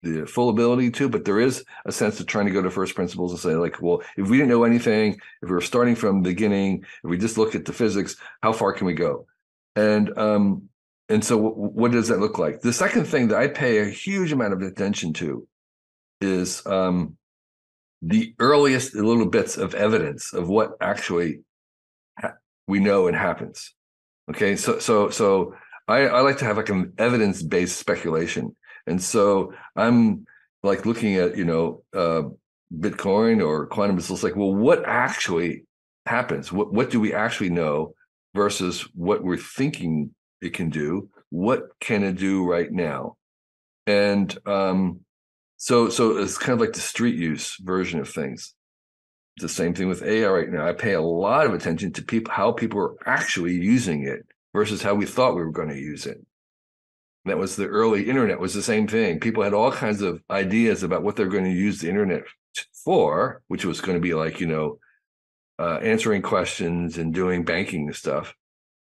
the 0.02 0.26
full 0.26 0.48
ability 0.48 0.90
to, 0.92 1.08
but 1.08 1.24
there 1.24 1.40
is 1.40 1.64
a 1.84 1.92
sense 1.92 2.20
of 2.20 2.26
trying 2.26 2.46
to 2.46 2.52
go 2.52 2.62
to 2.62 2.70
first 2.70 2.94
principles 2.94 3.32
and 3.32 3.40
say, 3.40 3.56
like, 3.56 3.82
well, 3.82 4.02
if 4.16 4.28
we 4.28 4.36
didn't 4.36 4.50
know 4.50 4.64
anything, 4.64 5.14
if 5.42 5.48
we 5.48 5.50
were 5.50 5.60
starting 5.60 5.96
from 5.96 6.22
the 6.22 6.30
beginning, 6.30 6.84
if 7.02 7.10
we 7.10 7.18
just 7.18 7.38
look 7.38 7.54
at 7.54 7.64
the 7.64 7.72
physics, 7.72 8.16
how 8.40 8.52
far 8.52 8.72
can 8.72 8.86
we 8.86 8.94
go? 8.94 9.26
And 9.74 10.16
um, 10.16 10.67
and 11.08 11.24
so, 11.24 11.38
what 11.38 11.92
does 11.92 12.08
that 12.08 12.20
look 12.20 12.38
like? 12.38 12.60
The 12.60 12.72
second 12.72 13.06
thing 13.06 13.28
that 13.28 13.38
I 13.38 13.48
pay 13.48 13.78
a 13.78 13.86
huge 13.86 14.30
amount 14.30 14.52
of 14.52 14.60
attention 14.60 15.14
to 15.14 15.48
is 16.20 16.64
um, 16.66 17.16
the 18.02 18.34
earliest 18.38 18.94
little 18.94 19.26
bits 19.26 19.56
of 19.56 19.74
evidence 19.74 20.34
of 20.34 20.48
what 20.48 20.72
actually 20.80 21.40
ha- 22.18 22.34
we 22.66 22.80
know 22.80 23.06
and 23.06 23.16
happens. 23.16 23.74
Okay, 24.30 24.54
so 24.56 24.78
so 24.80 25.08
so 25.08 25.54
I, 25.86 26.08
I 26.08 26.20
like 26.20 26.38
to 26.38 26.44
have 26.44 26.58
like 26.58 26.68
an 26.68 26.92
evidence 26.98 27.42
based 27.42 27.78
speculation, 27.78 28.54
and 28.86 29.02
so 29.02 29.54
I'm 29.76 30.26
like 30.62 30.84
looking 30.84 31.16
at 31.16 31.38
you 31.38 31.46
know 31.46 31.84
uh, 31.94 32.24
Bitcoin 32.76 33.42
or 33.42 33.66
quantum 33.66 33.96
missiles, 33.96 34.22
like 34.22 34.36
well, 34.36 34.54
what 34.54 34.84
actually 34.84 35.64
happens? 36.04 36.52
What 36.52 36.70
what 36.74 36.90
do 36.90 37.00
we 37.00 37.14
actually 37.14 37.48
know 37.48 37.94
versus 38.34 38.82
what 38.94 39.24
we're 39.24 39.38
thinking 39.38 40.14
it 40.40 40.54
can 40.54 40.70
do? 40.70 41.08
What 41.30 41.68
can 41.80 42.02
it 42.02 42.16
do 42.16 42.44
right 42.44 42.70
now? 42.70 43.16
And 43.86 44.36
um, 44.46 45.00
so 45.56 45.88
so 45.88 46.18
it's 46.18 46.38
kind 46.38 46.54
of 46.54 46.60
like 46.60 46.74
the 46.74 46.80
street 46.80 47.16
use 47.16 47.56
version 47.60 48.00
of 48.00 48.08
things 48.08 48.54
the 49.40 49.48
same 49.48 49.74
thing 49.74 49.88
with 49.88 50.02
AI 50.02 50.28
right 50.28 50.50
now. 50.50 50.66
I 50.66 50.72
pay 50.72 50.94
a 50.94 51.00
lot 51.00 51.46
of 51.46 51.54
attention 51.54 51.92
to 51.92 52.02
people 52.02 52.32
how 52.32 52.52
people 52.52 52.80
are 52.80 52.96
actually 53.06 53.54
using 53.54 54.04
it 54.04 54.26
versus 54.52 54.82
how 54.82 54.94
we 54.94 55.06
thought 55.06 55.34
we 55.34 55.44
were 55.44 55.52
going 55.52 55.68
to 55.68 55.78
use 55.78 56.06
it. 56.06 56.18
That 57.24 57.38
was 57.38 57.56
the 57.56 57.66
early 57.66 58.08
internet 58.08 58.40
was 58.40 58.54
the 58.54 58.62
same 58.62 58.86
thing. 58.86 59.20
People 59.20 59.42
had 59.42 59.54
all 59.54 59.70
kinds 59.70 60.02
of 60.02 60.22
ideas 60.30 60.82
about 60.82 61.02
what 61.02 61.16
they're 61.16 61.26
going 61.26 61.44
to 61.44 61.50
use 61.50 61.80
the 61.80 61.88
internet 61.88 62.22
for, 62.84 63.42
which 63.48 63.64
was 63.64 63.80
going 63.80 63.96
to 63.96 64.02
be 64.02 64.14
like, 64.14 64.40
you 64.40 64.46
know, 64.46 64.78
uh, 65.58 65.78
answering 65.82 66.22
questions 66.22 66.98
and 66.98 67.12
doing 67.12 67.44
banking 67.44 67.86
and 67.86 67.96
stuff 67.96 68.34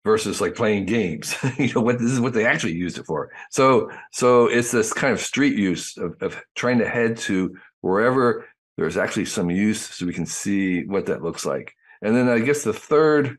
versus 0.03 0.41
like 0.41 0.55
playing 0.55 0.85
games. 0.85 1.35
you 1.57 1.73
know, 1.73 1.81
what 1.81 1.99
this 1.99 2.11
is 2.11 2.19
what 2.19 2.33
they 2.33 2.45
actually 2.45 2.73
used 2.73 2.97
it 2.97 3.05
for. 3.05 3.31
So 3.51 3.89
so 4.11 4.47
it's 4.47 4.71
this 4.71 4.93
kind 4.93 5.13
of 5.13 5.19
street 5.19 5.57
use 5.57 5.97
of, 5.97 6.15
of 6.21 6.41
trying 6.55 6.79
to 6.79 6.89
head 6.89 7.17
to 7.17 7.55
wherever 7.81 8.47
there's 8.77 8.97
actually 8.97 9.25
some 9.25 9.49
use 9.49 9.81
so 9.81 10.05
we 10.05 10.13
can 10.13 10.25
see 10.25 10.85
what 10.85 11.05
that 11.05 11.23
looks 11.23 11.45
like. 11.45 11.73
And 12.01 12.15
then 12.15 12.27
I 12.27 12.39
guess 12.39 12.63
the 12.63 12.73
third 12.73 13.37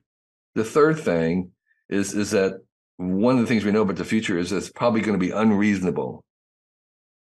the 0.55 0.65
third 0.65 0.99
thing 0.99 1.51
is 1.89 2.15
is 2.15 2.31
that 2.31 2.55
one 2.97 3.35
of 3.35 3.41
the 3.41 3.47
things 3.47 3.65
we 3.65 3.73
know 3.73 3.83
about 3.83 3.97
the 3.97 4.05
future 4.05 4.39
is 4.39 4.53
it's 4.53 4.71
probably 4.71 5.01
going 5.01 5.19
to 5.19 5.27
be 5.27 5.33
unreasonable. 5.33 6.25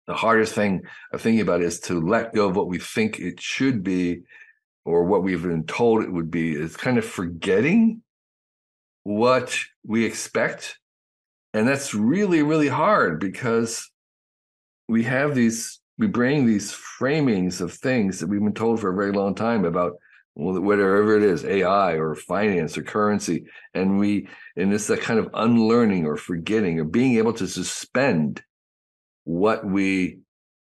The 0.07 0.13
hardest 0.13 0.53
thing 0.53 0.83
of 1.13 1.21
thinking 1.21 1.41
about 1.41 1.61
is 1.61 1.79
to 1.81 1.99
let 1.99 2.33
go 2.33 2.47
of 2.47 2.55
what 2.55 2.67
we 2.67 2.77
think 2.77 3.19
it 3.19 3.41
should 3.41 3.83
be 3.83 4.21
or 4.83 5.03
what 5.03 5.23
we've 5.23 5.41
been 5.41 5.63
told 5.63 6.03
it 6.03 6.11
would 6.11 6.29
be 6.29 6.53
is 6.53 6.77
kind 6.77 6.99
of 6.99 7.05
forgetting 7.05 8.03
what 9.05 9.57
we 9.85 10.03
expect. 10.03 10.79
And 11.53 11.65
that's 11.65 11.93
really, 11.93 12.41
really 12.41 12.67
hard 12.67 13.21
because 13.21 13.89
we 14.89 15.03
have 15.03 15.33
these 15.33 15.79
we 15.97 16.07
bring 16.07 16.45
these 16.45 16.73
framings 16.73 17.61
of 17.61 17.71
things 17.71 18.19
that 18.19 18.27
we've 18.27 18.41
been 18.41 18.53
told 18.53 18.81
for 18.81 18.91
a 18.91 18.95
very 18.95 19.13
long 19.13 19.33
time 19.33 19.63
about 19.63 19.93
whatever 20.33 21.15
it 21.15 21.23
is, 21.23 21.45
AI 21.45 21.93
or 21.93 22.13
finance 22.13 22.77
or 22.77 22.83
currency, 22.83 23.45
and 23.73 23.97
we 23.97 24.27
and 24.57 24.73
it's 24.73 24.87
that 24.87 24.99
kind 24.99 25.19
of 25.19 25.29
unlearning 25.33 26.05
or 26.05 26.17
forgetting 26.17 26.77
or 26.79 26.83
being 26.83 27.15
able 27.17 27.31
to 27.31 27.47
suspend 27.47 28.43
what 29.23 29.65
we 29.65 30.19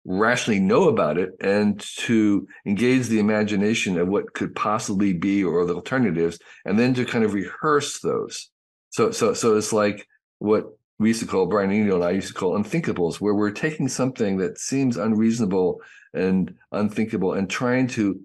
rationally 0.06 0.60
know 0.60 0.88
about 0.88 1.18
it 1.18 1.32
and 1.42 1.80
to 1.80 2.48
engage 2.66 3.08
the 3.08 3.20
imagination 3.20 3.98
of 3.98 4.08
what 4.08 4.34
could 4.34 4.56
possibly 4.56 5.14
be 5.14 5.44
or 5.44 5.66
the 5.66 5.76
alternatives 5.76 6.40
and 6.66 6.80
then 6.80 6.94
to 6.94 7.06
kind 7.06 7.24
of 7.24 7.34
rehearse 7.34 8.00
those 8.00 8.50
so 8.90 9.12
so 9.12 9.34
so 9.34 9.58
it's 9.58 9.74
like 9.74 10.08
what 10.40 10.66
we 11.00 11.10
used 11.10 11.22
to 11.22 11.28
call 11.28 11.46
Brian 11.46 11.72
Eno 11.72 11.96
and 11.96 12.04
I 12.04 12.12
used 12.12 12.28
to 12.28 12.34
call 12.34 12.60
unthinkables, 12.60 13.22
where 13.22 13.34
we're 13.34 13.52
taking 13.52 13.88
something 13.88 14.38
that 14.38 14.60
seems 14.60 14.98
unreasonable 14.98 15.82
and 16.14 16.54
unthinkable 16.74 17.34
and 17.34 17.50
trying 17.50 17.88
to 17.88 18.20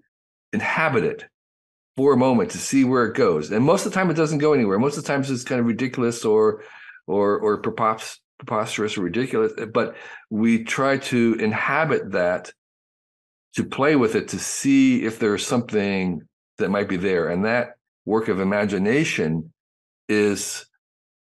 inhabit 0.52 1.04
it 1.04 1.24
for 1.96 2.12
a 2.12 2.16
moment 2.16 2.50
to 2.50 2.58
see 2.58 2.82
where 2.82 3.06
it 3.06 3.16
goes. 3.16 3.52
And 3.52 3.64
most 3.64 3.86
of 3.86 3.92
the 3.92 3.94
time, 3.94 4.10
it 4.10 4.14
doesn't 4.14 4.38
go 4.38 4.52
anywhere. 4.52 4.78
Most 4.80 4.98
of 4.98 5.04
the 5.04 5.08
times, 5.08 5.30
it's 5.30 5.44
kind 5.44 5.60
of 5.60 5.66
ridiculous 5.66 6.24
or 6.24 6.64
or 7.06 7.38
or 7.38 7.58
preposterous 8.38 8.98
or 8.98 9.02
ridiculous. 9.02 9.52
But 9.72 9.96
we 10.30 10.64
try 10.64 10.98
to 10.98 11.34
inhabit 11.34 12.12
that, 12.12 12.52
to 13.56 13.64
play 13.64 13.96
with 13.96 14.14
it, 14.14 14.28
to 14.28 14.38
see 14.38 15.04
if 15.04 15.18
there's 15.18 15.46
something 15.46 16.22
that 16.58 16.70
might 16.70 16.88
be 16.88 16.96
there. 16.96 17.28
And 17.28 17.44
that 17.44 17.74
work 18.04 18.28
of 18.28 18.40
imagination 18.40 19.52
is 20.08 20.66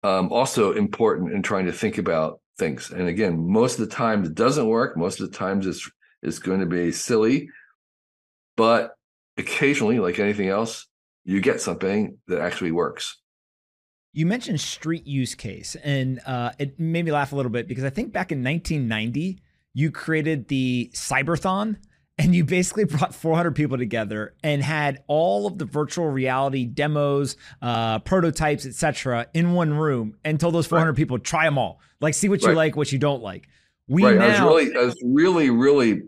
um, 0.03 0.33
also 0.33 0.73
important 0.73 1.33
in 1.33 1.43
trying 1.43 1.67
to 1.67 1.73
think 1.73 1.99
about 1.99 2.41
things. 2.59 2.91
And 2.91 3.09
again, 3.09 3.51
most 3.51 3.79
of 3.79 3.89
the 3.89 3.95
time 3.95 4.25
it 4.25 4.35
doesn't 4.35 4.67
work. 4.67 4.97
Most 4.97 5.21
of 5.21 5.31
the 5.31 5.37
times 5.37 5.67
it's 5.67 5.91
it's 6.23 6.41
going 6.41 6.61
to 6.61 6.67
be 6.67 6.91
silly, 6.91 7.49
but 8.57 8.95
occasionally, 9.37 10.01
like 10.01 10.19
anything 10.19 10.49
else, 10.49 10.89
you 11.25 11.41
get 11.41 11.61
something 11.61 12.19
that 12.27 12.41
actually 12.41 12.73
works. 12.73 13.21
You 14.13 14.27
mentioned 14.27 14.61
street 14.61 15.07
use 15.07 15.35
case, 15.35 15.77
and 15.77 16.21
uh, 16.27 16.53
it 16.59 16.79
made 16.81 17.05
me 17.05 17.13
laugh 17.13 17.33
a 17.33 17.37
little 17.37 17.51
bit 17.51 17.69
because 17.69 17.85
I 17.85 17.91
think 17.91 18.13
back 18.13 18.33
in 18.33 18.43
1990 18.43 19.39
you 19.75 19.91
created 19.91 20.49
the 20.49 20.91
Cyberthon, 20.95 21.77
and 22.19 22.35
you 22.35 22.45
basically 22.45 22.85
brought 22.85 23.15
400 23.15 23.55
people 23.55 23.79
together 23.79 24.35
and 24.43 24.63
had 24.63 25.03
all 25.07 25.47
of 25.47 25.59
the 25.59 25.65
virtual 25.65 26.09
reality 26.09 26.65
demos 26.65 27.37
uh, 27.63 28.01
prototypes 28.01 28.67
etc 28.67 29.27
in 29.35 29.53
one 29.53 29.73
room 29.73 30.17
and 30.25 30.39
told 30.39 30.55
those 30.55 30.67
400 30.67 30.91
right. 30.91 30.97
people 30.97 31.19
try 31.19 31.45
them 31.45 31.57
all 31.57 31.81
like 32.01 32.15
see 32.15 32.29
what 32.29 32.43
you 32.43 32.53
like 32.53 32.77
what 32.77 32.93
you 32.93 32.99
don't 32.99 33.23
like 33.23 33.49
we 33.89 34.05
right. 34.05 34.17
now 34.17 34.25
I 34.25 34.31
was 34.31 34.41
really 34.41 34.77
I 34.77 34.85
was 34.85 35.03
really 35.05 35.51
really 35.51 36.03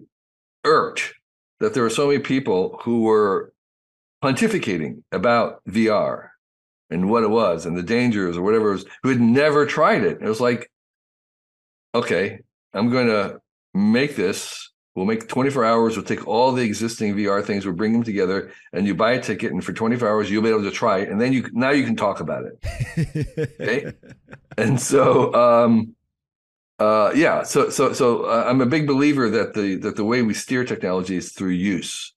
irked 0.65 1.15
that 1.61 1.75
there 1.75 1.83
were 1.83 1.91
so 1.91 2.09
many 2.09 2.19
people 2.19 2.79
who 2.83 3.03
were 3.03 3.53
pontificating 4.23 5.03
about 5.13 5.63
VR 5.69 6.31
and 6.91 7.09
what 7.09 7.23
it 7.23 7.31
was 7.31 7.67
and 7.67 7.77
the 7.77 7.83
dangers 7.83 8.37
or 8.37 8.43
whatever 8.43 8.71
it 8.71 8.73
was 8.73 8.87
who 9.03 9.09
had 9.09 9.21
never 9.21 9.67
tried 9.67 10.03
it 10.03 10.19
it 10.21 10.29
was 10.29 10.41
like 10.41 10.71
okay 11.95 12.41
I'm 12.73 12.91
going 12.91 13.09
to 13.09 13.41
make 13.75 14.15
this 14.15 14.71
We'll 14.97 15.07
make 15.07 15.29
24 15.29 15.65
hours. 15.65 15.97
We'll 15.97 16.05
take 16.05 16.27
all 16.27 16.51
the 16.51 16.65
existing 16.65 17.15
VR 17.15 17.45
things. 17.45 17.65
We'll 17.65 17.77
bring 17.77 17.93
them 17.93 18.03
together, 18.03 18.51
and 18.73 18.87
you 18.87 18.95
buy 18.95 19.13
a 19.13 19.23
ticket. 19.23 19.53
And 19.53 19.65
for 19.65 19.73
24 19.73 20.09
hours, 20.09 20.31
you'll 20.31 20.43
be 20.43 20.51
able 20.51 20.65
to 20.65 20.71
try 20.71 20.99
it. 20.99 21.09
And 21.09 21.21
then 21.21 21.33
you 21.33 21.49
now 21.53 21.71
you 21.71 21.85
can 21.85 21.95
talk 21.95 22.19
about 22.21 22.45
it. 22.45 23.57
okay. 23.61 23.93
and 24.59 24.81
so, 24.81 25.33
um, 25.33 25.95
uh, 26.81 27.13
yeah. 27.15 27.45
So 27.45 27.71
so 27.71 27.93
so 27.93 28.25
uh, 28.25 28.45
I'm 28.49 28.61
a 28.61 28.67
big 28.67 28.89
believer 28.89 29.31
that 29.31 29.55
the 29.55 29.77
that 29.77 29.95
the 29.95 30.05
way 30.05 30.23
we 30.23 30.35
steer 30.35 30.65
technology 30.65 31.17
is 31.17 31.33
through 31.33 31.51
use, 31.51 32.13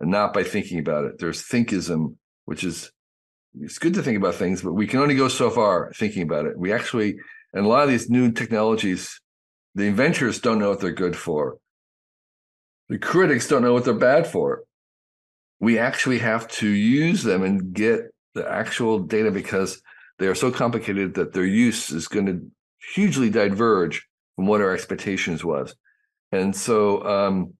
and 0.00 0.10
not 0.10 0.32
by 0.32 0.44
thinking 0.44 0.78
about 0.78 1.04
it. 1.04 1.18
There's 1.18 1.42
thinkism, 1.42 2.16
which 2.46 2.64
is 2.64 2.90
it's 3.60 3.78
good 3.78 3.94
to 3.94 4.02
think 4.02 4.16
about 4.16 4.34
things, 4.34 4.62
but 4.62 4.72
we 4.72 4.86
can 4.86 5.00
only 5.00 5.14
go 5.14 5.28
so 5.28 5.50
far 5.50 5.92
thinking 5.94 6.22
about 6.22 6.46
it. 6.46 6.58
We 6.58 6.72
actually, 6.72 7.16
and 7.52 7.64
a 7.64 7.68
lot 7.68 7.84
of 7.84 7.90
these 7.90 8.10
new 8.10 8.32
technologies, 8.32 9.20
the 9.74 9.84
inventors 9.84 10.40
don't 10.40 10.58
know 10.58 10.70
what 10.70 10.80
they're 10.80 10.92
good 10.92 11.16
for 11.16 11.58
the 12.88 12.98
critics 12.98 13.48
don't 13.48 13.62
know 13.62 13.72
what 13.72 13.84
they're 13.84 13.94
bad 13.94 14.26
for. 14.26 14.64
We 15.60 15.78
actually 15.78 16.18
have 16.18 16.48
to 16.48 16.68
use 16.68 17.22
them 17.22 17.42
and 17.42 17.72
get 17.72 18.12
the 18.34 18.48
actual 18.48 18.98
data 18.98 19.30
because 19.30 19.80
they 20.18 20.26
are 20.26 20.34
so 20.34 20.50
complicated 20.50 21.14
that 21.14 21.32
their 21.32 21.46
use 21.46 21.90
is 21.90 22.08
going 22.08 22.26
to 22.26 22.50
hugely 22.94 23.30
diverge 23.30 24.06
from 24.36 24.46
what 24.46 24.60
our 24.60 24.72
expectations 24.72 25.44
was. 25.44 25.74
And 26.32 26.54
so, 26.54 27.06
um, 27.06 27.54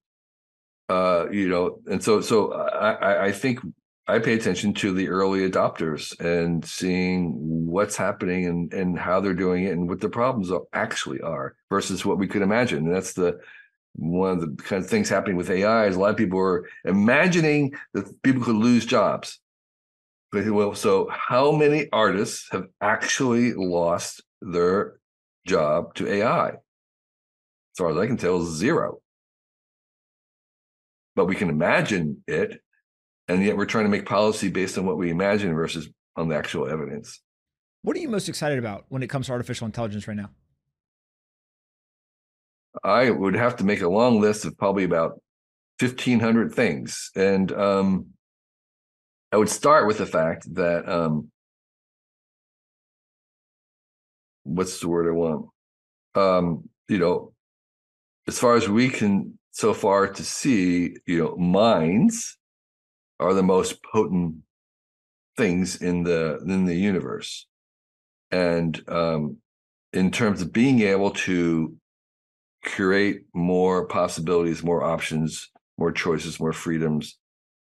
uh, 0.88 1.26
you 1.30 1.48
know, 1.48 1.78
and 1.86 2.02
so, 2.02 2.20
so 2.20 2.52
I, 2.52 3.26
I 3.26 3.32
think 3.32 3.60
I 4.06 4.18
pay 4.18 4.34
attention 4.34 4.74
to 4.74 4.92
the 4.92 5.08
early 5.08 5.48
adopters 5.48 6.18
and 6.20 6.62
seeing 6.64 7.32
what's 7.66 7.96
happening 7.96 8.46
and, 8.46 8.72
and 8.74 8.98
how 8.98 9.20
they're 9.20 9.32
doing 9.32 9.64
it 9.64 9.72
and 9.72 9.88
what 9.88 10.00
the 10.00 10.10
problems 10.10 10.50
are, 10.50 10.62
actually 10.74 11.22
are 11.22 11.56
versus 11.70 12.04
what 12.04 12.18
we 12.18 12.28
could 12.28 12.42
imagine. 12.42 12.86
And 12.86 12.94
that's 12.94 13.14
the 13.14 13.40
one 13.96 14.30
of 14.30 14.40
the 14.40 14.62
kind 14.62 14.82
of 14.82 14.90
things 14.90 15.08
happening 15.08 15.36
with 15.36 15.50
AI 15.50 15.86
is 15.86 15.96
a 15.96 16.00
lot 16.00 16.10
of 16.10 16.16
people 16.16 16.38
are 16.38 16.68
imagining 16.84 17.74
that 17.94 18.22
people 18.22 18.42
could 18.42 18.56
lose 18.56 18.84
jobs. 18.84 19.38
But 20.32 20.50
well, 20.50 20.74
so 20.74 21.08
how 21.10 21.52
many 21.52 21.88
artists 21.92 22.48
have 22.50 22.66
actually 22.80 23.54
lost 23.54 24.22
their 24.42 24.98
job 25.46 25.94
to 25.94 26.12
AI? 26.12 26.48
As 26.48 26.56
far 27.78 27.90
as 27.90 27.96
I 27.96 28.06
can 28.06 28.16
tell, 28.16 28.42
zero. 28.42 29.00
But 31.16 31.26
we 31.26 31.36
can 31.36 31.48
imagine 31.48 32.22
it 32.26 32.60
and 33.28 33.42
yet 33.42 33.56
we're 33.56 33.66
trying 33.66 33.84
to 33.84 33.90
make 33.90 34.06
policy 34.06 34.50
based 34.50 34.78
on 34.78 34.86
what 34.86 34.96
we 34.96 35.10
imagine 35.10 35.54
versus 35.54 35.88
on 36.16 36.28
the 36.28 36.36
actual 36.36 36.68
evidence. 36.68 37.20
What 37.82 37.96
are 37.96 38.00
you 38.00 38.08
most 38.08 38.28
excited 38.28 38.58
about 38.58 38.84
when 38.88 39.02
it 39.02 39.08
comes 39.08 39.26
to 39.26 39.32
artificial 39.32 39.66
intelligence 39.66 40.08
right 40.08 40.16
now? 40.16 40.30
I 42.82 43.10
would 43.10 43.34
have 43.34 43.56
to 43.56 43.64
make 43.64 43.82
a 43.82 43.88
long 43.88 44.20
list 44.20 44.44
of 44.44 44.58
probably 44.58 44.84
about 44.84 45.20
1500 45.80 46.52
things. 46.52 47.10
And 47.14 47.50
um, 47.52 48.06
I 49.32 49.36
would 49.36 49.48
start 49.48 49.86
with 49.86 49.98
the 49.98 50.06
fact 50.06 50.52
that 50.54 50.88
um, 50.88 51.30
what's 54.44 54.80
the 54.80 54.88
word 54.88 55.08
I 55.08 55.12
want? 55.12 55.46
Um, 56.14 56.68
you 56.88 56.98
know, 56.98 57.32
as 58.26 58.38
far 58.38 58.56
as 58.56 58.68
we 58.68 58.88
can 58.88 59.38
so 59.50 59.74
far 59.74 60.08
to 60.08 60.24
see, 60.24 60.96
you 61.06 61.18
know, 61.18 61.36
minds 61.36 62.36
are 63.20 63.34
the 63.34 63.42
most 63.42 63.82
potent 63.82 64.36
things 65.36 65.80
in 65.80 66.02
the 66.04 66.38
in 66.46 66.64
the 66.64 66.76
universe. 66.76 67.46
And 68.30 68.82
um, 68.88 69.38
in 69.92 70.10
terms 70.10 70.42
of 70.42 70.52
being 70.52 70.80
able 70.80 71.10
to 71.10 71.76
create 72.64 73.22
more 73.34 73.86
possibilities 73.86 74.64
more 74.64 74.82
options 74.82 75.50
more 75.76 75.92
choices 75.92 76.40
more 76.40 76.52
freedoms 76.52 77.18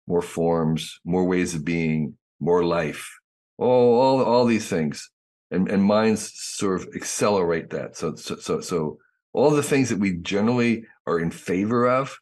more 0.06 0.22
forms 0.22 0.98
more 1.04 1.24
ways 1.24 1.54
of 1.54 1.62
being 1.62 2.16
more 2.40 2.64
life 2.64 3.18
all 3.58 4.00
all, 4.00 4.24
all 4.24 4.44
these 4.46 4.68
things. 4.68 5.10
And 5.50 5.68
and 5.70 5.82
minds 5.82 6.32
sort 6.34 6.80
of 6.80 6.88
accelerate 6.94 7.70
that. 7.70 7.96
So 7.96 8.14
so 8.16 8.36
so 8.36 8.60
so 8.60 8.98
all 9.32 9.50
the 9.50 9.62
things 9.62 9.88
that 9.88 9.98
we 9.98 10.18
generally 10.18 10.84
are 11.06 11.18
in 11.18 11.30
favor 11.30 11.88
of 11.88 12.18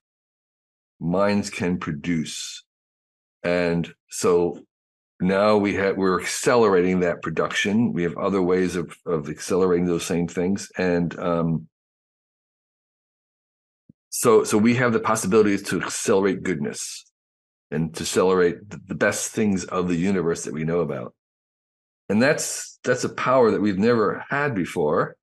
minds 1.01 1.51
can 1.51 1.79
produce 1.79 2.65
and 3.47 3.95
so 4.11 4.59
now 5.21 5.57
we 5.57 5.75
have 5.75 5.97
we're 5.97 6.21
accelerating 6.21 7.01
that 7.01 7.23
production. 7.23 7.93
We 7.93 8.03
have 8.03 8.19
other 8.19 8.43
ways 8.43 8.75
of 8.75 8.97
of 9.07 9.29
accelerating 9.29 9.87
those 9.87 10.05
same 10.05 10.27
things, 10.27 10.71
and 10.77 11.17
um, 11.19 11.69
so 14.11 14.43
so 14.43 14.59
we 14.59 14.75
have 14.75 14.93
the 14.93 15.01
possibilities 15.01 15.63
to 15.65 15.81
accelerate 15.81 16.43
goodness 16.43 17.05
and 17.71 17.95
to 17.95 18.03
accelerate 18.03 18.57
the 18.69 18.95
best 18.95 19.31
things 19.31 19.65
of 19.65 19.87
the 19.87 19.97
universe 19.97 20.43
that 20.45 20.53
we 20.53 20.65
know 20.65 20.81
about, 20.81 21.15
and 22.09 22.21
that's 22.21 22.81
that's 22.83 23.05
a 23.05 23.15
power 23.15 23.53
that 23.53 23.61
we've 23.61 23.79
never 23.79 24.25
had 24.29 24.57
before, 24.57 25.17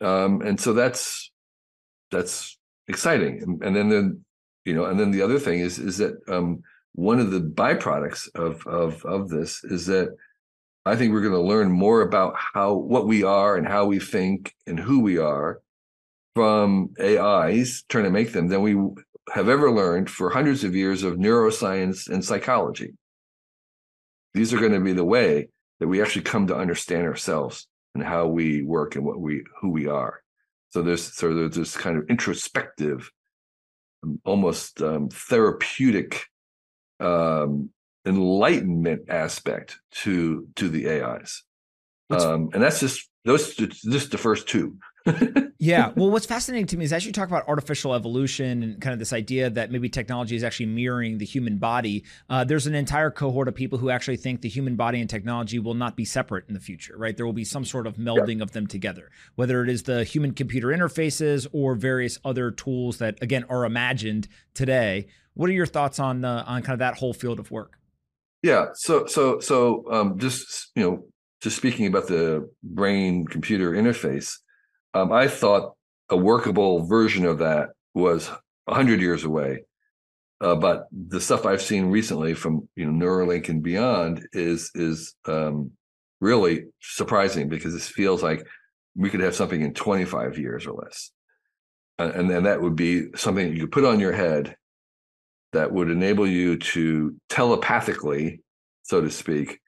um, 0.00 0.40
and 0.40 0.58
so 0.58 0.72
that's 0.72 1.30
that's 2.10 2.56
exciting. 2.88 3.42
And, 3.42 3.62
and 3.62 3.76
then 3.76 3.88
the 3.90 4.20
you 4.64 4.74
know, 4.74 4.86
and 4.86 4.98
then 4.98 5.10
the 5.10 5.22
other 5.22 5.38
thing 5.38 5.60
is 5.60 5.78
is 5.78 5.98
that 5.98 6.14
um, 6.28 6.62
one 6.96 7.20
of 7.20 7.30
the 7.30 7.40
byproducts 7.40 8.34
of 8.34 8.66
of 8.66 9.04
of 9.04 9.28
this 9.28 9.62
is 9.64 9.86
that 9.86 10.16
I 10.86 10.96
think 10.96 11.12
we're 11.12 11.20
going 11.20 11.34
to 11.34 11.40
learn 11.40 11.70
more 11.70 12.00
about 12.00 12.34
how 12.36 12.74
what 12.74 13.06
we 13.06 13.22
are 13.22 13.56
and 13.56 13.68
how 13.68 13.84
we 13.84 14.00
think 14.00 14.54
and 14.66 14.80
who 14.80 15.00
we 15.00 15.18
are 15.18 15.60
from 16.34 16.94
AIs 16.98 17.84
trying 17.88 18.04
to 18.04 18.10
make 18.10 18.32
them 18.32 18.48
than 18.48 18.62
we 18.62 18.76
have 19.34 19.48
ever 19.48 19.70
learned 19.70 20.08
for 20.08 20.30
hundreds 20.30 20.64
of 20.64 20.74
years 20.74 21.02
of 21.02 21.16
neuroscience 21.16 22.08
and 22.08 22.24
psychology. 22.24 22.94
These 24.32 24.54
are 24.54 24.60
going 24.60 24.72
to 24.72 24.80
be 24.80 24.92
the 24.94 25.04
way 25.04 25.48
that 25.80 25.88
we 25.88 26.00
actually 26.00 26.22
come 26.22 26.46
to 26.46 26.56
understand 26.56 27.06
ourselves 27.06 27.66
and 27.94 28.02
how 28.02 28.26
we 28.26 28.62
work 28.62 28.96
and 28.96 29.04
what 29.04 29.20
we 29.20 29.44
who 29.60 29.68
we 29.68 29.86
are. 29.86 30.22
So 30.70 30.80
there's 30.80 31.14
so 31.14 31.34
there's 31.34 31.56
this 31.56 31.76
kind 31.76 31.98
of 31.98 32.08
introspective, 32.08 33.10
almost 34.24 34.80
um, 34.80 35.10
therapeutic 35.10 36.26
um, 37.00 37.70
enlightenment 38.04 39.08
aspect 39.08 39.80
to 39.90 40.48
to 40.56 40.68
the 40.68 40.88
AIs, 40.88 41.42
um, 42.10 42.50
and 42.52 42.62
that's 42.62 42.80
just 42.80 43.08
those 43.24 43.54
just 43.54 44.10
the 44.10 44.18
first 44.18 44.48
two. 44.48 44.76
yeah. 45.58 45.92
Well, 45.94 46.10
what's 46.10 46.26
fascinating 46.26 46.66
to 46.66 46.76
me 46.76 46.84
is 46.84 46.92
as 46.92 47.06
you 47.06 47.12
talk 47.12 47.28
about 47.28 47.46
artificial 47.48 47.94
evolution 47.94 48.62
and 48.62 48.80
kind 48.80 48.92
of 48.92 48.98
this 48.98 49.12
idea 49.12 49.50
that 49.50 49.70
maybe 49.70 49.88
technology 49.88 50.34
is 50.36 50.42
actually 50.42 50.66
mirroring 50.66 51.18
the 51.18 51.24
human 51.24 51.58
body, 51.58 52.04
uh, 52.28 52.44
there's 52.44 52.66
an 52.66 52.74
entire 52.74 53.10
cohort 53.10 53.48
of 53.48 53.54
people 53.54 53.78
who 53.78 53.90
actually 53.90 54.16
think 54.16 54.40
the 54.40 54.48
human 54.48 54.76
body 54.76 55.00
and 55.00 55.08
technology 55.08 55.58
will 55.58 55.74
not 55.74 55.96
be 55.96 56.04
separate 56.04 56.44
in 56.48 56.54
the 56.54 56.60
future, 56.60 56.96
right? 56.96 57.16
There 57.16 57.26
will 57.26 57.32
be 57.32 57.44
some 57.44 57.64
sort 57.64 57.86
of 57.86 57.96
melding 57.96 58.38
yeah. 58.38 58.42
of 58.42 58.52
them 58.52 58.66
together, 58.66 59.10
whether 59.36 59.62
it 59.62 59.70
is 59.70 59.84
the 59.84 60.04
human 60.04 60.32
computer 60.32 60.68
interfaces 60.68 61.46
or 61.52 61.74
various 61.74 62.18
other 62.24 62.50
tools 62.50 62.98
that, 62.98 63.18
again, 63.22 63.44
are 63.48 63.64
imagined 63.64 64.28
today. 64.54 65.06
What 65.36 65.50
are 65.50 65.52
your 65.52 65.66
thoughts 65.66 65.98
on 65.98 66.24
uh, 66.24 66.44
on 66.46 66.62
kind 66.62 66.72
of 66.72 66.78
that 66.78 66.96
whole 66.96 67.12
field 67.12 67.38
of 67.38 67.50
work? 67.50 67.78
Yeah. 68.42 68.68
So 68.72 69.04
so 69.06 69.38
so 69.38 69.84
um, 69.92 70.18
just 70.18 70.70
you 70.74 70.82
know 70.82 71.04
just 71.42 71.58
speaking 71.58 71.86
about 71.86 72.08
the 72.08 72.50
brain 72.62 73.26
computer 73.26 73.72
interface, 73.72 74.38
um, 74.94 75.12
I 75.12 75.28
thought 75.28 75.74
a 76.08 76.16
workable 76.16 76.86
version 76.86 77.26
of 77.26 77.38
that 77.38 77.68
was 77.94 78.30
hundred 78.66 79.00
years 79.00 79.24
away. 79.24 79.64
Uh, 80.40 80.54
but 80.54 80.86
the 80.90 81.20
stuff 81.20 81.44
I've 81.44 81.62
seen 81.62 81.90
recently 81.90 82.32
from 82.32 82.66
you 82.74 82.90
know 82.90 83.06
Neuralink 83.06 83.50
and 83.50 83.62
beyond 83.62 84.26
is 84.32 84.70
is 84.74 85.14
um, 85.26 85.72
really 86.22 86.64
surprising 86.80 87.50
because 87.50 87.74
this 87.74 87.88
feels 87.88 88.22
like 88.22 88.42
we 88.94 89.10
could 89.10 89.20
have 89.20 89.34
something 89.34 89.60
in 89.60 89.74
25 89.74 90.38
years 90.38 90.66
or 90.66 90.72
less, 90.72 91.10
and 91.98 92.30
then 92.30 92.44
that 92.44 92.62
would 92.62 92.74
be 92.74 93.08
something 93.16 93.52
you 93.52 93.60
could 93.60 93.72
put 93.72 93.84
on 93.84 94.00
your 94.00 94.12
head 94.12 94.56
that 95.56 95.72
would 95.72 95.90
enable 95.90 96.26
you 96.26 96.58
to 96.58 97.16
telepathically, 97.30 98.42
so 98.82 99.00
to 99.00 99.10
speak, 99.10 99.58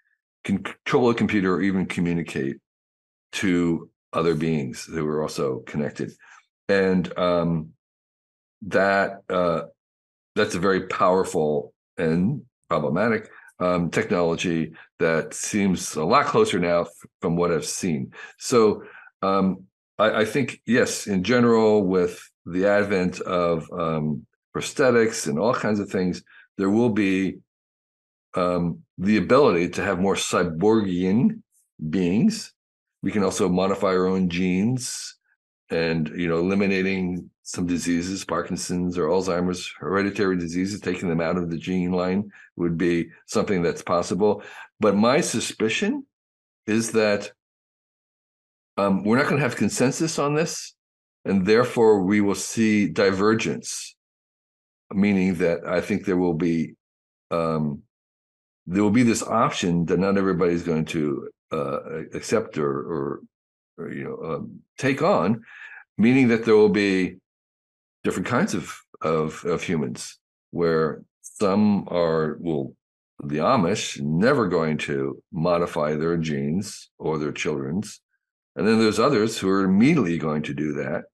control 0.44 1.08
a 1.08 1.14
computer 1.14 1.54
or 1.54 1.62
even 1.62 1.86
communicate 1.86 2.56
to 3.32 3.88
other 4.12 4.34
beings 4.34 4.84
who 4.84 5.06
are 5.06 5.22
also 5.22 5.60
connected. 5.60 6.12
And 6.68 7.10
um, 7.18 7.70
that 8.66 9.22
uh, 9.30 9.62
that's 10.34 10.54
a 10.54 10.60
very 10.60 10.86
powerful 10.88 11.72
and 11.96 12.42
problematic 12.68 13.30
um, 13.58 13.90
technology 13.90 14.72
that 14.98 15.32
seems 15.32 15.96
a 15.96 16.04
lot 16.04 16.26
closer 16.26 16.58
now 16.58 16.86
from 17.22 17.34
what 17.34 17.50
I've 17.50 17.64
seen. 17.64 18.12
So 18.38 18.82
um, 19.22 19.64
I, 19.98 20.20
I, 20.20 20.24
think 20.26 20.60
yes, 20.66 21.06
in 21.06 21.24
general, 21.24 21.82
with 21.82 22.20
the 22.44 22.66
advent 22.66 23.20
of 23.22 23.68
um, 23.72 24.26
prosthetics 24.58 25.26
and 25.28 25.38
all 25.38 25.54
kinds 25.54 25.80
of 25.80 25.90
things, 25.90 26.22
there 26.56 26.70
will 26.70 26.90
be 26.90 27.38
um, 28.34 28.80
the 28.98 29.16
ability 29.16 29.68
to 29.70 29.82
have 29.82 30.00
more 30.00 30.14
cyborgian 30.14 31.42
beings. 31.90 32.52
We 33.02 33.12
can 33.12 33.22
also 33.22 33.48
modify 33.48 33.88
our 33.88 34.06
own 34.06 34.28
genes 34.28 35.16
and, 35.70 36.08
you 36.08 36.28
know, 36.28 36.38
eliminating 36.38 37.30
some 37.42 37.66
diseases, 37.66 38.24
Parkinson's 38.24 38.98
or 38.98 39.06
Alzheimer's, 39.06 39.72
hereditary 39.78 40.36
diseases, 40.36 40.80
taking 40.80 41.08
them 41.08 41.20
out 41.20 41.36
of 41.38 41.50
the 41.50 41.56
gene 41.56 41.92
line 41.92 42.30
would 42.56 42.76
be 42.76 43.08
something 43.26 43.62
that's 43.62 43.82
possible. 43.82 44.42
But 44.80 44.96
my 44.96 45.20
suspicion 45.20 46.04
is 46.66 46.92
that 46.92 47.32
um, 48.76 49.04
we're 49.04 49.16
not 49.16 49.24
going 49.24 49.36
to 49.36 49.42
have 49.42 49.56
consensus 49.56 50.18
on 50.18 50.34
this, 50.34 50.74
and 51.24 51.46
therefore 51.46 52.02
we 52.02 52.20
will 52.20 52.34
see 52.34 52.88
divergence 52.88 53.96
meaning 54.92 55.34
that 55.36 55.66
I 55.66 55.80
think 55.80 56.04
there 56.04 56.16
will 56.16 56.34
be 56.34 56.74
um, 57.30 57.82
there 58.66 58.82
will 58.82 58.90
be 58.90 59.02
this 59.02 59.22
option 59.22 59.86
that 59.86 59.98
not 59.98 60.18
everybody's 60.18 60.62
going 60.62 60.84
to 60.84 61.28
uh, 61.50 61.80
accept 62.12 62.58
or, 62.58 62.70
or, 62.70 63.20
or 63.78 63.90
you 63.90 64.04
know 64.04 64.34
um, 64.34 64.60
take 64.76 65.02
on, 65.02 65.42
meaning 65.96 66.28
that 66.28 66.44
there 66.44 66.56
will 66.56 66.68
be 66.68 67.16
different 68.04 68.28
kinds 68.28 68.54
of 68.54 68.78
of, 69.00 69.44
of 69.44 69.62
humans 69.62 70.18
where 70.50 71.02
some 71.22 71.86
are 71.88 72.36
will 72.40 72.74
the 73.24 73.38
Amish 73.38 74.00
never 74.00 74.46
going 74.46 74.78
to 74.78 75.20
modify 75.32 75.94
their 75.94 76.16
genes 76.16 76.90
or 76.98 77.18
their 77.18 77.32
children's, 77.32 78.00
and 78.54 78.66
then 78.66 78.78
there's 78.78 78.98
others 78.98 79.38
who 79.38 79.48
are 79.48 79.64
immediately 79.64 80.18
going 80.18 80.42
to 80.42 80.54
do 80.54 80.74
that, 80.74 81.04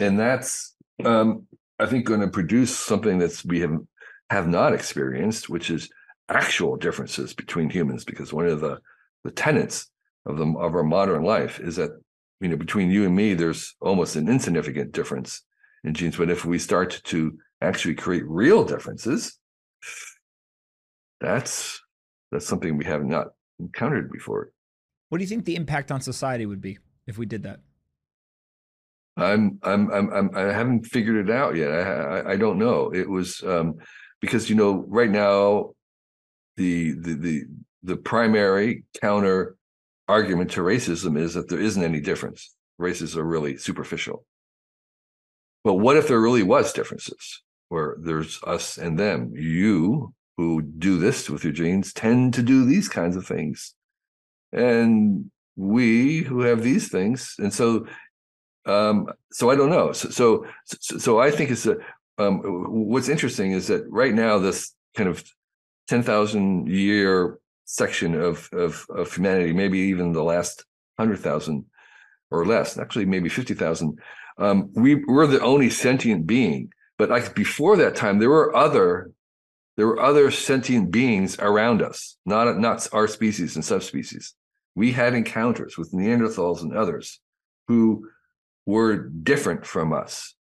and 0.00 0.18
that's 0.18 0.74
um, 1.04 1.46
I 1.80 1.86
think, 1.86 2.04
going 2.04 2.20
to 2.20 2.28
produce 2.28 2.76
something 2.76 3.18
that 3.18 3.42
we 3.44 3.60
have 3.60 3.76
have 4.28 4.46
not 4.46 4.72
experienced, 4.72 5.48
which 5.48 5.70
is 5.70 5.90
actual 6.28 6.76
differences 6.76 7.34
between 7.34 7.68
humans 7.68 8.04
because 8.04 8.32
one 8.32 8.46
of 8.46 8.60
the 8.60 8.78
the 9.24 9.30
tenets 9.30 9.90
of 10.26 10.36
the 10.38 10.44
of 10.44 10.74
our 10.74 10.84
modern 10.84 11.24
life 11.24 11.58
is 11.58 11.76
that 11.76 11.90
you 12.40 12.48
know 12.48 12.56
between 12.56 12.90
you 12.90 13.04
and 13.04 13.16
me 13.16 13.34
there's 13.34 13.74
almost 13.80 14.16
an 14.16 14.28
insignificant 14.28 14.92
difference 14.92 15.42
in 15.82 15.94
genes. 15.94 16.16
But 16.16 16.30
if 16.30 16.44
we 16.44 16.58
start 16.58 17.00
to 17.04 17.38
actually 17.62 17.94
create 17.94 18.24
real 18.26 18.64
differences 18.64 19.38
that's 21.20 21.80
that's 22.32 22.46
something 22.46 22.76
we 22.76 22.84
have 22.84 23.04
not 23.04 23.28
encountered 23.58 24.10
before. 24.10 24.52
What 25.08 25.18
do 25.18 25.24
you 25.24 25.28
think 25.28 25.44
the 25.44 25.56
impact 25.56 25.90
on 25.92 26.00
society 26.00 26.46
would 26.46 26.60
be 26.60 26.78
if 27.06 27.18
we 27.18 27.26
did 27.26 27.42
that 27.42 27.60
i'm 29.20 29.58
i'm 29.62 29.90
i'm, 29.92 30.12
I'm 30.12 30.30
i 30.34 30.52
haven't 30.52 30.86
figured 30.86 31.28
it 31.28 31.32
out 31.32 31.56
yet 31.56 31.70
I, 31.70 31.80
I 31.80 32.30
i 32.32 32.36
don't 32.36 32.58
know 32.58 32.90
it 32.94 33.08
was 33.08 33.42
um 33.42 33.76
because 34.20 34.50
you 34.50 34.56
know 34.56 34.84
right 34.88 35.10
now 35.10 35.70
the 36.56 36.92
the 36.92 37.14
the 37.14 37.44
the 37.82 37.96
primary 37.96 38.84
counter 39.00 39.56
argument 40.10 40.50
to 40.50 40.60
racism 40.60 41.18
is 41.18 41.34
that 41.34 41.48
there 41.48 41.60
isn't 41.60 41.82
any 41.82 42.00
difference. 42.00 42.54
Races 42.78 43.16
are 43.16 43.24
really 43.24 43.56
superficial. 43.56 44.24
But 45.62 45.74
what 45.74 45.96
if 45.96 46.08
there 46.08 46.20
really 46.20 46.42
was 46.42 46.72
differences 46.72 47.42
where 47.68 47.96
there's 48.00 48.40
us 48.44 48.76
and 48.76 48.98
them? 48.98 49.32
You 49.34 50.14
who 50.36 50.62
do 50.62 50.98
this 50.98 51.30
with 51.30 51.44
your 51.44 51.52
genes 51.52 51.92
tend 51.92 52.34
to 52.34 52.42
do 52.42 52.64
these 52.64 52.88
kinds 52.88 53.16
of 53.16 53.26
things. 53.26 53.74
And 54.52 55.30
we 55.56 56.22
who 56.22 56.40
have 56.40 56.62
these 56.62 56.88
things. 56.88 57.34
And 57.38 57.52
so 57.52 57.86
um 58.66 59.08
so 59.32 59.50
I 59.50 59.56
don't 59.56 59.70
know. 59.70 59.92
So 59.92 60.10
so 60.10 60.46
so, 60.80 61.20
I 61.20 61.30
think 61.30 61.50
it's 61.50 61.66
a 61.66 61.76
um 62.18 62.40
what's 62.90 63.08
interesting 63.08 63.52
is 63.52 63.68
that 63.68 63.84
right 63.88 64.14
now 64.14 64.38
this 64.38 64.74
kind 64.96 65.08
of 65.08 65.24
10,000 65.88 66.68
year 66.68 67.38
section 67.64 68.14
of, 68.14 68.48
of, 68.52 68.86
of 68.90 69.12
humanity, 69.12 69.52
maybe 69.52 69.78
even 69.78 70.12
the 70.12 70.22
last 70.22 70.64
100,000 70.96 71.64
or 72.30 72.46
less, 72.46 72.78
actually 72.78 73.04
maybe 73.04 73.28
50,000, 73.28 73.98
um, 74.38 74.70
we 74.74 74.94
were 74.94 75.26
the 75.26 75.40
only 75.40 75.68
sentient 75.68 76.26
being. 76.26 76.72
But 76.96 77.10
like 77.10 77.34
before 77.34 77.76
that 77.76 77.96
time, 77.96 78.18
there 78.18 78.30
were 78.30 78.54
other 78.54 79.10
there 79.76 79.86
were 79.86 80.02
other 80.02 80.30
sentient 80.30 80.90
beings 80.90 81.38
around 81.38 81.80
us, 81.80 82.18
not 82.26 82.58
not 82.58 82.86
our 82.92 83.08
species 83.08 83.54
and 83.56 83.64
subspecies. 83.64 84.34
We 84.74 84.92
had 84.92 85.14
encounters 85.14 85.78
with 85.78 85.92
Neanderthals 85.92 86.60
and 86.60 86.76
others 86.76 87.18
who 87.66 88.08
were 88.66 88.96
different 88.96 89.66
from 89.66 89.92
us. 89.92 90.34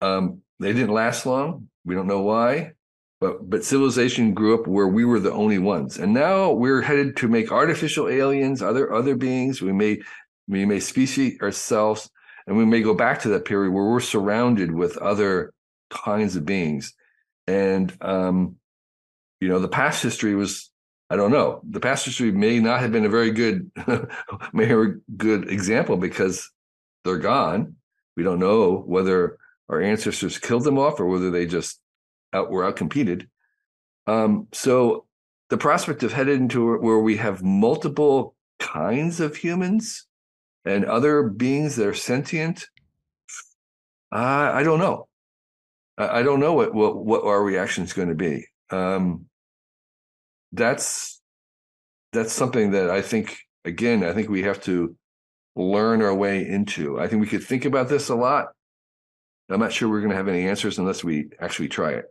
Um, 0.00 0.42
they 0.60 0.72
didn't 0.72 0.92
last 0.92 1.26
long. 1.26 1.68
We 1.84 1.94
don't 1.94 2.06
know 2.06 2.22
why 2.22 2.72
but 3.20 3.48
but 3.48 3.64
civilization 3.64 4.34
grew 4.34 4.54
up 4.54 4.66
where 4.66 4.88
we 4.88 5.04
were 5.04 5.20
the 5.20 5.32
only 5.32 5.58
ones 5.58 5.98
and 5.98 6.12
now 6.12 6.50
we're 6.50 6.82
headed 6.82 7.16
to 7.16 7.28
make 7.28 7.50
artificial 7.50 8.08
aliens 8.08 8.62
other 8.62 8.92
other 8.92 9.16
beings 9.16 9.60
we 9.60 9.72
may 9.72 9.98
we 10.46 10.64
may 10.64 10.80
species 10.80 11.40
ourselves 11.40 12.10
and 12.46 12.56
we 12.56 12.64
may 12.64 12.80
go 12.80 12.94
back 12.94 13.20
to 13.20 13.28
that 13.28 13.44
period 13.44 13.72
where 13.72 13.84
we're 13.84 14.00
surrounded 14.00 14.72
with 14.72 14.96
other 14.98 15.52
kinds 15.90 16.36
of 16.36 16.44
beings 16.44 16.94
and 17.46 17.96
um 18.00 18.56
you 19.40 19.48
know 19.48 19.58
the 19.58 19.68
past 19.68 20.02
history 20.02 20.34
was 20.34 20.70
i 21.10 21.16
don't 21.16 21.32
know 21.32 21.60
the 21.68 21.80
past 21.80 22.04
history 22.04 22.30
may 22.30 22.60
not 22.60 22.80
have 22.80 22.92
been 22.92 23.06
a 23.06 23.10
very 23.10 23.30
good 23.30 23.70
may 24.52 24.70
a 24.70 24.94
good 25.16 25.50
example 25.50 25.96
because 25.96 26.50
they're 27.08 27.18
gone 27.18 27.74
we 28.18 28.24
don't 28.24 28.40
know 28.40 28.82
whether 28.84 29.38
our 29.68 29.80
ancestors 29.80 30.38
killed 30.38 30.64
them 30.64 30.76
off 30.76 30.98
or 30.98 31.06
whether 31.06 31.30
they 31.30 31.46
just 31.46 31.80
out 32.32 32.50
were 32.50 32.64
outcompeted. 32.70 33.28
Um, 34.08 34.48
so 34.52 35.06
the 35.50 35.56
prospect 35.56 36.02
of 36.02 36.12
headed 36.12 36.40
into 36.40 36.76
where 36.78 36.98
we 36.98 37.16
have 37.18 37.44
multiple 37.44 38.34
kinds 38.58 39.20
of 39.20 39.36
humans 39.36 40.04
and 40.64 40.84
other 40.84 41.22
beings 41.28 41.76
that 41.76 41.86
are 41.86 41.94
sentient, 41.94 42.66
uh, 44.10 44.50
I 44.52 44.64
don't 44.64 44.80
know. 44.80 45.06
I, 45.96 46.18
I, 46.18 46.22
don't 46.24 46.40
know 46.40 46.54
what, 46.54 46.74
what 46.74 46.96
what 46.96 47.24
our 47.24 47.40
reaction 47.40 47.84
is 47.84 47.92
going 47.92 48.08
to 48.08 48.16
be. 48.16 48.46
Um, 48.70 49.26
that's 50.50 51.20
that's 52.12 52.32
something 52.32 52.72
that 52.72 52.90
I 52.90 53.00
think 53.00 53.38
again 53.64 54.02
I 54.02 54.12
think 54.12 54.28
we 54.28 54.42
have 54.42 54.60
to 54.62 54.96
learn 55.58 56.02
our 56.02 56.14
way 56.14 56.46
into. 56.46 57.00
I 57.00 57.08
think 57.08 57.20
we 57.20 57.26
could 57.26 57.44
think 57.44 57.64
about 57.64 57.88
this 57.88 58.08
a 58.08 58.14
lot. 58.14 58.48
I'm 59.50 59.60
not 59.60 59.72
sure 59.72 59.88
we're 59.88 60.00
going 60.00 60.10
to 60.10 60.16
have 60.16 60.28
any 60.28 60.46
answers 60.46 60.78
unless 60.78 61.02
we 61.02 61.30
actually 61.40 61.68
try 61.68 61.92
it. 61.92 62.04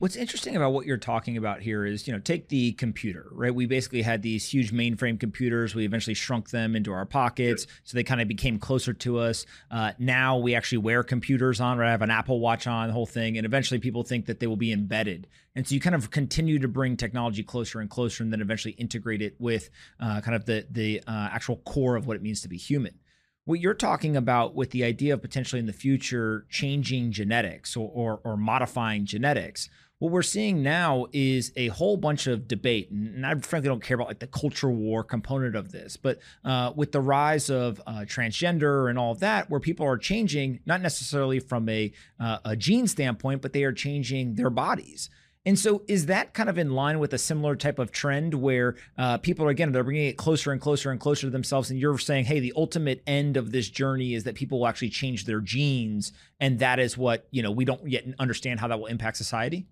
What's 0.00 0.14
interesting 0.14 0.54
about 0.54 0.72
what 0.72 0.86
you're 0.86 0.96
talking 0.96 1.36
about 1.36 1.60
here 1.60 1.84
is, 1.84 2.06
you 2.06 2.12
know, 2.12 2.20
take 2.20 2.50
the 2.50 2.70
computer, 2.70 3.26
right? 3.32 3.52
We 3.52 3.66
basically 3.66 4.02
had 4.02 4.22
these 4.22 4.48
huge 4.48 4.72
mainframe 4.72 5.18
computers. 5.18 5.74
We 5.74 5.84
eventually 5.84 6.14
shrunk 6.14 6.50
them 6.50 6.76
into 6.76 6.92
our 6.92 7.04
pockets, 7.04 7.66
so 7.82 7.96
they 7.96 8.04
kind 8.04 8.20
of 8.20 8.28
became 8.28 8.60
closer 8.60 8.92
to 8.92 9.18
us. 9.18 9.44
Uh, 9.72 9.94
now 9.98 10.38
we 10.38 10.54
actually 10.54 10.78
wear 10.78 11.02
computers 11.02 11.60
on, 11.60 11.78
right? 11.78 11.88
I 11.88 11.90
have 11.90 12.02
an 12.02 12.12
Apple 12.12 12.38
Watch 12.38 12.68
on, 12.68 12.86
the 12.86 12.92
whole 12.92 13.06
thing, 13.06 13.38
and 13.38 13.44
eventually 13.44 13.80
people 13.80 14.04
think 14.04 14.26
that 14.26 14.38
they 14.38 14.46
will 14.46 14.56
be 14.56 14.70
embedded, 14.70 15.26
and 15.56 15.66
so 15.66 15.74
you 15.74 15.80
kind 15.80 15.96
of 15.96 16.12
continue 16.12 16.60
to 16.60 16.68
bring 16.68 16.96
technology 16.96 17.42
closer 17.42 17.80
and 17.80 17.90
closer, 17.90 18.22
and 18.22 18.32
then 18.32 18.40
eventually 18.40 18.74
integrate 18.74 19.20
it 19.20 19.34
with 19.40 19.68
uh, 19.98 20.20
kind 20.20 20.36
of 20.36 20.44
the 20.44 20.64
the 20.70 21.02
uh, 21.08 21.28
actual 21.32 21.56
core 21.56 21.96
of 21.96 22.06
what 22.06 22.14
it 22.14 22.22
means 22.22 22.40
to 22.42 22.48
be 22.48 22.56
human 22.56 23.00
what 23.48 23.60
you're 23.60 23.72
talking 23.72 24.14
about 24.14 24.54
with 24.54 24.72
the 24.72 24.84
idea 24.84 25.14
of 25.14 25.22
potentially 25.22 25.58
in 25.58 25.64
the 25.64 25.72
future 25.72 26.44
changing 26.50 27.10
genetics 27.10 27.78
or, 27.78 27.90
or, 27.94 28.20
or 28.22 28.36
modifying 28.36 29.06
genetics 29.06 29.70
what 29.98 30.12
we're 30.12 30.22
seeing 30.22 30.62
now 30.62 31.06
is 31.12 31.52
a 31.56 31.68
whole 31.68 31.96
bunch 31.96 32.28
of 32.28 32.46
debate, 32.46 32.90
and 32.90 33.26
I 33.26 33.34
frankly 33.36 33.68
don't 33.68 33.82
care 33.82 33.96
about 33.96 34.06
like 34.06 34.20
the 34.20 34.28
culture 34.28 34.70
war 34.70 35.02
component 35.02 35.56
of 35.56 35.72
this, 35.72 35.96
but 35.96 36.20
uh, 36.44 36.72
with 36.76 36.92
the 36.92 37.00
rise 37.00 37.50
of 37.50 37.80
uh, 37.86 38.00
transgender 38.00 38.88
and 38.88 38.98
all 38.98 39.12
of 39.12 39.20
that, 39.20 39.50
where 39.50 39.58
people 39.58 39.86
are 39.86 39.98
changing 39.98 40.60
not 40.66 40.80
necessarily 40.82 41.40
from 41.40 41.68
a 41.68 41.92
uh, 42.20 42.38
a 42.44 42.56
gene 42.56 42.86
standpoint, 42.86 43.42
but 43.42 43.52
they 43.52 43.64
are 43.64 43.72
changing 43.72 44.36
their 44.36 44.50
bodies. 44.50 45.10
And 45.44 45.58
so, 45.58 45.82
is 45.88 46.06
that 46.06 46.34
kind 46.34 46.48
of 46.48 46.58
in 46.58 46.70
line 46.72 47.00
with 47.00 47.12
a 47.12 47.18
similar 47.18 47.56
type 47.56 47.78
of 47.78 47.90
trend 47.90 48.34
where 48.34 48.76
uh, 48.98 49.18
people 49.18 49.46
are 49.46 49.50
again 49.50 49.72
they're 49.72 49.82
bringing 49.82 50.06
it 50.06 50.16
closer 50.16 50.52
and 50.52 50.60
closer 50.60 50.92
and 50.92 51.00
closer 51.00 51.22
to 51.22 51.30
themselves, 51.30 51.70
and 51.70 51.80
you're 51.80 51.98
saying, 51.98 52.26
hey, 52.26 52.38
the 52.38 52.52
ultimate 52.54 53.02
end 53.04 53.36
of 53.36 53.50
this 53.50 53.68
journey 53.68 54.14
is 54.14 54.22
that 54.24 54.36
people 54.36 54.60
will 54.60 54.68
actually 54.68 54.90
change 54.90 55.24
their 55.24 55.40
genes, 55.40 56.12
and 56.38 56.60
that 56.60 56.78
is 56.78 56.96
what 56.96 57.26
you 57.32 57.42
know 57.42 57.50
we 57.50 57.64
don't 57.64 57.88
yet 57.88 58.04
understand 58.20 58.60
how 58.60 58.68
that 58.68 58.78
will 58.78 58.86
impact 58.86 59.16
society. 59.16 59.66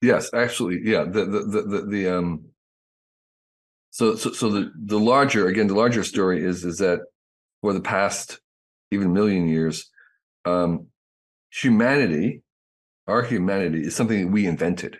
Yes, 0.00 0.30
absolutely. 0.32 0.90
Yeah. 0.90 1.04
The 1.04 1.24
the 1.24 1.40
the 1.40 1.62
the, 1.62 1.86
the 1.86 2.08
um 2.18 2.44
so 3.90 4.14
so 4.16 4.32
so 4.32 4.50
the 4.50 4.70
the 4.84 4.98
larger 4.98 5.46
again 5.48 5.66
the 5.66 5.74
larger 5.74 6.04
story 6.04 6.44
is 6.44 6.64
is 6.64 6.78
that 6.78 7.00
for 7.62 7.72
the 7.72 7.80
past 7.80 8.40
even 8.90 9.12
million 9.12 9.48
years, 9.48 9.90
um 10.44 10.86
humanity, 11.50 12.42
our 13.06 13.22
humanity 13.22 13.82
is 13.82 13.96
something 13.96 14.26
that 14.26 14.32
we 14.32 14.46
invented. 14.46 14.98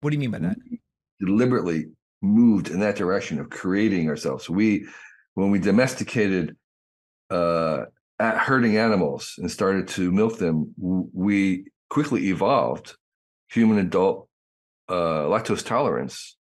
What 0.00 0.10
do 0.10 0.16
you 0.16 0.20
mean 0.20 0.30
by 0.32 0.38
that? 0.40 0.56
We 0.70 0.80
deliberately 1.24 1.86
moved 2.22 2.68
in 2.70 2.80
that 2.80 2.96
direction 2.96 3.38
of 3.38 3.50
creating 3.50 4.08
ourselves. 4.08 4.50
We 4.50 4.86
when 5.34 5.50
we 5.50 5.58
domesticated 5.58 6.56
uh 7.30 7.84
herding 8.20 8.76
animals 8.76 9.34
and 9.38 9.50
started 9.50 9.88
to 9.88 10.12
milk 10.12 10.38
them, 10.38 10.74
we 10.78 11.64
quickly 11.90 12.28
evolved 12.28 12.96
human 13.52 13.78
adult 13.78 14.28
uh, 14.88 15.24
lactose 15.28 15.64
tolerance 15.64 16.36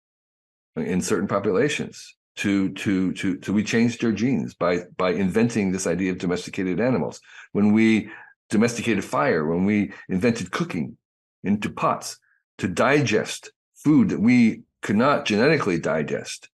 in 0.77 1.01
certain 1.01 1.29
populations 1.29 2.15
to 2.37 2.71
to 2.75 3.13
to 3.15 3.37
to 3.39 3.53
we 3.53 3.65
changed 3.65 4.05
our 4.05 4.13
genes 4.13 4.55
by 4.55 4.83
by 4.97 5.11
inventing 5.11 5.73
this 5.73 5.87
idea 5.87 6.13
of 6.13 6.19
domesticated 6.19 6.81
animals. 6.81 7.21
When 7.53 7.73
we 7.73 8.11
domesticated 8.51 9.05
fire 9.05 9.45
when 9.47 9.65
we 9.65 9.93
invented 10.09 10.51
cooking 10.51 10.97
into 11.45 11.69
pots 11.69 12.19
to 12.59 12.67
digest 12.67 13.51
food 13.75 14.09
that 14.09 14.21
we 14.21 14.63
could 14.83 14.97
not 14.97 15.27
genetically 15.27 15.79
digest 15.79 16.49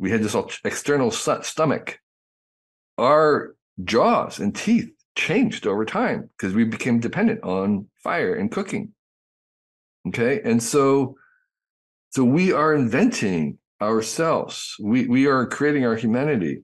we 0.00 0.10
had 0.10 0.22
this 0.22 0.34
external 0.64 1.10
stomach. 1.10 2.00
Our 2.96 3.54
jaws 3.84 4.40
and 4.40 4.56
teeth 4.56 4.90
changed 5.14 5.66
over 5.66 5.84
time 5.84 6.30
because 6.36 6.54
we 6.54 6.64
became 6.64 7.00
dependent 7.00 7.44
on 7.44 7.86
fire 8.02 8.34
and 8.34 8.50
cooking 8.50 8.94
Okay. 10.08 10.40
And 10.44 10.62
so, 10.62 11.16
so 12.10 12.24
we 12.24 12.52
are 12.52 12.74
inventing 12.74 13.58
ourselves. 13.80 14.76
We, 14.80 15.06
we 15.06 15.26
are 15.26 15.46
creating 15.46 15.84
our 15.84 15.96
humanity 15.96 16.62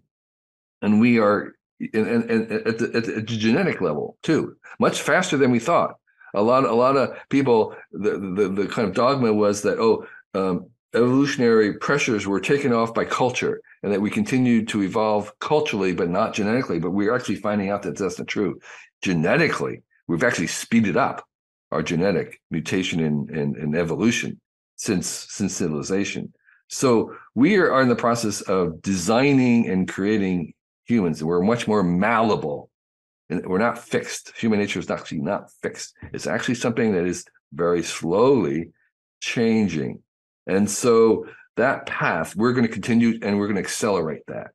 and 0.83 1.01
we 1.01 1.19
are 1.19 1.55
and, 1.81 2.07
and, 2.07 2.31
and 2.31 2.53
at, 2.53 2.79
the, 2.79 2.91
at 2.95 3.05
the 3.05 3.23
genetic 3.23 3.81
level 3.81 4.17
too, 4.23 4.57
much 4.81 5.03
faster 5.03 5.37
than 5.37 5.51
we 5.51 5.59
thought. 5.59 5.97
A 6.35 6.43
lot, 6.43 6.65
a 6.65 6.75
lot 6.75 6.97
of 6.97 7.17
people, 7.29 7.75
the, 7.93 8.19
the, 8.19 8.49
the 8.49 8.67
kind 8.69 8.89
of 8.89 8.95
dogma 8.95 9.33
was 9.33 9.63
that, 9.63 9.79
oh, 9.79 10.07
um, 10.35 10.67
evolutionary 10.95 11.75
pressures 11.75 12.27
were 12.27 12.41
taken 12.41 12.73
off 12.73 12.95
by 12.95 13.05
culture 13.05 13.61
and 13.83 13.93
that 13.93 14.01
we 14.01 14.11
continued 14.11 14.69
to 14.69 14.83
evolve 14.83 15.33
culturally, 15.39 15.93
but 15.93 16.09
not 16.09 16.35
genetically. 16.35 16.79
But 16.79 16.91
we're 16.91 17.15
actually 17.15 17.37
finding 17.37 17.71
out 17.71 17.83
that 17.83 17.97
that's 17.97 18.19
not 18.19 18.29
true. 18.29 18.59
Genetically, 19.03 19.83
we've 20.09 20.25
actually 20.25 20.47
speeded 20.47 20.97
up 20.97 21.27
our 21.73 21.83
genetic 21.83 22.41
mutation 22.51 23.01
and, 23.01 23.31
and, 23.31 23.57
and 23.57 23.77
evolution 23.77 24.41
since 24.77 25.07
since 25.09 25.55
civilization. 25.55 26.33
So 26.69 27.15
we 27.35 27.57
are 27.57 27.81
in 27.81 27.89
the 27.89 27.97
process 27.97 28.41
of 28.43 28.83
designing 28.83 29.69
and 29.69 29.89
creating 29.89 30.55
humans. 30.85 31.23
We're 31.23 31.43
much 31.43 31.69
more 31.69 31.83
malleable 31.83 32.71
and 33.31 33.45
we're 33.47 33.59
not 33.59 33.79
fixed. 33.79 34.33
Human 34.37 34.59
nature 34.59 34.81
is 34.81 34.91
actually 34.91 35.21
not 35.21 35.51
fixed. 35.63 35.95
It's 36.13 36.27
actually 36.27 36.57
something 36.57 36.93
that 36.93 37.07
is 37.07 37.25
very 37.53 37.83
slowly 37.83 38.71
changing. 39.21 40.03
And 40.47 40.71
so 40.71 41.27
that 41.57 41.87
path, 41.87 42.37
we're 42.37 42.53
going 42.53 42.67
to 42.67 42.73
continue 42.73 43.19
and 43.23 43.39
we're 43.39 43.47
going 43.47 43.57
to 43.57 43.63
accelerate 43.63 44.23
that. 44.29 44.49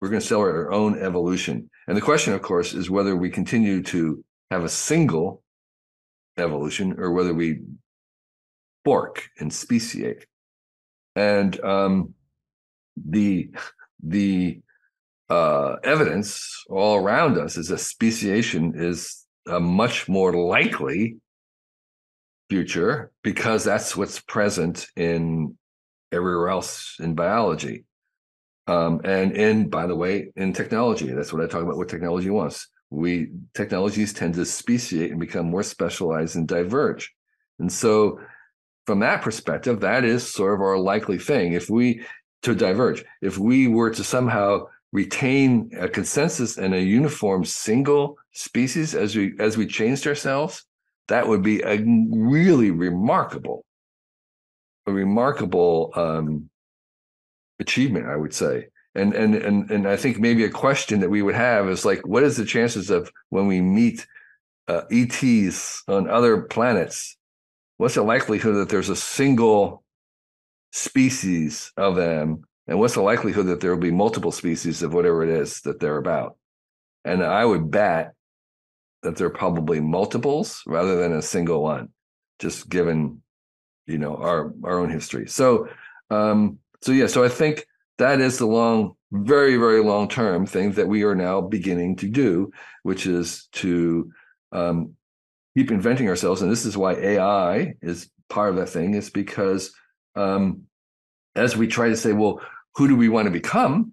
We're 0.00 0.08
going 0.08 0.20
to 0.20 0.24
accelerate 0.24 0.56
our 0.56 0.72
own 0.72 0.98
evolution. 0.98 1.70
And 1.86 1.96
the 1.96 2.02
question, 2.02 2.34
of 2.34 2.42
course, 2.42 2.74
is 2.74 2.90
whether 2.90 3.16
we 3.16 3.30
continue 3.30 3.82
to 3.84 4.22
have 4.50 4.64
a 4.64 4.68
single 4.68 5.42
evolution 6.38 6.96
or 6.98 7.12
whether 7.12 7.34
we 7.34 7.60
fork 8.84 9.28
and 9.38 9.52
speciate. 9.52 10.26
And 11.14 11.58
um, 11.64 12.14
the 12.96 13.50
the 14.02 14.60
uh, 15.28 15.76
evidence 15.82 16.64
all 16.68 16.96
around 16.96 17.38
us 17.38 17.56
is 17.56 17.68
that 17.68 17.78
speciation 17.78 18.74
is 18.76 19.24
a 19.48 19.58
much 19.58 20.08
more 20.08 20.32
likely 20.32 21.16
future 22.48 23.10
because 23.22 23.64
that's 23.64 23.96
what's 23.96 24.20
present 24.20 24.86
in 24.96 25.56
everywhere 26.12 26.48
else 26.48 26.96
in 27.00 27.14
biology. 27.14 27.84
Um, 28.68 29.00
and 29.04 29.32
in, 29.32 29.68
by 29.68 29.86
the 29.86 29.94
way, 29.94 30.32
in 30.36 30.52
technology, 30.52 31.06
that's 31.12 31.32
what 31.32 31.42
I 31.42 31.46
talk 31.46 31.62
about. 31.62 31.76
What 31.76 31.88
technology 31.88 32.30
wants. 32.30 32.68
We 32.90 33.30
technologies 33.54 34.12
tend 34.12 34.34
to 34.34 34.44
speciate 34.44 35.10
and 35.10 35.20
become 35.20 35.50
more 35.50 35.62
specialized 35.62 36.36
and 36.36 36.46
diverge. 36.46 37.12
And 37.58 37.72
so, 37.72 38.20
from 38.86 39.00
that 39.00 39.22
perspective, 39.22 39.80
that 39.80 40.04
is 40.04 40.30
sort 40.30 40.54
of 40.54 40.60
our 40.60 40.78
likely 40.78 41.18
thing. 41.18 41.52
If 41.52 41.68
we 41.68 42.02
to 42.42 42.54
diverge, 42.54 43.04
if 43.20 43.38
we 43.38 43.66
were 43.66 43.90
to 43.90 44.04
somehow 44.04 44.66
retain 44.92 45.70
a 45.78 45.88
consensus 45.88 46.58
and 46.58 46.74
a 46.74 46.80
uniform 46.80 47.44
single 47.44 48.16
species 48.32 48.94
as 48.94 49.16
we 49.16 49.34
as 49.40 49.56
we 49.56 49.66
changed 49.66 50.06
ourselves, 50.06 50.64
that 51.08 51.26
would 51.26 51.42
be 51.42 51.60
a 51.62 51.82
really 51.84 52.70
remarkable, 52.70 53.64
a 54.86 54.92
remarkable 54.92 55.92
um, 55.94 56.48
achievement, 57.58 58.06
I 58.06 58.16
would 58.16 58.34
say. 58.34 58.68
And 58.96 59.12
and 59.14 59.34
and 59.34 59.70
and 59.70 59.86
I 59.86 59.96
think 59.96 60.18
maybe 60.18 60.44
a 60.44 60.50
question 60.50 61.00
that 61.00 61.10
we 61.10 61.20
would 61.20 61.34
have 61.34 61.68
is 61.68 61.84
like, 61.84 62.06
what 62.06 62.22
is 62.22 62.36
the 62.38 62.46
chances 62.46 62.88
of 62.88 63.12
when 63.28 63.46
we 63.46 63.60
meet 63.60 64.06
uh, 64.68 64.82
ETs 64.90 65.82
on 65.86 66.08
other 66.08 66.42
planets? 66.42 67.16
What's 67.76 67.94
the 67.94 68.02
likelihood 68.02 68.56
that 68.56 68.70
there's 68.70 68.88
a 68.88 68.96
single 68.96 69.84
species 70.72 71.72
of 71.76 71.96
them, 71.96 72.44
and 72.66 72.78
what's 72.78 72.94
the 72.94 73.02
likelihood 73.02 73.46
that 73.48 73.60
there 73.60 73.70
will 73.70 73.80
be 73.80 73.90
multiple 73.90 74.32
species 74.32 74.82
of 74.82 74.94
whatever 74.94 75.22
it 75.22 75.28
is 75.28 75.60
that 75.62 75.78
they're 75.78 75.98
about? 75.98 76.36
And 77.04 77.22
I 77.22 77.44
would 77.44 77.70
bet 77.70 78.14
that 79.02 79.16
there 79.16 79.26
are 79.26 79.30
probably 79.30 79.78
multiples 79.78 80.62
rather 80.66 80.96
than 80.96 81.12
a 81.12 81.20
single 81.20 81.62
one, 81.62 81.90
just 82.38 82.70
given 82.70 83.20
you 83.86 83.98
know 83.98 84.16
our 84.16 84.54
our 84.64 84.78
own 84.78 84.88
history. 84.88 85.26
So 85.28 85.68
um, 86.08 86.60
so 86.80 86.92
yeah, 86.92 87.08
so 87.08 87.22
I 87.22 87.28
think 87.28 87.66
that 87.98 88.20
is 88.20 88.38
the 88.38 88.46
long, 88.46 88.94
very 89.12 89.56
very 89.56 89.82
long 89.82 90.08
term 90.08 90.46
thing 90.46 90.72
that 90.72 90.88
we 90.88 91.04
are 91.04 91.14
now 91.14 91.40
beginning 91.40 91.96
to 91.96 92.08
do, 92.08 92.50
which 92.82 93.06
is 93.06 93.48
to 93.52 94.10
um, 94.52 94.94
keep 95.56 95.70
inventing 95.70 96.08
ourselves, 96.08 96.42
and 96.42 96.50
this 96.50 96.66
is 96.66 96.76
why 96.76 96.94
AI 96.94 97.74
is 97.82 98.10
part 98.28 98.50
of 98.50 98.56
that 98.56 98.68
thing. 98.68 98.94
Is 98.94 99.10
because 99.10 99.72
um, 100.14 100.62
as 101.34 101.56
we 101.56 101.66
try 101.66 101.88
to 101.88 101.96
say, 101.96 102.12
well, 102.12 102.40
who 102.74 102.88
do 102.88 102.96
we 102.96 103.08
want 103.08 103.26
to 103.26 103.32
become? 103.32 103.92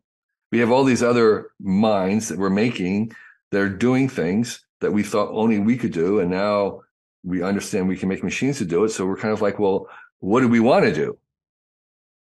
We 0.52 0.60
have 0.60 0.72
all 0.72 0.84
these 0.84 1.04
other 1.04 1.52
minds 1.60 2.30
that 2.30 2.38
we're 2.38 2.50
making. 2.50 3.12
They're 3.52 3.70
doing 3.70 4.10
things 4.10 4.64
that 4.82 4.92
we 4.92 5.04
thought 5.04 5.32
only 5.32 5.60
we 5.60 5.78
could 5.78 5.94
do, 5.94 6.20
and 6.20 6.30
now 6.30 6.82
we 7.24 7.42
understand 7.42 7.88
we 7.88 7.98
can 7.98 8.10
make 8.10 8.24
machines 8.24 8.58
to 8.58 8.66
do 8.66 8.84
it. 8.84 8.90
So 8.90 9.06
we're 9.06 9.18
kind 9.18 9.34
of 9.34 9.42
like, 9.42 9.60
well, 9.60 9.88
what 10.20 10.42
do 10.42 10.48
we 10.48 10.60
want 10.60 10.86
to 10.86 10.94
do? 10.94 11.18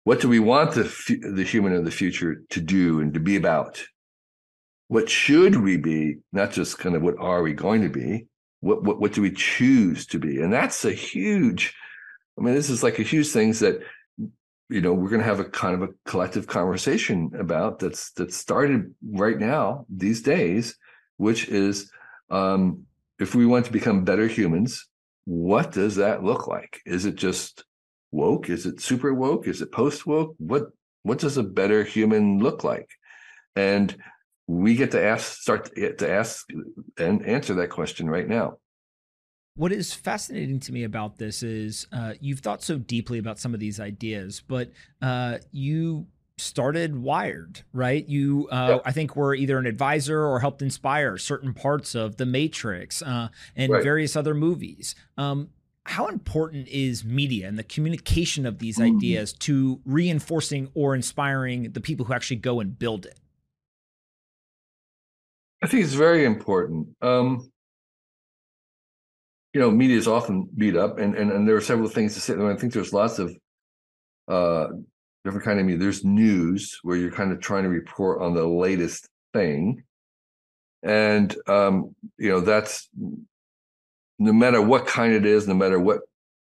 What 0.05 0.21
do 0.21 0.29
we 0.29 0.39
want 0.39 0.73
the 0.73 0.85
the 1.33 1.45
human 1.45 1.73
of 1.73 1.85
the 1.85 1.91
future 1.91 2.43
to 2.51 2.61
do 2.61 3.01
and 3.01 3.13
to 3.15 3.21
be 3.21 3.37
about? 3.37 3.83
What 4.89 5.09
should 5.09 5.57
we 5.57 5.79
be? 5.79 6.19
Not 6.31 6.53
just 6.53 6.79
kind 6.79 6.95
of 6.95 7.03
what 7.03 7.19
are 7.19 7.43
we 7.43 7.55
going 7.55 7.83
to 7.83 7.89
be? 7.89 8.27
What 8.61 8.83
what 8.85 9.01
what 9.01 9.13
do 9.15 9.23
we 9.23 9.33
choose 9.33 10.07
to 10.09 10.19
be? 10.19 10.41
And 10.41 10.53
that's 10.53 10.85
a 10.85 10.93
huge. 10.93 11.75
I 12.39 12.43
mean, 12.43 12.55
this 12.55 12.69
is 12.69 12.83
like 12.83 12.99
a 12.99 13.03
huge 13.03 13.29
things 13.29 13.61
that 13.61 13.81
you 14.69 14.83
know 14.83 14.93
we're 14.93 15.09
going 15.09 15.23
to 15.23 15.27
have 15.27 15.41
a 15.41 15.45
kind 15.45 15.75
of 15.75 15.89
a 15.89 15.93
collective 16.05 16.47
conversation 16.47 17.31
about 17.39 17.79
that's 17.79 18.13
that 18.13 18.33
started 18.33 18.95
right 19.11 19.39
now 19.39 19.87
these 19.89 20.21
days, 20.21 20.77
which 21.17 21.49
is 21.49 21.91
um, 22.29 22.85
if 23.19 23.35
we 23.35 23.47
want 23.47 23.65
to 23.67 23.73
become 23.73 24.05
better 24.05 24.27
humans, 24.27 24.87
what 25.25 25.73
does 25.73 25.97
that 25.97 26.23
look 26.23 26.47
like? 26.47 26.83
Is 26.85 27.07
it 27.07 27.15
just 27.15 27.65
woke? 28.15 28.49
Is 28.49 28.65
it 28.65 28.81
super 28.81 29.13
woke? 29.13 29.47
Is 29.49 29.61
it 29.61 29.73
post 29.73 30.07
woke? 30.07 30.35
What 30.39 30.69
what 31.03 31.19
does 31.19 31.37
a 31.37 31.43
better 31.43 31.85
human 31.85 32.39
look 32.39 32.65
like? 32.65 32.89
And 33.57 33.95
we 34.47 34.75
get 34.75 34.91
to 34.93 35.03
ask, 35.03 35.41
start 35.41 35.75
to 35.77 36.11
ask 36.11 36.49
and 36.99 37.25
answer 37.25 37.55
that 37.55 37.71
question 37.71 38.09
right 38.09 38.29
now. 38.29 38.59
What 39.57 39.73
is 39.73 39.93
fascinating 39.95 40.61
to 40.61 40.73
me 40.73 40.85
about 40.85 41.19
this 41.19 41.43
is 41.43 41.87
uh, 41.93 42.15
you've 42.21 42.41
thought 42.41 42.63
so 42.63 42.77
deeply 42.77 43.19
about 43.19 43.39
some 43.39 43.55
of 43.55 43.61
these 43.61 43.79
ideas, 43.79 44.43
but 44.47 44.73
uh, 45.01 45.39
you 45.53 46.07
started 46.39 46.97
Wired, 46.97 47.63
right? 47.73 48.07
You, 48.09 48.49
uh, 48.51 48.67
yep. 48.71 48.83
I 48.85 48.93
think, 48.93 49.15
were 49.15 49.35
either 49.35 49.59
an 49.59 49.67
advisor 49.67 50.27
or 50.27 50.41
helped 50.41 50.61
inspire 50.61 51.17
certain 51.19 51.55
parts 51.55 51.95
of 51.95 52.17
The 52.17 52.27
Matrix 52.27 53.01
uh, 53.03 53.29
and 53.55 53.73
right. 53.73 53.83
various 53.83 54.17
other 54.17 54.35
movies. 54.35 54.97
Um, 55.17 55.51
how 55.87 56.07
important 56.07 56.67
is 56.69 57.05
media 57.05 57.47
and 57.47 57.59
the 57.59 57.63
communication 57.63 58.47
of 58.47 58.59
these 58.59 58.79
mm. 58.79 58.97
ideas 58.97 59.33
to 59.33 59.81
reinforcing 59.85 60.71
or 60.75 60.95
inspiring 60.95 61.73
the 61.73 61.81
people 61.81 62.07
who 62.07 62.15
actually 62.15 62.37
go 62.37 62.61
and 62.61 62.79
build 62.79 63.05
it? 63.07 63.19
I 65.63 65.67
think 65.67 65.85
it's 65.85 65.95
very 65.95 66.25
important. 66.25 66.89
Um, 67.01 67.51
you 69.53 69.61
know, 69.61 69.71
media 69.71 69.97
is 69.97 70.09
often 70.09 70.49
beat 70.57 70.77
up, 70.77 70.99
and, 70.99 71.15
and 71.15 71.31
and 71.31 71.49
there 71.49 71.57
are 71.57 71.61
several 71.61 71.89
things 71.89 72.15
to 72.15 72.21
say. 72.21 72.35
I 72.35 72.57
think 72.57 72.73
there's 72.73 72.93
lots 72.93 73.19
of 73.19 73.37
uh, 74.27 74.67
different 75.25 75.45
kind 75.45 75.61
of 75.61 75.65
media. 75.65 75.79
There's 75.79 76.05
news 76.05 76.79
where 76.83 76.97
you're 76.97 77.13
kind 77.13 77.33
of 77.33 77.41
trying 77.41 77.63
to 77.63 77.69
report 77.69 78.21
on 78.21 78.35
the 78.35 78.47
latest 78.47 79.09
thing, 79.33 79.85
and 80.83 81.35
um, 81.47 81.95
you 82.19 82.31
know 82.31 82.41
that's 82.41 82.89
no 84.19 84.33
matter 84.33 84.61
what 84.61 84.87
kind 84.87 85.13
it 85.13 85.27
is, 85.27 85.49
no 85.49 85.55
matter 85.55 85.79
what 85.79 86.01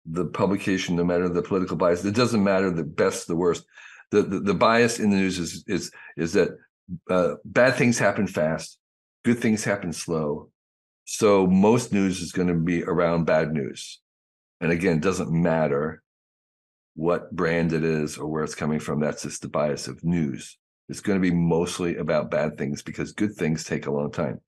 the 0.06 0.26
publication, 0.26 0.96
no 0.96 1.04
matter 1.04 1.30
the 1.30 1.42
political 1.42 1.78
bias, 1.78 2.04
it 2.04 2.16
doesn't 2.16 2.44
matter 2.44 2.70
the 2.70 2.84
best, 2.84 3.28
the 3.28 3.36
worst. 3.36 3.66
The 4.12 4.22
the, 4.22 4.40
the 4.40 4.54
bias 4.54 5.00
in 5.00 5.10
the 5.10 5.18
news 5.18 5.40
is 5.40 5.64
is 5.68 5.92
is 6.18 6.34
that 6.34 6.50
uh, 7.10 7.36
bad 7.46 7.76
things 7.76 7.98
happen 7.98 8.28
fast, 8.28 8.78
good 9.24 9.40
things 9.40 9.64
happen 9.64 9.94
slow. 9.94 10.50
So 11.06 11.48
most 11.48 11.92
news 11.92 12.22
is 12.22 12.32
going 12.32 12.48
to 12.48 12.54
be 12.54 12.84
around 12.84 13.26
bad 13.26 13.52
news, 13.52 14.00
and 14.62 14.72
again, 14.72 14.98
it 14.98 15.04
doesn't 15.04 15.32
matter 15.32 16.04
what 16.96 17.36
brand 17.36 17.74
it 17.74 17.84
is 17.84 18.18
or 18.18 18.28
where 18.28 18.44
it's 18.44 18.56
coming 18.56 18.80
from. 18.80 19.00
That's 19.00 19.24
just 19.24 19.42
the 19.42 19.50
bias 19.50 19.88
of 19.88 20.04
news. 20.04 20.58
It's 20.90 21.02
going 21.02 21.20
to 21.20 21.22
be 21.22 21.36
mostly 21.36 21.98
about 21.98 22.30
bad 22.30 22.58
things 22.58 22.84
because 22.84 23.14
good 23.14 23.36
things 23.36 23.64
take 23.64 23.88
a 23.88 23.92
long 23.92 24.12
time. 24.12 24.42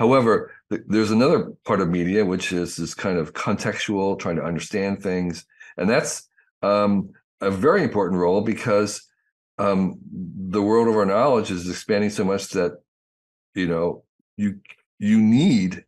However, 0.00 0.50
th- 0.70 0.82
there's 0.88 1.10
another 1.10 1.52
part 1.66 1.82
of 1.82 1.90
media 1.90 2.24
which 2.24 2.52
is 2.52 2.76
this 2.76 2.94
kind 2.94 3.18
of 3.18 3.34
contextual, 3.34 4.18
trying 4.18 4.36
to 4.36 4.42
understand 4.42 5.02
things, 5.02 5.44
and 5.76 5.90
that's 5.90 6.26
um, 6.62 7.10
a 7.42 7.50
very 7.50 7.82
important 7.82 8.18
role 8.18 8.40
because 8.40 9.06
um, 9.58 9.98
the 10.10 10.62
world 10.62 10.88
of 10.88 10.96
our 10.96 11.04
knowledge 11.04 11.50
is 11.50 11.68
expanding 11.68 12.08
so 12.08 12.24
much 12.24 12.48
that 12.48 12.80
you 13.54 13.68
know 13.68 14.02
you 14.38 14.60
you 14.98 15.20
need 15.20 15.84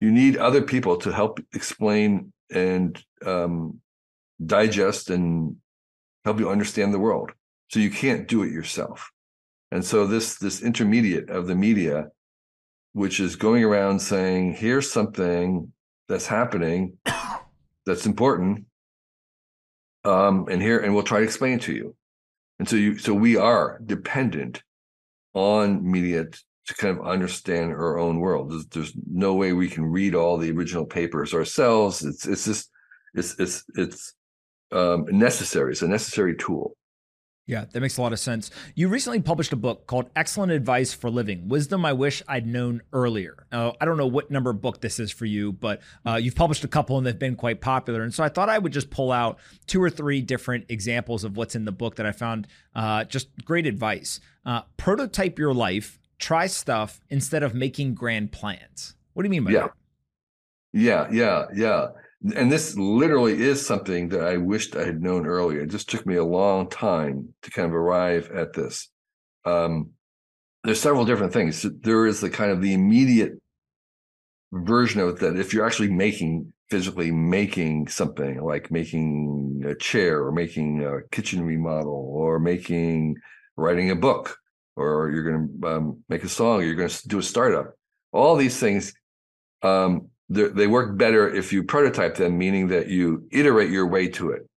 you 0.00 0.10
need 0.10 0.36
other 0.36 0.62
people 0.62 0.96
to 0.96 1.12
help 1.12 1.38
explain 1.54 2.32
and 2.52 3.04
um, 3.24 3.80
digest 4.44 5.10
and 5.10 5.54
help 6.24 6.40
you 6.40 6.50
understand 6.50 6.92
the 6.92 6.98
world. 6.98 7.30
So 7.68 7.78
you 7.78 7.90
can't 7.90 8.26
do 8.26 8.42
it 8.42 8.50
yourself. 8.50 9.12
And 9.70 9.84
so 9.84 10.08
this 10.08 10.38
this 10.38 10.60
intermediate 10.60 11.30
of 11.30 11.46
the 11.46 11.54
media, 11.54 12.08
which 12.92 13.20
is 13.20 13.36
going 13.36 13.64
around 13.64 14.00
saying, 14.00 14.54
here's 14.54 14.90
something 14.92 15.72
that's 16.08 16.26
happening 16.26 16.98
that's 17.86 18.06
important. 18.06 18.66
Um, 20.04 20.46
and 20.50 20.60
here, 20.60 20.80
and 20.80 20.94
we'll 20.94 21.04
try 21.04 21.18
to 21.18 21.24
explain 21.24 21.54
it 21.54 21.62
to 21.62 21.72
you. 21.72 21.94
And 22.58 22.68
so 22.68 22.76
you 22.76 22.98
so 22.98 23.14
we 23.14 23.36
are 23.36 23.80
dependent 23.84 24.62
on 25.34 25.88
media 25.90 26.26
to 26.66 26.74
kind 26.74 26.98
of 26.98 27.06
understand 27.06 27.72
our 27.72 27.98
own 27.98 28.20
world. 28.20 28.50
There's, 28.50 28.66
there's 28.66 28.92
no 29.10 29.34
way 29.34 29.52
we 29.52 29.68
can 29.68 29.84
read 29.84 30.14
all 30.14 30.36
the 30.36 30.50
original 30.50 30.84
papers 30.84 31.34
ourselves. 31.34 32.04
It's 32.04 32.26
it's 32.26 32.44
just 32.44 32.70
it's 33.14 33.38
it's 33.38 33.64
it's 33.74 34.14
um, 34.70 35.06
necessary. 35.10 35.72
It's 35.72 35.82
a 35.82 35.88
necessary 35.88 36.36
tool. 36.36 36.76
Yeah, 37.52 37.66
that 37.70 37.80
makes 37.80 37.98
a 37.98 38.02
lot 38.02 38.14
of 38.14 38.18
sense. 38.18 38.50
You 38.74 38.88
recently 38.88 39.20
published 39.20 39.52
a 39.52 39.56
book 39.56 39.86
called 39.86 40.08
Excellent 40.16 40.52
Advice 40.52 40.94
for 40.94 41.10
Living 41.10 41.48
Wisdom 41.48 41.84
I 41.84 41.92
Wish 41.92 42.22
I'd 42.26 42.46
Known 42.46 42.80
Earlier. 42.94 43.46
Uh, 43.52 43.72
I 43.78 43.84
don't 43.84 43.98
know 43.98 44.06
what 44.06 44.30
number 44.30 44.54
book 44.54 44.80
this 44.80 44.98
is 44.98 45.12
for 45.12 45.26
you, 45.26 45.52
but 45.52 45.82
uh, 46.06 46.14
you've 46.14 46.34
published 46.34 46.64
a 46.64 46.68
couple 46.68 46.96
and 46.96 47.06
they've 47.06 47.18
been 47.18 47.36
quite 47.36 47.60
popular. 47.60 48.04
And 48.04 48.14
so 48.14 48.24
I 48.24 48.30
thought 48.30 48.48
I 48.48 48.56
would 48.56 48.72
just 48.72 48.88
pull 48.88 49.12
out 49.12 49.38
two 49.66 49.82
or 49.82 49.90
three 49.90 50.22
different 50.22 50.64
examples 50.70 51.24
of 51.24 51.36
what's 51.36 51.54
in 51.54 51.66
the 51.66 51.72
book 51.72 51.96
that 51.96 52.06
I 52.06 52.12
found 52.12 52.48
uh, 52.74 53.04
just 53.04 53.28
great 53.44 53.66
advice. 53.66 54.18
Uh, 54.46 54.62
prototype 54.78 55.38
your 55.38 55.52
life, 55.52 55.98
try 56.18 56.46
stuff 56.46 57.02
instead 57.10 57.42
of 57.42 57.54
making 57.54 57.94
grand 57.94 58.32
plans. 58.32 58.94
What 59.12 59.24
do 59.24 59.26
you 59.26 59.30
mean 59.30 59.44
by 59.44 59.50
yeah. 59.50 59.60
that? 59.60 59.72
Yeah, 60.72 61.08
yeah, 61.10 61.44
yeah 61.54 61.88
and 62.36 62.52
this 62.52 62.76
literally 62.76 63.40
is 63.40 63.64
something 63.64 64.08
that 64.10 64.22
I 64.22 64.36
wished 64.36 64.76
I 64.76 64.84
had 64.84 65.02
known 65.02 65.26
earlier. 65.26 65.60
It 65.60 65.70
just 65.70 65.90
took 65.90 66.06
me 66.06 66.16
a 66.16 66.24
long 66.24 66.68
time 66.68 67.34
to 67.42 67.50
kind 67.50 67.66
of 67.66 67.74
arrive 67.74 68.30
at 68.30 68.52
this. 68.52 68.88
Um, 69.44 69.90
there's 70.64 70.80
several 70.80 71.04
different 71.04 71.32
things. 71.32 71.66
There 71.80 72.06
is 72.06 72.20
the 72.20 72.30
kind 72.30 72.52
of 72.52 72.62
the 72.62 72.74
immediate 72.74 73.32
version 74.52 75.00
of 75.00 75.08
it 75.08 75.18
that 75.20 75.38
if 75.38 75.52
you're 75.52 75.66
actually 75.66 75.90
making 75.90 76.52
physically 76.70 77.10
making 77.10 77.88
something 77.88 78.42
like 78.42 78.70
making 78.70 79.62
a 79.66 79.74
chair 79.74 80.22
or 80.22 80.32
making 80.32 80.82
a 80.84 81.02
kitchen 81.10 81.44
remodel 81.44 82.08
or 82.14 82.38
making 82.38 83.14
writing 83.56 83.90
a 83.90 83.96
book 83.96 84.36
or 84.76 85.10
you're 85.10 85.22
going 85.22 85.60
to 85.60 85.68
um, 85.68 86.02
make 86.08 86.24
a 86.24 86.28
song 86.28 86.60
or 86.60 86.64
you're 86.64 86.74
going 86.74 86.88
to 86.88 87.08
do 87.08 87.18
a 87.18 87.22
startup 87.22 87.74
all 88.12 88.36
these 88.36 88.58
things 88.58 88.94
um, 89.62 90.08
they 90.28 90.66
work 90.66 90.96
better 90.96 91.32
if 91.32 91.52
you 91.52 91.62
prototype 91.62 92.16
them, 92.16 92.38
meaning 92.38 92.68
that 92.68 92.88
you 92.88 93.26
iterate 93.32 93.70
your 93.70 93.86
way 93.86 94.08
to 94.08 94.30
it. 94.30 94.48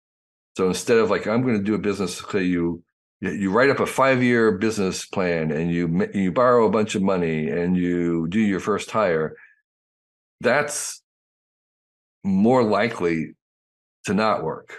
So 0.58 0.68
instead 0.68 0.98
of 0.98 1.10
like 1.10 1.28
I'm 1.28 1.42
going 1.42 1.58
to 1.58 1.64
do 1.64 1.76
a 1.76 1.80
business, 1.80 2.24
you 2.34 2.84
you 3.22 3.52
write 3.52 3.70
up 3.70 3.80
a 3.80 3.86
five 3.86 4.22
year 4.24 4.52
business 4.58 5.06
plan 5.06 5.52
and 5.52 5.72
you 5.72 6.08
you 6.14 6.32
borrow 6.32 6.66
a 6.66 6.72
bunch 6.72 6.96
of 6.96 7.02
money 7.02 7.50
and 7.50 7.76
you 7.76 8.28
do 8.30 8.40
your 8.40 8.60
first 8.60 8.92
hire, 8.92 9.36
that's 10.42 11.02
more 12.24 12.64
likely 12.64 13.34
to 14.06 14.14
not 14.14 14.44
work. 14.44 14.78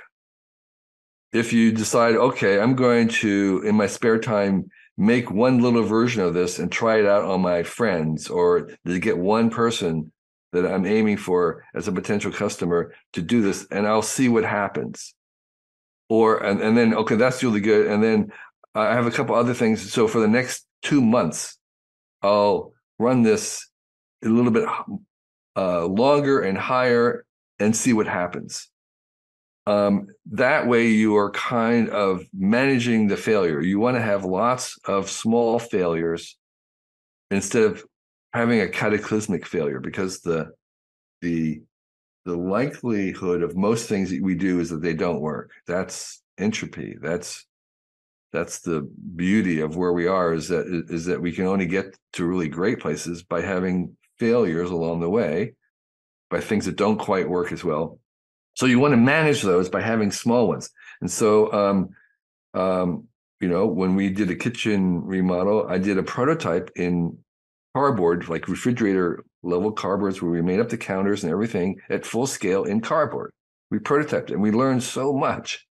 If 1.32 1.52
you 1.52 1.72
decide, 1.72 2.14
okay, 2.14 2.60
I'm 2.60 2.74
going 2.74 3.08
to 3.08 3.62
in 3.66 3.74
my 3.74 3.86
spare 3.86 4.18
time 4.18 4.70
make 4.96 5.30
one 5.30 5.60
little 5.60 5.82
version 5.82 6.22
of 6.22 6.32
this 6.32 6.58
and 6.58 6.72
try 6.72 6.98
it 6.98 7.06
out 7.06 7.24
on 7.24 7.42
my 7.42 7.62
friends 7.62 8.28
or 8.28 8.70
to 8.86 8.98
get 8.98 9.18
one 9.18 9.50
person 9.50 10.10
that 10.52 10.66
I'm 10.66 10.86
aiming 10.86 11.16
for 11.18 11.64
as 11.74 11.88
a 11.88 11.92
potential 11.92 12.32
customer 12.32 12.94
to 13.12 13.22
do 13.22 13.42
this, 13.42 13.66
and 13.70 13.86
I'll 13.86 14.02
see 14.02 14.28
what 14.28 14.44
happens. 14.44 15.14
Or 16.08 16.38
and 16.38 16.60
and 16.60 16.76
then 16.76 16.94
okay, 16.94 17.16
that's 17.16 17.42
really 17.42 17.60
good. 17.60 17.88
And 17.88 18.02
then 18.02 18.32
I 18.74 18.94
have 18.94 19.06
a 19.06 19.10
couple 19.10 19.34
other 19.34 19.54
things. 19.54 19.92
So 19.92 20.06
for 20.06 20.20
the 20.20 20.28
next 20.28 20.66
two 20.82 21.00
months, 21.00 21.58
I'll 22.22 22.72
run 22.98 23.22
this 23.22 23.68
a 24.24 24.28
little 24.28 24.50
bit 24.50 24.68
uh, 25.56 25.86
longer 25.86 26.40
and 26.40 26.56
higher 26.56 27.24
and 27.58 27.74
see 27.74 27.92
what 27.92 28.06
happens. 28.06 28.68
Um, 29.66 30.08
that 30.32 30.68
way, 30.68 30.88
you 30.88 31.16
are 31.16 31.30
kind 31.30 31.88
of 31.90 32.24
managing 32.32 33.08
the 33.08 33.16
failure. 33.16 33.60
You 33.60 33.80
want 33.80 33.96
to 33.96 34.02
have 34.02 34.24
lots 34.24 34.78
of 34.84 35.10
small 35.10 35.58
failures 35.58 36.36
instead 37.30 37.64
of 37.64 37.84
having 38.36 38.60
a 38.60 38.68
cataclysmic 38.68 39.46
failure 39.46 39.80
because 39.80 40.20
the 40.20 40.52
the 41.22 41.62
the 42.24 42.36
likelihood 42.36 43.42
of 43.42 43.56
most 43.56 43.88
things 43.88 44.10
that 44.10 44.22
we 44.22 44.34
do 44.34 44.60
is 44.60 44.70
that 44.70 44.82
they 44.82 44.94
don't 44.94 45.20
work. 45.20 45.52
That's 45.66 46.22
entropy. 46.38 46.96
That's 47.00 47.46
that's 48.32 48.60
the 48.60 48.88
beauty 49.14 49.60
of 49.60 49.76
where 49.76 49.92
we 49.92 50.06
are 50.06 50.34
is 50.34 50.48
that 50.48 50.66
is 50.88 51.06
that 51.06 51.20
we 51.20 51.32
can 51.32 51.46
only 51.46 51.66
get 51.66 51.96
to 52.14 52.26
really 52.26 52.48
great 52.48 52.80
places 52.80 53.22
by 53.22 53.40
having 53.40 53.96
failures 54.18 54.70
along 54.70 55.00
the 55.00 55.10
way 55.10 55.54
by 56.28 56.40
things 56.40 56.66
that 56.66 56.76
don't 56.76 56.98
quite 56.98 57.28
work 57.28 57.52
as 57.52 57.62
well. 57.62 58.00
So 58.54 58.66
you 58.66 58.80
want 58.80 58.92
to 58.92 58.96
manage 58.96 59.42
those 59.42 59.68
by 59.68 59.80
having 59.80 60.10
small 60.10 60.48
ones. 60.48 60.70
And 61.00 61.10
so 61.10 61.52
um, 61.52 61.90
um, 62.54 63.06
you 63.40 63.48
know 63.48 63.66
when 63.66 63.94
we 63.94 64.08
did 64.10 64.30
a 64.30 64.34
kitchen 64.34 65.02
remodel 65.04 65.66
i 65.68 65.78
did 65.78 65.98
a 65.98 66.02
prototype 66.02 66.70
in 66.76 67.16
cardboard, 67.76 68.26
like 68.30 68.48
refrigerator 68.48 69.22
level 69.42 69.70
cardboards, 69.70 70.22
where 70.22 70.30
we 70.30 70.40
made 70.40 70.60
up 70.60 70.70
the 70.70 70.78
counters 70.78 71.22
and 71.22 71.30
everything 71.30 71.78
at 71.90 72.06
full 72.06 72.26
scale 72.26 72.64
in 72.64 72.80
cardboard. 72.80 73.30
We 73.70 73.78
prototyped 73.78 74.30
it 74.30 74.30
and 74.30 74.40
we 74.40 74.50
learned 74.50 74.82
so 74.82 75.12
much 75.12 75.66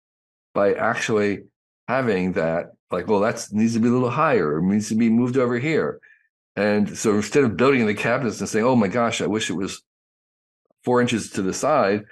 by 0.54 0.74
actually 0.74 1.44
having 1.88 2.34
that, 2.34 2.74
like, 2.92 3.08
well, 3.08 3.22
that 3.22 3.48
needs 3.54 3.74
to 3.76 3.80
be 3.80 3.88
a 3.88 3.92
little 3.92 4.10
higher, 4.10 4.58
it 4.58 4.64
needs 4.64 4.90
to 4.90 4.96
be 4.96 5.10
moved 5.10 5.38
over 5.38 5.58
here. 5.58 6.02
And 6.58 6.98
so 6.98 7.16
instead 7.16 7.46
of 7.46 7.56
building 7.56 7.86
the 7.86 7.94
cabinets 7.94 8.42
and 8.42 8.50
saying, 8.50 8.66
oh 8.66 8.76
my 8.76 8.90
gosh, 8.90 9.22
I 9.22 9.28
wish 9.28 9.50
it 9.50 9.54
was 9.54 9.82
four 10.84 11.00
inches 11.00 11.30
to 11.32 11.42
the 11.42 11.54
side, 11.54 12.04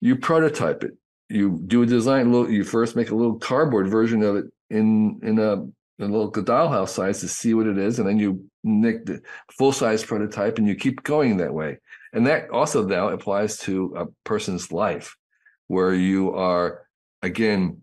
you 0.00 0.14
prototype 0.14 0.84
it. 0.84 0.92
You 1.28 1.60
do 1.66 1.82
a 1.82 1.86
design, 1.86 2.32
you 2.52 2.62
first 2.62 2.94
make 2.94 3.10
a 3.10 3.16
little 3.16 3.40
cardboard 3.40 3.88
version 3.88 4.22
of 4.22 4.36
it 4.36 4.44
in 4.70 5.18
in 5.24 5.40
a 5.40 5.66
a 6.00 6.06
little 6.06 6.32
dollhouse 6.32 6.90
size 6.90 7.20
to 7.20 7.28
see 7.28 7.54
what 7.54 7.66
it 7.66 7.78
is, 7.78 7.98
and 7.98 8.08
then 8.08 8.18
you 8.18 8.44
nick 8.64 9.06
the 9.06 9.20
full 9.52 9.72
size 9.72 10.04
prototype, 10.04 10.58
and 10.58 10.66
you 10.66 10.74
keep 10.74 11.02
going 11.02 11.36
that 11.36 11.54
way. 11.54 11.78
And 12.12 12.26
that 12.26 12.50
also 12.50 12.86
now 12.86 13.08
applies 13.08 13.58
to 13.60 13.94
a 13.96 14.06
person's 14.24 14.72
life, 14.72 15.16
where 15.68 15.94
you 15.94 16.34
are 16.34 16.86
again 17.22 17.82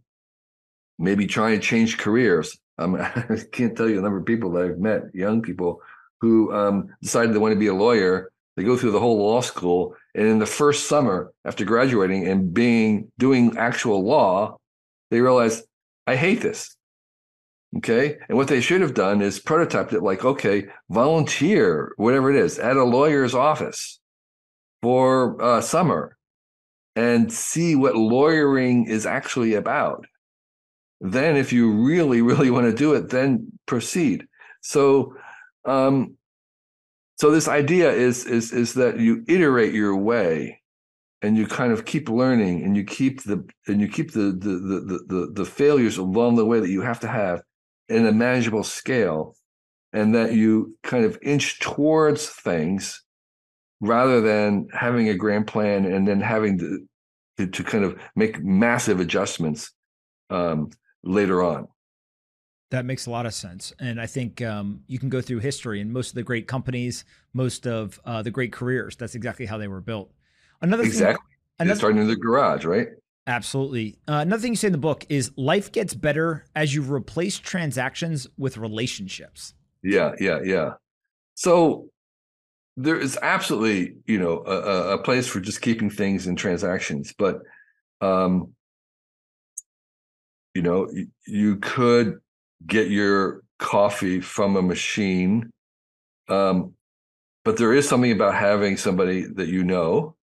maybe 1.00 1.28
trying 1.28 1.60
to 1.60 1.66
change 1.66 1.98
careers. 1.98 2.58
Um, 2.78 2.96
I 3.00 3.40
can't 3.52 3.76
tell 3.76 3.88
you 3.88 3.96
the 3.96 4.02
number 4.02 4.20
of 4.20 4.26
people 4.26 4.52
that 4.54 4.64
I've 4.64 4.80
met, 4.80 5.14
young 5.14 5.42
people 5.42 5.82
who 6.22 6.54
um, 6.54 6.96
decided 7.02 7.34
they 7.34 7.40
want 7.40 7.54
to 7.54 7.60
be 7.60 7.68
a 7.68 7.74
lawyer. 7.74 8.32
They 8.56 8.64
go 8.64 8.76
through 8.76 8.92
the 8.92 9.00
whole 9.00 9.20
law 9.20 9.42
school, 9.42 9.96
and 10.16 10.28
in 10.28 10.40
the 10.40 10.48
first 10.48 10.88
summer 10.88 11.32
after 11.46 11.64
graduating 11.64 12.28
and 12.28 12.54
being 12.54 13.12
doing 13.20 13.56
actual 13.58 14.04
law, 14.04 14.58
they 15.12 15.22
realize 15.22 15.62
I 16.08 16.16
hate 16.16 16.42
this. 16.42 16.77
Okay. 17.76 18.18
And 18.30 18.38
what 18.38 18.48
they 18.48 18.62
should 18.62 18.82
have 18.82 18.94
done 18.94 19.22
is 19.22 19.40
prototyped 19.40 19.94
it 19.94 20.02
like, 20.02 20.24
okay, 20.24 20.68
volunteer, 20.90 21.92
whatever 21.98 22.32
it 22.32 22.38
is, 22.38 22.58
at 22.58 22.78
a 22.78 22.84
lawyer's 22.84 23.36
office 23.36 24.00
for 24.82 25.42
uh, 25.42 25.62
summer 25.62 26.18
and 26.96 27.32
see 27.32 27.76
what 27.76 27.96
lawyering 27.96 28.88
is 28.88 29.06
actually 29.06 29.54
about. 29.54 30.06
Then, 31.00 31.36
if 31.36 31.54
you 31.54 31.72
really, 31.72 32.22
really 32.22 32.50
want 32.50 32.66
to 32.66 32.74
do 32.74 32.94
it, 32.94 33.10
then 33.10 33.52
proceed. 33.68 34.26
So, 34.62 35.16
um, 35.66 36.18
so 37.18 37.32
this 37.32 37.48
idea 37.48 37.92
is 37.92 38.26
is 38.26 38.52
is 38.52 38.74
that 38.76 39.00
you 39.00 39.24
iterate 39.28 39.74
your 39.74 39.96
way 39.96 40.62
and 41.22 41.36
you 41.38 41.48
kind 41.48 41.72
of 41.72 41.86
keep 41.86 42.10
learning 42.10 42.64
and 42.64 42.76
you 42.78 42.84
keep 42.84 43.24
the 43.24 43.48
and 43.68 43.82
you 43.82 43.88
keep 43.88 44.14
the 44.14 44.32
the 44.32 44.50
the 44.50 45.06
the, 45.08 45.32
the 45.34 45.46
failures 45.46 45.98
along 45.98 46.36
the 46.36 46.46
way 46.46 46.60
that 46.60 46.70
you 46.70 46.82
have 46.82 47.00
to 47.02 47.08
have 47.08 47.42
in 47.90 48.06
a 48.06 48.12
manageable 48.12 48.64
scale 48.64 49.36
and 49.94 50.14
that 50.16 50.34
you 50.34 50.78
kind 50.84 51.06
of 51.06 51.18
inch 51.22 51.60
towards 51.60 52.28
things 52.28 53.04
rather 53.80 54.22
than 54.22 54.68
having 54.74 55.10
a 55.10 55.16
grand 55.16 55.48
plan 55.48 55.86
and 55.86 56.08
then 56.08 56.20
having 56.20 56.58
to, 56.58 56.86
to, 57.38 57.48
to 57.48 57.64
kind 57.64 57.84
of 57.84 57.98
make 58.16 58.44
massive 58.44 59.00
adjustments 59.00 59.72
um, 60.30 60.70
later 61.04 61.44
on. 61.44 61.68
That 62.70 62.86
makes 62.86 63.06
a 63.06 63.12
lot 63.12 63.26
of 63.26 63.34
sense. 63.34 63.72
And 63.80 64.02
I 64.02 64.08
think 64.08 64.42
um, 64.42 64.82
you 64.88 65.00
can 65.00 65.08
go 65.08 65.22
through 65.22 65.40
history 65.40 65.80
and 65.80 65.92
most 65.92 66.10
of 66.10 66.16
the 66.16 66.24
great 66.24 66.48
companies, 66.48 67.06
most 67.34 67.66
of 67.66 68.00
uh, 68.04 68.22
the 68.22 68.32
great 68.32 68.52
careers, 68.52 68.98
that's 68.98 69.16
exactly 69.16 69.46
how 69.46 69.58
they 69.58 69.70
were 69.70 69.80
built. 69.80 70.12
Another 70.62 70.84
exactly. 70.84 71.24
Thing, 71.60 71.68
another, 71.68 71.78
starting 71.78 72.02
in 72.02 72.08
the 72.08 72.16
garage, 72.16 72.66
right? 72.66 72.88
Absolutely. 73.28 74.00
Uh, 74.08 74.20
another 74.22 74.42
thing 74.42 74.54
you 74.54 74.56
say 74.56 74.68
in 74.68 74.72
the 74.72 74.78
book 74.78 75.06
is 75.10 75.32
life 75.36 75.72
gets 75.74 75.94
better 75.94 76.46
as 76.56 76.74
you 76.74 76.82
replace 76.82 77.38
transactions 77.38 78.26
with 78.38 78.58
relationships. 78.58 79.54
Yeah, 79.84 80.14
yeah, 80.20 80.40
yeah. 80.44 80.74
So 81.36 81.90
there 82.78 82.98
is 82.98 83.20
absolutely, 83.22 83.98
you 84.06 84.18
know, 84.18 84.44
a, 84.46 84.94
a 84.94 84.98
place 84.98 85.28
for 85.28 85.42
just 85.42 85.62
keeping 85.62 85.90
things 85.90 86.26
in 86.26 86.38
transactions, 86.38 87.14
but 87.18 87.42
um, 88.00 88.54
you 90.54 90.62
know, 90.62 90.88
you, 90.92 91.08
you 91.28 91.58
could 91.58 92.20
get 92.66 92.90
your 92.90 93.44
coffee 93.60 94.22
from 94.22 94.56
a 94.56 94.62
machine, 94.62 95.50
um, 96.30 96.74
but 97.44 97.58
there 97.58 97.74
is 97.74 97.88
something 97.88 98.12
about 98.12 98.36
having 98.36 98.78
somebody 98.78 99.24
that 99.24 99.50
you 99.50 99.64
know 99.64 100.16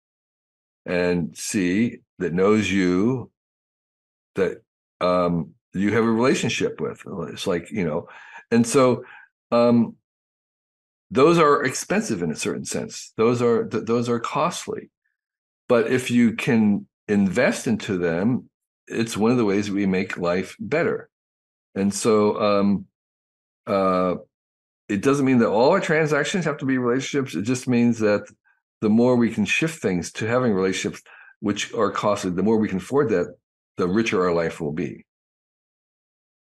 and 0.86 1.36
see 1.36 1.98
that 2.18 2.32
knows 2.32 2.70
you 2.70 3.30
that 4.34 4.62
um, 5.00 5.50
you 5.72 5.92
have 5.92 6.04
a 6.04 6.10
relationship 6.10 6.80
with. 6.80 7.02
It's 7.32 7.46
like 7.46 7.70
you 7.70 7.84
know, 7.84 8.08
and 8.50 8.66
so 8.66 9.04
um, 9.50 9.96
those 11.10 11.38
are 11.38 11.64
expensive 11.64 12.22
in 12.22 12.30
a 12.30 12.36
certain 12.36 12.64
sense. 12.64 13.12
Those 13.16 13.42
are 13.42 13.66
th- 13.66 13.84
those 13.84 14.08
are 14.08 14.20
costly. 14.20 14.90
But 15.68 15.90
if 15.90 16.10
you 16.10 16.32
can 16.32 16.86
invest 17.08 17.66
into 17.66 17.98
them, 17.98 18.50
it's 18.86 19.16
one 19.16 19.30
of 19.30 19.36
the 19.36 19.44
ways 19.44 19.70
we 19.70 19.86
make 19.86 20.18
life 20.18 20.56
better. 20.60 21.08
And 21.74 21.92
so 21.92 22.40
um, 22.40 22.86
uh, 23.66 24.16
it 24.88 25.02
doesn't 25.02 25.24
mean 25.24 25.38
that 25.38 25.48
all 25.48 25.70
our 25.70 25.80
transactions 25.80 26.44
have 26.44 26.58
to 26.58 26.66
be 26.66 26.78
relationships. 26.78 27.34
It 27.34 27.42
just 27.42 27.66
means 27.66 27.98
that 28.00 28.26
the 28.80 28.90
more 28.90 29.16
we 29.16 29.30
can 29.30 29.44
shift 29.44 29.80
things 29.80 30.12
to 30.12 30.26
having 30.26 30.52
relationships 30.52 31.02
which 31.44 31.74
are 31.74 31.90
costly, 31.90 32.30
the 32.30 32.42
more 32.42 32.56
we 32.56 32.68
can 32.68 32.78
afford 32.78 33.10
that, 33.10 33.36
the 33.76 33.86
richer 33.86 34.22
our 34.22 34.32
life 34.32 34.62
will 34.62 34.72
be. 34.72 35.04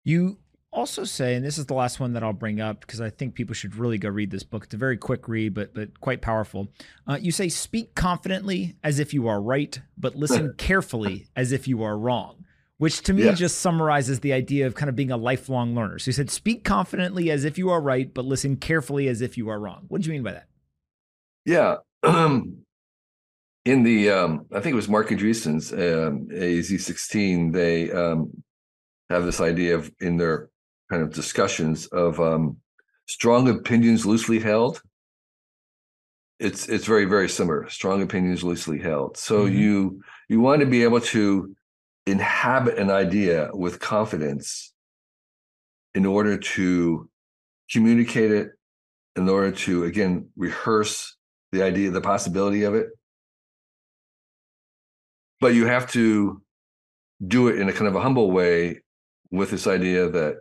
You 0.04 0.36
also 0.70 1.04
say, 1.04 1.34
and 1.34 1.42
this 1.42 1.56
is 1.56 1.64
the 1.64 1.72
last 1.72 1.98
one 1.98 2.12
that 2.12 2.22
I'll 2.22 2.34
bring 2.34 2.60
up 2.60 2.82
because 2.82 3.00
I 3.00 3.08
think 3.08 3.34
people 3.34 3.54
should 3.54 3.74
really 3.74 3.96
go 3.96 4.10
read 4.10 4.30
this 4.30 4.42
book. 4.42 4.64
It's 4.64 4.74
a 4.74 4.76
very 4.76 4.98
quick 4.98 5.28
read, 5.28 5.54
but 5.54 5.72
but 5.72 5.98
quite 6.02 6.20
powerful. 6.20 6.68
Uh, 7.06 7.16
you 7.18 7.32
say, 7.32 7.48
"Speak 7.48 7.94
confidently 7.94 8.76
as 8.84 8.98
if 8.98 9.14
you 9.14 9.28
are 9.28 9.40
right, 9.40 9.80
but 9.96 10.14
listen 10.14 10.52
carefully 10.58 11.26
as 11.34 11.52
if 11.52 11.66
you 11.66 11.82
are 11.82 11.96
wrong." 11.96 12.44
Which 12.76 13.00
to 13.04 13.14
me 13.14 13.24
yeah. 13.24 13.32
just 13.32 13.60
summarizes 13.60 14.20
the 14.20 14.34
idea 14.34 14.66
of 14.66 14.74
kind 14.74 14.90
of 14.90 14.96
being 14.96 15.10
a 15.10 15.16
lifelong 15.16 15.74
learner. 15.74 16.00
So 16.00 16.10
you 16.10 16.12
said, 16.12 16.28
"Speak 16.28 16.64
confidently 16.64 17.30
as 17.30 17.46
if 17.46 17.56
you 17.56 17.70
are 17.70 17.80
right, 17.80 18.12
but 18.12 18.26
listen 18.26 18.56
carefully 18.56 19.08
as 19.08 19.22
if 19.22 19.38
you 19.38 19.48
are 19.48 19.58
wrong." 19.58 19.86
What 19.88 20.02
do 20.02 20.08
you 20.08 20.12
mean 20.12 20.22
by 20.22 20.32
that? 20.32 20.48
Yeah. 21.46 21.76
in 23.64 23.82
the 23.82 24.10
um, 24.10 24.46
I 24.52 24.60
think 24.60 24.72
it 24.72 24.76
was 24.76 24.88
Marc 24.88 25.08
Andreessen's 25.10 25.72
um, 25.72 26.28
AZ16, 26.28 27.52
they 27.52 27.90
um, 27.92 28.42
have 29.08 29.24
this 29.24 29.40
idea 29.40 29.76
of 29.76 29.92
in 30.00 30.16
their 30.16 30.48
kind 30.90 31.02
of 31.02 31.12
discussions 31.12 31.86
of 31.86 32.20
um, 32.20 32.56
strong 33.06 33.48
opinions 33.48 34.04
loosely 34.04 34.40
held. 34.40 34.82
It's 36.40 36.68
it's 36.68 36.86
very 36.86 37.04
very 37.04 37.28
similar. 37.28 37.68
Strong 37.68 38.02
opinions 38.02 38.42
loosely 38.42 38.80
held. 38.80 39.16
So 39.16 39.44
mm-hmm. 39.44 39.56
you 39.56 40.02
you 40.28 40.40
want 40.40 40.60
to 40.60 40.66
be 40.66 40.82
able 40.82 41.00
to 41.00 41.54
inhabit 42.06 42.78
an 42.78 42.90
idea 42.90 43.50
with 43.52 43.78
confidence 43.78 44.72
in 45.94 46.04
order 46.04 46.36
to 46.36 47.08
communicate 47.70 48.32
it, 48.32 48.48
in 49.14 49.28
order 49.28 49.52
to 49.52 49.84
again 49.84 50.30
rehearse 50.36 51.16
the 51.52 51.62
idea, 51.62 51.90
the 51.90 52.00
possibility 52.00 52.64
of 52.64 52.74
it. 52.74 52.88
But 55.42 55.54
you 55.54 55.66
have 55.66 55.90
to 55.90 56.40
do 57.26 57.48
it 57.48 57.58
in 57.58 57.68
a 57.68 57.72
kind 57.72 57.88
of 57.88 57.96
a 57.96 58.00
humble 58.00 58.30
way 58.30 58.80
with 59.32 59.50
this 59.50 59.66
idea 59.66 60.08
that 60.08 60.36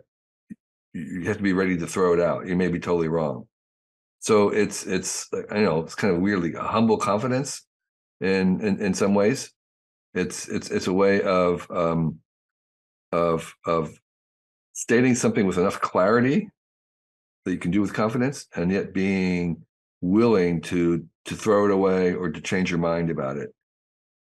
you 0.94 1.24
have 1.24 1.38
to 1.38 1.42
be 1.42 1.52
ready 1.52 1.76
to 1.78 1.88
throw 1.88 2.14
it 2.14 2.20
out. 2.20 2.46
You 2.46 2.54
may 2.54 2.68
be 2.68 2.78
totally 2.78 3.08
wrong. 3.08 3.48
So 4.20 4.50
it's 4.50 4.86
it's 4.86 5.28
I 5.50 5.58
know 5.58 5.80
it's 5.80 5.96
kind 5.96 6.14
of 6.14 6.20
weirdly 6.20 6.54
a 6.54 6.62
humble 6.62 6.98
confidence 6.98 7.66
in 8.20 8.60
in, 8.60 8.80
in 8.80 8.94
some 8.94 9.12
ways. 9.12 9.52
It's 10.14 10.46
it's 10.46 10.70
it's 10.70 10.86
a 10.86 10.92
way 10.92 11.20
of 11.22 11.68
um 11.68 12.20
of 13.10 13.52
of 13.66 13.98
stating 14.72 15.16
something 15.16 15.48
with 15.48 15.58
enough 15.58 15.80
clarity 15.80 16.48
that 17.44 17.50
you 17.50 17.58
can 17.58 17.72
do 17.72 17.80
with 17.80 17.92
confidence 17.92 18.46
and 18.54 18.70
yet 18.70 18.94
being 18.94 19.64
willing 20.00 20.60
to 20.60 21.04
to 21.24 21.34
throw 21.34 21.64
it 21.64 21.72
away 21.72 22.14
or 22.14 22.30
to 22.30 22.40
change 22.40 22.70
your 22.70 22.78
mind 22.78 23.10
about 23.10 23.36
it 23.36 23.52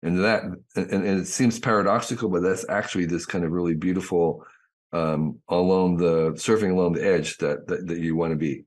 and 0.03 0.24
that 0.24 0.44
and, 0.76 0.90
and 0.90 1.20
it 1.20 1.26
seems 1.26 1.59
paradoxical 1.59 2.28
but 2.28 2.42
that's 2.42 2.64
actually 2.68 3.07
this 3.07 3.26
kind 3.26 3.44
of 3.44 3.53
really 3.53 3.74
beautiful 3.74 4.44
um, 4.92 5.38
along 5.48 5.96
the 5.96 6.32
surfing 6.32 6.72
along 6.72 6.94
the 6.94 7.07
edge 7.07 7.38
that 7.38 7.66
that, 7.68 7.86
that 7.86 7.98
you 7.98 8.16
want 8.16 8.32
to 8.32 8.36
be. 8.36 8.64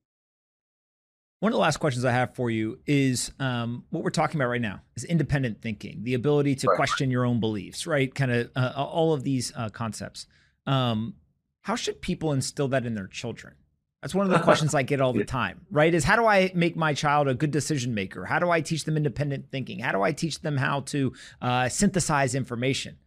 One 1.39 1.51
of 1.51 1.55
the 1.55 1.61
last 1.61 1.77
questions 1.77 2.05
I 2.05 2.13
have 2.13 2.35
for 2.35 2.49
you 2.49 2.79
is 2.87 3.33
um, 3.37 3.83
what 3.89 4.01
we're 4.01 4.11
talking 4.11 4.39
about 4.39 4.47
right 4.47 4.61
now 4.61 4.79
is 4.95 5.03
independent 5.03 5.61
thinking, 5.61 6.01
the 6.03 6.13
ability 6.13 6.55
to 6.55 6.67
right. 6.67 6.77
question 6.77 7.11
your 7.11 7.25
own 7.25 7.41
beliefs, 7.41 7.85
right? 7.85 8.13
Kind 8.15 8.31
of 8.31 8.49
uh, 8.55 8.71
all 8.77 9.11
of 9.13 9.23
these 9.23 9.51
uh, 9.57 9.67
concepts. 9.67 10.25
Um, 10.65 11.15
how 11.63 11.75
should 11.75 12.01
people 12.01 12.31
instill 12.31 12.69
that 12.69 12.85
in 12.85 12.95
their 12.95 13.07
children? 13.07 13.55
That's 14.03 14.13
one 14.13 14.25
of 14.25 14.33
the 14.33 14.39
questions 14.43 14.75
I 14.75 14.83
get 14.83 14.99
all 14.99 15.13
the 15.13 15.23
time, 15.23 15.65
right? 15.71 15.93
Is 15.93 16.03
how 16.03 16.17
do 16.17 16.27
I 16.27 16.51
make 16.53 16.75
my 16.75 16.93
child 16.93 17.29
a 17.29 17.33
good 17.33 17.51
decision 17.51 17.95
maker? 17.95 18.25
How 18.25 18.37
do 18.37 18.51
I 18.51 18.59
teach 18.59 18.83
them 18.83 18.97
independent 18.97 19.49
thinking? 19.49 19.79
How 19.79 19.93
do 19.93 20.01
I 20.01 20.11
teach 20.11 20.41
them 20.41 20.57
how 20.57 20.81
to 20.81 21.13
uh, 21.41 21.69
synthesize 21.69 22.35
information? 22.35 22.97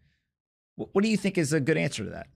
What 0.76 1.05
do 1.05 1.11
you 1.11 1.18
think 1.18 1.36
is 1.36 1.53
a 1.53 1.61
good 1.61 1.76
answer 1.76 2.03
to 2.05 2.11
that? 2.11 2.28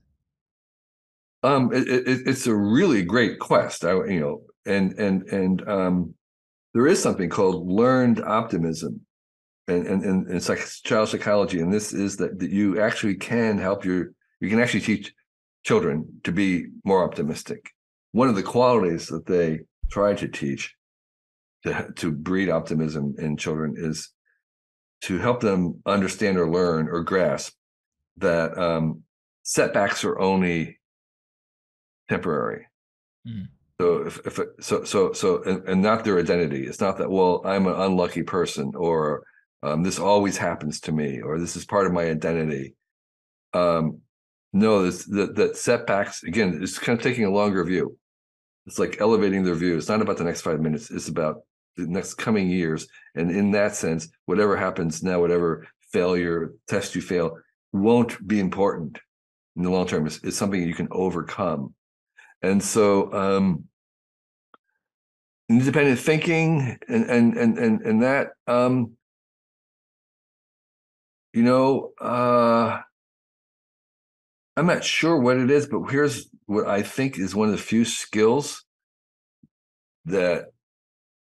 Um, 1.43 1.73
it, 1.73 1.87
it, 1.87 2.27
it's 2.27 2.45
a 2.45 2.55
really 2.55 3.01
great 3.01 3.39
quest. 3.39 3.83
I, 3.83 3.93
you 4.05 4.19
know, 4.19 4.43
and 4.67 4.93
and 4.99 5.23
and 5.23 5.67
um, 5.67 6.13
there 6.75 6.85
is 6.85 7.01
something 7.01 7.29
called 7.29 7.67
learned 7.67 8.21
optimism, 8.21 9.01
and 9.67 9.87
and 9.87 10.03
and, 10.03 10.27
and 10.27 10.43
psych- 10.43 10.83
child 10.83 11.09
psychology, 11.09 11.61
and 11.61 11.73
this 11.73 11.93
is 11.93 12.17
that 12.17 12.37
that 12.37 12.51
you 12.51 12.79
actually 12.79 13.15
can 13.15 13.57
help 13.57 13.83
your 13.83 14.11
you 14.39 14.49
can 14.49 14.59
actually 14.59 14.81
teach 14.81 15.13
children 15.63 16.21
to 16.23 16.31
be 16.31 16.67
more 16.83 17.03
optimistic. 17.03 17.71
One 18.11 18.27
of 18.27 18.35
the 18.35 18.43
qualities 18.43 19.07
that 19.07 19.25
they 19.25 19.61
try 19.89 20.13
to 20.15 20.27
teach 20.27 20.75
to 21.63 21.91
to 21.95 22.11
breed 22.11 22.49
optimism 22.49 23.15
in 23.17 23.37
children 23.37 23.75
is 23.77 24.11
to 25.01 25.17
help 25.17 25.41
them 25.41 25.81
understand 25.85 26.37
or 26.37 26.49
learn 26.49 26.87
or 26.87 27.03
grasp 27.03 27.53
that 28.17 28.57
um, 28.57 29.03
setbacks 29.43 30.03
are 30.03 30.19
only 30.19 30.79
temporary. 32.09 32.67
Mm. 33.27 33.47
So 33.79 34.05
if, 34.05 34.19
if 34.25 34.39
so 34.59 34.83
so 34.83 35.13
so 35.13 35.41
and, 35.43 35.67
and, 35.67 35.81
not 35.81 36.03
their 36.03 36.19
identity. 36.19 36.67
It's 36.67 36.81
not 36.81 36.97
that 36.99 37.09
well 37.09 37.41
I'm 37.45 37.65
an 37.65 37.79
unlucky 37.79 38.23
person 38.23 38.73
or 38.75 39.23
um, 39.63 39.83
this 39.83 39.99
always 39.99 40.37
happens 40.37 40.79
to 40.81 40.91
me 40.91 41.21
or 41.21 41.39
this 41.39 41.55
is 41.55 41.65
part 41.65 41.87
of 41.87 41.93
my 41.93 42.03
identity. 42.03 42.75
Um, 43.53 44.01
no, 44.53 44.83
this, 44.83 45.05
that 45.05 45.35
that 45.35 45.57
setbacks 45.57 46.23
again. 46.23 46.59
It's 46.61 46.77
kind 46.77 46.97
of 46.97 47.03
taking 47.03 47.25
a 47.25 47.31
longer 47.31 47.63
view. 47.63 47.97
It's 48.67 48.79
like 48.79 49.01
elevating 49.01 49.43
their 49.43 49.55
view. 49.55 49.77
It's 49.77 49.89
not 49.89 50.01
about 50.01 50.17
the 50.17 50.23
next 50.23 50.41
five 50.41 50.59
minutes. 50.59 50.91
It's 50.91 51.07
about 51.07 51.41
the 51.77 51.87
next 51.87 52.15
coming 52.15 52.49
years. 52.49 52.87
And 53.15 53.31
in 53.31 53.51
that 53.51 53.75
sense, 53.75 54.07
whatever 54.25 54.55
happens 54.55 55.01
now, 55.01 55.19
whatever 55.19 55.67
failure 55.91 56.53
test 56.67 56.95
you 56.95 57.01
fail, 57.01 57.37
won't 57.73 58.25
be 58.27 58.39
important 58.39 58.99
in 59.55 59.63
the 59.63 59.69
long 59.69 59.87
term. 59.87 60.05
It's, 60.05 60.23
it's 60.23 60.37
something 60.37 60.61
you 60.61 60.75
can 60.75 60.89
overcome 60.91 61.73
and 62.41 62.63
so 62.63 63.11
um, 63.13 63.65
independent 65.49 65.99
thinking 65.99 66.77
and 66.87 67.09
and 67.09 67.37
and 67.37 67.57
and, 67.57 67.81
and 67.81 68.03
that 68.03 68.29
um, 68.47 68.93
you 71.33 71.43
know 71.43 71.91
uh, 71.99 72.79
i'm 74.57 74.65
not 74.65 74.83
sure 74.83 75.17
what 75.17 75.37
it 75.37 75.51
is 75.51 75.67
but 75.67 75.83
here's 75.89 76.29
what 76.51 76.67
i 76.67 76.81
think 76.81 77.17
is 77.17 77.33
one 77.33 77.47
of 77.47 77.53
the 77.53 77.61
few 77.61 77.85
skills 77.85 78.65
that 80.05 80.47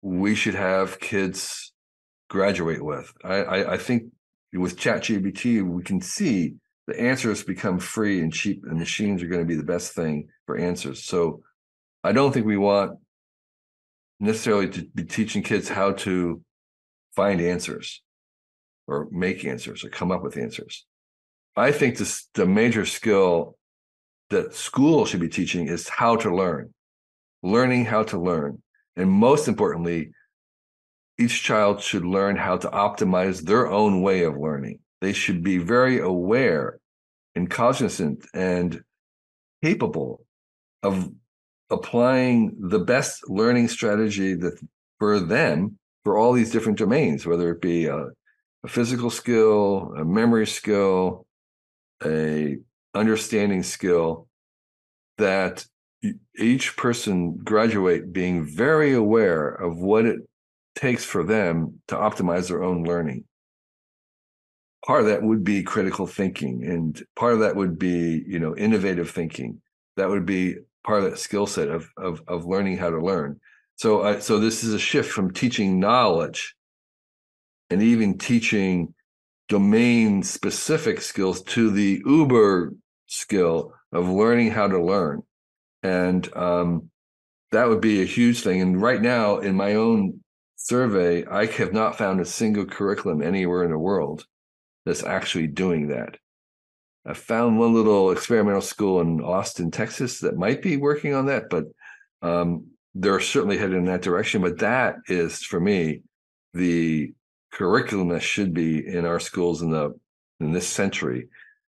we 0.03 0.35
should 0.35 0.55
have 0.55 0.99
kids 0.99 1.73
graduate 2.31 2.83
with. 2.83 3.13
I 3.23 3.35
i, 3.55 3.73
I 3.75 3.77
think 3.77 4.05
with 4.55 4.79
chat 4.79 5.03
gpt 5.03 5.63
we 5.63 5.83
can 5.83 6.01
see 6.01 6.55
the 6.87 6.99
answers 6.99 7.45
become 7.45 7.79
free 7.79 8.21
and 8.21 8.33
cheap 8.33 8.65
and 8.65 8.79
machines 8.79 9.23
are 9.23 9.27
going 9.27 9.43
to 9.43 9.47
be 9.47 9.55
the 9.55 9.73
best 9.75 9.93
thing 9.93 10.29
for 10.47 10.57
answers. 10.57 11.05
So 11.05 11.43
i 12.03 12.13
don't 12.13 12.33
think 12.33 12.47
we 12.47 12.57
want 12.57 12.99
necessarily 14.21 14.71
to 14.71 14.87
be 14.95 15.05
teaching 15.05 15.43
kids 15.43 15.69
how 15.69 15.93
to 16.07 16.41
find 17.15 17.41
answers 17.43 18.03
or 18.87 19.09
make 19.11 19.45
answers 19.45 19.85
or 19.85 19.91
come 19.91 20.13
up 20.13 20.23
with 20.23 20.37
answers. 20.37 20.87
I 21.57 21.73
think 21.73 21.99
this 21.99 22.29
the 22.35 22.47
major 22.47 22.87
skill 22.87 23.57
that 24.31 24.55
school 24.55 25.05
should 25.05 25.21
be 25.21 25.29
teaching 25.29 25.69
is 25.69 25.89
how 25.89 26.17
to 26.17 26.35
learn 26.35 26.73
learning 27.43 27.85
how 27.85 28.03
to 28.05 28.19
learn. 28.19 28.63
And 28.97 29.11
most 29.11 29.49
importantly 29.49 30.13
each 31.19 31.43
child 31.43 31.83
should 31.83 32.05
learn 32.05 32.37
how 32.37 32.57
to 32.57 32.69
optimize 32.71 33.43
their 33.43 33.69
own 33.69 34.01
way 34.01 34.23
of 34.23 34.39
learning. 34.39 34.79
They 35.03 35.13
should 35.13 35.43
be 35.43 35.59
very 35.59 36.01
aware 36.01 36.79
and 37.35 37.49
cognizant 37.49 38.27
and 38.33 38.83
capable 39.63 40.25
of 40.83 41.11
applying 41.69 42.57
the 42.59 42.79
best 42.79 43.29
learning 43.29 43.69
strategy 43.69 44.35
that 44.35 44.59
for 44.99 45.21
them 45.21 45.79
for 46.05 46.17
all 46.17 46.33
these 46.33 46.51
different 46.51 46.79
domains, 46.79 47.27
whether 47.27 47.51
it 47.51 47.61
be 47.61 47.85
a, 47.85 48.07
a 48.65 48.69
physical 48.69 49.11
skill, 49.11 49.93
a 49.99 50.05
memory 50.05 50.47
skill, 50.47 51.27
a 52.03 52.57
understanding 52.95 53.63
skill, 53.63 54.29
that 55.19 55.67
each 56.39 56.77
person 56.77 57.37
graduate 57.37 58.13
being 58.13 58.45
very 58.45 58.95
aware 58.95 59.49
of 59.49 59.79
what 59.79 60.07
it 60.07 60.21
takes 60.75 61.05
for 61.05 61.25
them 61.25 61.81
to 61.89 61.95
optimize 61.95 62.49
their 62.49 62.63
own 62.63 62.85
learning. 62.85 63.25
Part 64.87 65.03
of 65.03 65.07
that 65.09 65.23
would 65.23 65.45
be 65.45 65.63
critical 65.63 66.07
thinking 66.07 66.65
and 66.65 67.03
part 67.17 67.35
of 67.35 67.41
that 67.41 67.55
would 67.55 67.79
be 67.79 68.25
you 68.27 68.39
know 68.39 68.57
innovative 68.57 69.11
thinking. 69.11 69.61
That 69.97 70.09
would 70.09 70.25
be 70.25 70.57
part 70.85 71.03
of 71.03 71.11
that 71.11 71.19
skill 71.19 71.47
set 71.47 71.69
of, 71.69 71.89
of 71.99 72.23
of 72.27 72.47
learning 72.47 72.79
how 72.79 72.89
to 72.91 72.99
learn. 72.99 73.41
So 73.77 74.03
I 74.03 74.21
so 74.21 74.39
this 74.39 74.65
is 74.65 74.73
a 74.73 74.79
shift 74.79 75.11
from 75.13 75.33
teaching 75.33 75.79
knowledge 75.79 76.55
and 77.69 77.83
even 77.83 78.17
teaching 78.17 78.95
domain 79.51 80.23
specific 80.23 81.03
skills 81.03 81.43
to 81.43 81.71
the 81.71 82.01
uber 82.07 82.73
skill 83.09 83.75
of 83.93 84.09
learning 84.09 84.51
how 84.51 84.69
to 84.69 84.83
learn. 84.83 85.21
And 85.83 86.35
um, 86.37 86.91
that 87.51 87.69
would 87.69 87.81
be 87.81 88.01
a 88.01 88.07
huge 88.07 88.43
thing. 88.43 88.63
And 88.63 88.81
right 88.81 89.03
now 89.03 89.39
in 89.39 89.55
my 89.57 89.75
own 89.75 90.21
survey 90.63 91.25
i 91.27 91.47
have 91.47 91.73
not 91.73 91.97
found 91.97 92.21
a 92.21 92.25
single 92.25 92.67
curriculum 92.67 93.23
anywhere 93.23 93.65
in 93.65 93.71
the 93.71 93.79
world 93.79 94.27
that's 94.85 95.03
actually 95.03 95.47
doing 95.47 95.89
that. 95.89 96.19
I 97.07 97.15
found 97.15 97.59
one 97.59 97.75
little 97.75 98.11
experimental 98.11 98.61
school 98.61 99.01
in 99.01 99.21
austin 99.21 99.71
texas 99.71 100.21
that 100.21 100.37
might 100.37 100.63
be 100.63 100.77
working 100.77 101.15
on 101.15 101.27
that 101.27 101.45
but 101.51 101.65
um, 102.23 102.67
they're 102.95 103.21
certainly 103.21 103.57
headed 103.57 103.77
in 103.77 103.87
that 103.87 104.03
direction. 104.03 104.43
But 104.43 104.59
that 104.59 104.97
is 105.09 105.43
for 105.43 105.61
me 105.61 106.03
the 106.55 107.13
curriculum 107.53 108.09
that 108.09 108.23
should 108.23 108.55
be 108.55 108.87
in 108.87 109.05
our 109.05 109.21
schools 109.21 109.63
in 109.63 109.71
the 109.71 109.99
in 110.41 110.53
this 110.53 110.69
century, 110.69 111.29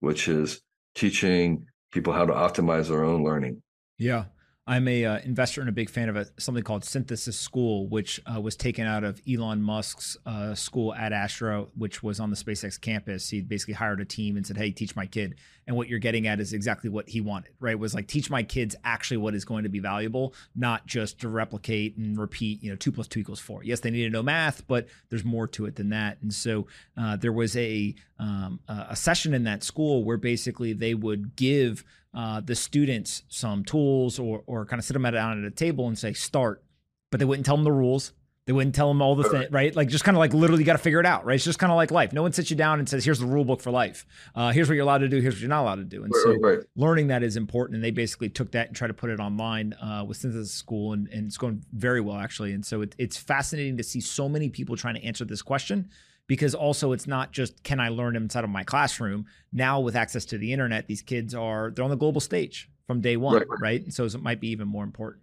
which 0.00 0.28
is 0.28 0.60
teaching 0.94 1.66
people 1.90 2.12
how 2.12 2.24
to 2.24 2.32
optimize 2.32 2.88
their 2.88 3.04
own 3.04 3.24
learning. 3.24 3.62
Yeah. 3.98 4.24
I'm 4.64 4.86
a 4.86 5.04
uh, 5.04 5.18
investor 5.24 5.60
and 5.60 5.68
a 5.68 5.72
big 5.72 5.90
fan 5.90 6.08
of 6.08 6.14
a, 6.16 6.26
something 6.38 6.62
called 6.62 6.84
Synthesis 6.84 7.36
School, 7.36 7.88
which 7.88 8.20
uh, 8.32 8.40
was 8.40 8.54
taken 8.54 8.86
out 8.86 9.02
of 9.02 9.20
Elon 9.28 9.60
Musk's 9.60 10.16
uh, 10.24 10.54
school 10.54 10.94
Ad 10.94 11.12
Astra, 11.12 11.66
which 11.76 12.00
was 12.04 12.20
on 12.20 12.30
the 12.30 12.36
SpaceX 12.36 12.80
campus. 12.80 13.28
He 13.28 13.40
basically 13.40 13.74
hired 13.74 14.00
a 14.00 14.04
team 14.04 14.36
and 14.36 14.46
said, 14.46 14.56
"Hey, 14.56 14.70
teach 14.70 14.94
my 14.94 15.06
kid." 15.06 15.34
And 15.66 15.76
what 15.76 15.88
you're 15.88 15.98
getting 15.98 16.28
at 16.28 16.38
is 16.38 16.52
exactly 16.52 16.90
what 16.90 17.08
he 17.08 17.20
wanted, 17.20 17.52
right? 17.58 17.76
Was 17.76 17.92
like 17.92 18.06
teach 18.06 18.30
my 18.30 18.44
kids 18.44 18.76
actually 18.84 19.16
what 19.16 19.34
is 19.34 19.44
going 19.44 19.64
to 19.64 19.68
be 19.68 19.80
valuable, 19.80 20.32
not 20.54 20.86
just 20.86 21.20
to 21.20 21.28
replicate 21.28 21.96
and 21.96 22.16
repeat. 22.16 22.62
You 22.62 22.70
know, 22.70 22.76
two 22.76 22.92
plus 22.92 23.08
two 23.08 23.18
equals 23.18 23.40
four. 23.40 23.64
Yes, 23.64 23.80
they 23.80 23.90
need 23.90 24.04
to 24.04 24.10
know 24.10 24.22
math, 24.22 24.64
but 24.68 24.86
there's 25.08 25.24
more 25.24 25.48
to 25.48 25.66
it 25.66 25.74
than 25.74 25.88
that. 25.88 26.18
And 26.22 26.32
so 26.32 26.68
uh, 26.96 27.16
there 27.16 27.32
was 27.32 27.56
a 27.56 27.96
um, 28.20 28.60
a 28.68 28.94
session 28.94 29.34
in 29.34 29.42
that 29.44 29.64
school 29.64 30.04
where 30.04 30.16
basically 30.16 30.72
they 30.72 30.94
would 30.94 31.34
give 31.34 31.84
uh, 32.14 32.40
the 32.40 32.54
students 32.54 33.22
some 33.28 33.64
tools 33.64 34.18
or 34.18 34.42
or 34.46 34.66
kind 34.66 34.78
of 34.78 34.84
sit 34.84 34.94
them 34.94 35.02
down 35.02 35.38
at 35.38 35.44
a 35.44 35.54
table 35.54 35.88
and 35.88 35.98
say 35.98 36.12
start, 36.12 36.62
but 37.10 37.18
they 37.18 37.24
wouldn't 37.24 37.46
tell 37.46 37.56
them 37.56 37.64
the 37.64 37.72
rules. 37.72 38.12
They 38.44 38.52
wouldn't 38.52 38.74
tell 38.74 38.88
them 38.88 39.00
all 39.00 39.14
the 39.14 39.28
things, 39.28 39.52
right? 39.52 39.74
Like 39.74 39.86
just 39.86 40.02
kind 40.02 40.16
of 40.16 40.18
like 40.18 40.34
literally 40.34 40.64
got 40.64 40.72
to 40.72 40.78
figure 40.78 40.98
it 40.98 41.06
out, 41.06 41.24
right? 41.24 41.36
It's 41.36 41.44
just 41.44 41.60
kind 41.60 41.70
of 41.70 41.76
like 41.76 41.92
life. 41.92 42.12
No 42.12 42.22
one 42.22 42.32
sits 42.32 42.50
you 42.50 42.56
down 42.56 42.80
and 42.80 42.88
says, 42.88 43.04
"Here's 43.04 43.20
the 43.20 43.26
rule 43.26 43.44
book 43.44 43.60
for 43.60 43.70
life. 43.70 44.04
Uh, 44.34 44.50
here's 44.50 44.68
what 44.68 44.74
you're 44.74 44.82
allowed 44.82 44.98
to 44.98 45.08
do. 45.08 45.20
Here's 45.20 45.34
what 45.34 45.40
you're 45.40 45.48
not 45.48 45.62
allowed 45.62 45.76
to 45.76 45.84
do." 45.84 46.02
And 46.02 46.12
right, 46.12 46.22
so, 46.24 46.34
right. 46.40 46.58
learning 46.74 47.06
that 47.06 47.22
is 47.22 47.36
important. 47.36 47.76
And 47.76 47.84
they 47.84 47.92
basically 47.92 48.28
took 48.28 48.50
that 48.52 48.66
and 48.66 48.76
tried 48.76 48.88
to 48.88 48.94
put 48.94 49.10
it 49.10 49.20
online 49.20 49.74
uh, 49.74 50.04
with 50.06 50.16
Synthesis 50.16 50.52
School, 50.52 50.92
and, 50.92 51.06
and 51.08 51.28
it's 51.28 51.38
going 51.38 51.64
very 51.72 52.00
well 52.00 52.16
actually. 52.16 52.52
And 52.52 52.66
so, 52.66 52.82
it, 52.82 52.96
it's 52.98 53.16
fascinating 53.16 53.76
to 53.76 53.84
see 53.84 54.00
so 54.00 54.28
many 54.28 54.48
people 54.48 54.76
trying 54.76 54.96
to 54.96 55.04
answer 55.04 55.24
this 55.24 55.40
question 55.40 55.88
because 56.26 56.54
also 56.54 56.92
it's 56.92 57.06
not 57.06 57.32
just 57.32 57.62
can 57.62 57.80
I 57.80 57.88
learn 57.88 58.16
inside 58.16 58.44
of 58.44 58.50
my 58.50 58.64
classroom. 58.64 59.26
Now 59.52 59.80
with 59.80 59.96
access 59.96 60.24
to 60.26 60.38
the 60.38 60.52
internet, 60.52 60.86
these 60.86 61.02
kids 61.02 61.34
are 61.34 61.70
they're 61.70 61.84
on 61.84 61.90
the 61.90 61.96
global 61.96 62.20
stage 62.20 62.70
from 62.86 63.00
day 63.00 63.16
one, 63.16 63.34
right? 63.34 63.60
right? 63.60 63.92
so 63.92 64.04
it 64.04 64.22
might 64.22 64.40
be 64.40 64.48
even 64.48 64.68
more 64.68 64.84
important. 64.84 65.22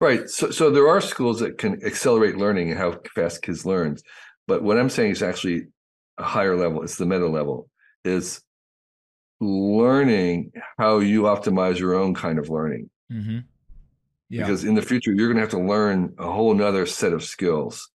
Right. 0.00 0.28
So 0.28 0.50
so 0.50 0.70
there 0.70 0.88
are 0.88 1.00
schools 1.00 1.40
that 1.40 1.58
can 1.58 1.84
accelerate 1.84 2.36
learning 2.36 2.70
and 2.70 2.78
how 2.78 2.98
fast 3.14 3.42
kids 3.42 3.64
learn. 3.64 3.96
But 4.48 4.62
what 4.62 4.78
I'm 4.78 4.90
saying 4.90 5.12
is 5.12 5.22
actually 5.22 5.66
a 6.18 6.24
higher 6.24 6.56
level. 6.56 6.82
It's 6.82 6.96
the 6.96 7.06
meta 7.06 7.28
level. 7.28 7.68
Is 8.04 8.42
learning 9.40 10.52
how 10.78 10.98
you 10.98 11.22
optimize 11.22 11.78
your 11.78 11.94
own 11.94 12.14
kind 12.14 12.38
of 12.38 12.48
learning. 12.48 12.90
Mm-hmm. 13.12 13.38
Yeah. 14.28 14.40
Because 14.40 14.64
in 14.64 14.74
the 14.74 14.82
future, 14.82 15.12
you're 15.12 15.28
going 15.28 15.36
to 15.36 15.42
have 15.42 15.50
to 15.50 15.60
learn 15.60 16.14
a 16.18 16.30
whole 16.30 16.54
nother 16.54 16.86
set 16.86 17.12
of 17.12 17.22
skills. 17.22 17.90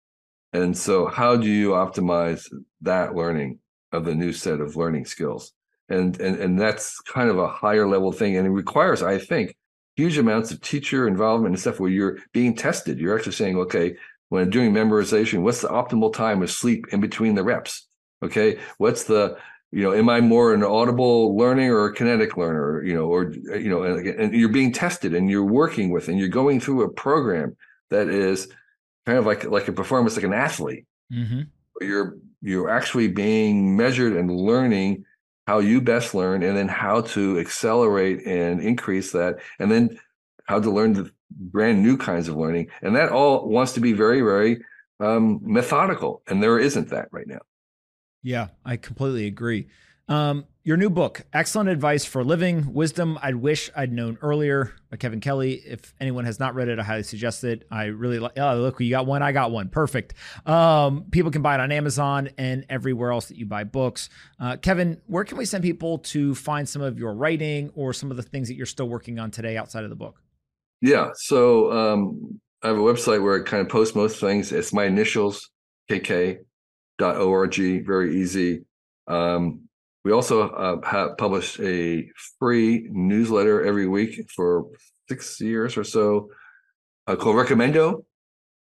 And 0.55 0.79
so, 0.79 1.07
how 1.07 1.37
do 1.37 1.51
you 1.51 1.71
optimize 1.71 2.49
that 2.83 3.15
learning 3.15 3.59
of 3.91 4.05
the 4.05 4.15
new 4.15 4.33
set 4.33 4.61
of 4.61 4.77
learning 4.77 5.05
skills? 5.05 5.53
And 5.89 6.19
and 6.21 6.37
and 6.37 6.59
that's 6.59 7.01
kind 7.01 7.29
of 7.29 7.39
a 7.39 7.49
higher 7.49 7.87
level 7.87 8.13
thing, 8.13 8.37
and 8.37 8.47
it 8.47 8.51
requires, 8.51 9.03
I 9.03 9.19
think, 9.19 9.57
huge 9.97 10.17
amounts 10.17 10.53
of 10.53 10.61
teacher 10.61 11.09
involvement 11.09 11.55
and 11.55 11.61
stuff 11.61 11.81
where 11.81 11.91
you're 11.91 12.19
being 12.33 12.55
tested. 12.55 13.01
You're 13.01 13.19
actually 13.19 13.33
saying, 13.33 13.59
okay, 13.59 13.97
when 14.29 14.49
doing 14.49 14.73
memorization, 14.73 15.43
what's 15.43 15.61
the 15.61 15.69
optimal 15.69 16.13
time 16.13 16.41
of 16.41 16.51
sleep 16.51 16.87
in 16.93 17.01
between 17.01 17.35
the 17.35 17.45
reps? 17.45 17.89
Okay, 18.23 18.59
what's 18.79 19.05
the 19.05 19.37
you 19.73 19.83
know, 19.83 19.93
am 19.93 20.09
I 20.09 20.21
more 20.21 20.55
an 20.55 20.63
audible 20.63 21.37
learning 21.37 21.69
or 21.69 21.87
a 21.87 21.93
kinetic 21.93 22.37
learner? 22.37 22.81
You 22.85 22.95
know, 22.95 23.07
or 23.07 23.33
you 23.33 23.69
know, 23.69 23.83
and, 23.83 24.07
and 24.07 24.33
you're 24.33 24.49
being 24.49 24.71
tested 24.71 25.15
and 25.15 25.29
you're 25.29 25.45
working 25.45 25.91
with 25.91 26.07
and 26.07 26.17
you're 26.17 26.29
going 26.29 26.61
through 26.61 26.83
a 26.85 26.93
program 26.93 27.57
that 27.91 28.09
is 28.09 28.49
kind 29.07 29.19
of 29.19 29.27
like 29.27 29.45
like 29.45 29.69
a 29.69 29.73
performance 29.73 30.17
like 30.17 30.25
an 30.25 30.33
athlete. 30.33 30.87
Mm-hmm. 31.13 31.43
You're 31.81 32.17
you're 32.41 32.71
actually 32.71 33.09
being 33.09 33.77
measured 33.77 34.15
and 34.15 34.31
learning 34.31 35.05
how 35.47 35.59
you 35.59 35.81
best 35.81 36.15
learn, 36.15 36.43
and 36.43 36.57
then 36.57 36.69
how 36.69 37.03
to 37.03 37.39
accelerate 37.39 38.27
and 38.27 38.61
increase 38.61 39.13
that, 39.13 39.37
and 39.59 39.71
then 39.71 39.99
how 40.45 40.61
to 40.61 40.71
learn 40.71 40.95
the 40.95 41.11
brand 41.31 41.83
new 41.83 41.97
kinds 41.97 42.29
of 42.29 42.37
learning, 42.37 42.69
and 42.83 42.97
that 42.97 43.11
all 43.11 43.49
wants 43.49 43.73
to 43.73 43.81
be 43.81 43.93
very 43.93 44.21
very 44.21 44.63
um, 45.01 45.41
methodical, 45.43 46.23
and 46.27 46.43
there 46.43 46.59
isn't 46.59 46.91
that 46.91 47.09
right 47.13 47.27
now. 47.27 47.41
Yeah, 48.23 48.49
I 48.65 48.77
completely 48.79 49.27
agree. 49.27 49.69
Um, 50.09 50.47
your 50.67 50.79
new 50.79 50.89
book, 50.89 51.21
Excellent 51.35 51.69
Advice 51.69 52.07
for 52.07 52.25
Living 52.25 52.73
Wisdom 52.73 53.19
I'd 53.21 53.35
Wish 53.35 53.71
I'd 53.77 53.93
Known 53.93 54.17
Earlier 54.23 54.73
by 54.91 54.97
Kevin 54.97 55.21
Kelly. 55.21 55.57
If 55.57 55.93
anyone 56.01 56.25
has 56.25 56.41
not 56.41 56.55
read 56.55 56.69
it, 56.69 56.79
I 56.79 56.83
highly 56.83 57.03
suggest 57.03 57.45
it. 57.45 57.67
I 57.71 57.85
really 57.85 58.19
like, 58.19 58.39
oh, 58.39 58.57
look, 58.57 58.81
you 58.81 58.89
got 58.89 59.05
one, 59.05 59.23
I 59.23 59.33
got 59.33 59.51
one. 59.51 59.69
Perfect. 59.69 60.15
Um, 60.47 61.05
people 61.11 61.31
can 61.31 61.43
buy 61.43 61.55
it 61.55 61.61
on 61.61 61.71
Amazon 61.71 62.31
and 62.39 62.65
everywhere 62.71 63.13
else 63.13 63.27
that 63.27 63.37
you 63.37 63.45
buy 63.45 63.65
books. 63.65 64.09
Uh, 64.41 64.57
Kevin, 64.57 65.03
where 65.07 65.25
can 65.25 65.37
we 65.37 65.45
send 65.45 65.63
people 65.63 65.99
to 65.99 66.35
find 66.35 66.67
some 66.67 66.81
of 66.81 66.99
your 66.99 67.13
writing 67.13 67.71
or 67.75 67.93
some 67.93 68.11
of 68.11 68.17
the 68.17 68.23
things 68.23 68.49
that 68.49 68.55
you're 68.55 68.65
still 68.65 68.89
working 68.89 69.19
on 69.19 69.31
today 69.31 69.59
outside 69.59 69.85
of 69.85 69.91
the 69.91 69.97
book? 69.97 70.23
Yeah. 70.81 71.11
So 71.15 71.73
um, 71.73 72.41
I 72.63 72.69
have 72.69 72.79
a 72.79 72.81
website 72.81 73.23
where 73.23 73.39
I 73.39 73.45
kind 73.45 73.61
of 73.61 73.69
post 73.69 73.95
most 73.95 74.19
things. 74.19 74.51
It's 74.51 74.73
my 74.73 74.85
initials, 74.85 75.51
kk.org, 75.91 77.55
very 77.85 78.17
easy. 78.19 78.65
Um, 79.07 79.69
we 80.05 80.13
also 80.13 80.51
uh, 80.51 80.87
have 80.87 81.17
published 81.17 81.59
a 81.61 82.07
free 82.39 82.89
newsletter 82.91 83.65
every 83.65 83.89
week 83.89 84.31
for 84.31 84.67
six 85.09 85.41
years 85.41 85.77
or 85.79 85.85
so 85.85 86.29
uh, 87.07 87.17
called 87.17 87.37
Recommendo, 87.37 88.05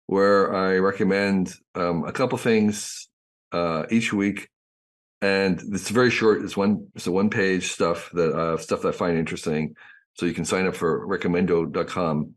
where 0.06 0.54
I 0.54 0.78
recommend 0.78 1.52
um, 1.74 2.04
a 2.04 2.12
couple 2.12 2.38
things 2.38 3.08
uh, 3.52 3.84
each 3.90 4.12
week. 4.12 4.48
And 5.20 5.60
it's 5.72 5.90
very 5.90 6.10
short. 6.10 6.42
It's 6.42 6.56
one. 6.56 6.88
It's 6.94 7.06
a 7.06 7.12
one-page 7.12 7.72
stuff 7.72 8.10
that 8.12 8.32
uh, 8.32 8.58
stuff 8.58 8.82
that 8.82 8.88
I 8.88 8.92
find 8.92 9.16
interesting. 9.16 9.74
So 10.14 10.26
you 10.26 10.34
can 10.34 10.44
sign 10.44 10.66
up 10.66 10.76
for 10.76 11.06
recommendo.com 11.06 12.34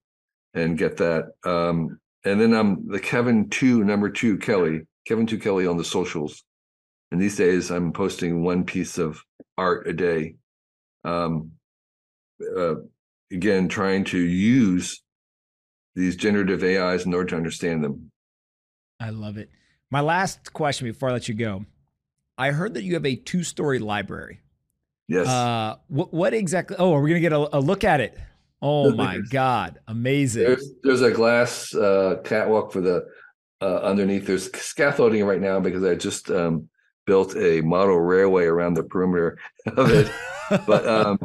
and 0.53 0.77
get 0.77 0.97
that. 0.97 1.25
Um, 1.43 1.99
and 2.23 2.39
then 2.39 2.53
I'm 2.53 2.87
the 2.87 2.99
Kevin 2.99 3.49
two 3.49 3.83
number 3.83 4.09
two 4.09 4.37
Kelly, 4.37 4.87
Kevin 5.05 5.27
two 5.27 5.37
Kelly 5.37 5.67
on 5.67 5.77
the 5.77 5.83
socials 5.83 6.43
and 7.11 7.21
these 7.21 7.35
days 7.35 7.71
i'm 7.71 7.91
posting 7.91 8.43
one 8.43 8.63
piece 8.63 8.97
of 8.97 9.21
art 9.57 9.87
a 9.87 9.93
day 9.93 10.35
um, 11.03 11.51
uh, 12.55 12.75
again 13.31 13.67
trying 13.67 14.03
to 14.05 14.17
use 14.17 15.01
these 15.95 16.15
generative 16.15 16.63
ais 16.63 17.05
in 17.05 17.13
order 17.13 17.29
to 17.29 17.35
understand 17.35 17.83
them. 17.83 18.11
I 18.99 19.09
love 19.09 19.37
it. 19.37 19.49
My 19.89 20.01
last 20.01 20.53
question 20.53 20.87
before 20.87 21.09
i 21.09 21.13
let 21.13 21.27
you 21.27 21.33
go. 21.33 21.65
I 22.37 22.51
heard 22.51 22.75
that 22.75 22.83
you 22.83 22.93
have 22.93 23.05
a 23.05 23.15
two-story 23.15 23.79
library. 23.79 24.41
Yes. 25.07 25.27
Uh, 25.27 25.77
what, 25.87 26.13
what 26.13 26.33
exactly 26.33 26.75
oh 26.77 26.93
are 26.93 27.01
we 27.01 27.09
gonna 27.09 27.19
get 27.19 27.33
a, 27.33 27.57
a 27.57 27.59
look 27.59 27.83
at 27.83 27.99
it? 27.99 28.17
Oh 28.61 28.93
my 28.93 29.19
god 29.29 29.79
amazing. 29.87 30.43
there's, 30.43 30.71
there's 30.83 31.01
a 31.01 31.11
glass 31.11 31.73
uh, 31.73 32.17
catwalk 32.23 32.71
for 32.71 32.81
the 32.81 33.05
uh, 33.61 33.77
underneath. 33.77 34.27
There's 34.27 34.51
scaffolding 34.53 35.25
right 35.25 35.41
now 35.41 35.59
because 35.59 35.83
i 35.83 35.95
just 35.95 36.29
um, 36.29 36.69
built 37.07 37.35
a 37.35 37.61
model 37.61 37.99
railway 37.99 38.45
around 38.45 38.75
the 38.75 38.83
perimeter 38.83 39.39
of 39.75 39.89
it. 39.89 40.11
but 40.67 40.87
um, 40.87 41.17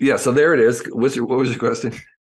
yeah, 0.00 0.16
so 0.16 0.32
there 0.32 0.52
it 0.52 0.60
is. 0.60 0.82
What's 0.90 1.14
your, 1.14 1.26
what 1.26 1.38
was 1.38 1.50
your 1.50 1.58
question? 1.58 1.94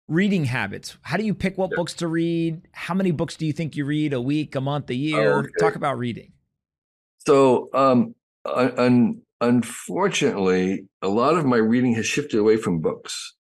Reading 0.07 0.45
habits. 0.45 0.97
How 1.01 1.17
do 1.17 1.23
you 1.23 1.33
pick 1.33 1.57
what 1.57 1.71
yeah. 1.71 1.77
books 1.77 1.93
to 1.95 2.07
read? 2.07 2.61
How 2.71 2.93
many 2.93 3.11
books 3.11 3.35
do 3.35 3.45
you 3.45 3.53
think 3.53 3.75
you 3.75 3.85
read 3.85 4.13
a 4.13 4.21
week, 4.21 4.55
a 4.55 4.61
month, 4.61 4.89
a 4.89 4.95
year? 4.95 5.33
Oh, 5.33 5.39
okay. 5.39 5.49
Talk 5.59 5.75
about 5.75 5.97
reading. 5.97 6.33
So, 7.25 7.69
um, 7.73 8.15
un- 8.45 9.21
unfortunately, 9.41 10.85
a 11.01 11.07
lot 11.07 11.35
of 11.35 11.45
my 11.45 11.57
reading 11.57 11.95
has 11.95 12.05
shifted 12.05 12.39
away 12.39 12.57
from 12.57 12.79
books 12.79 13.35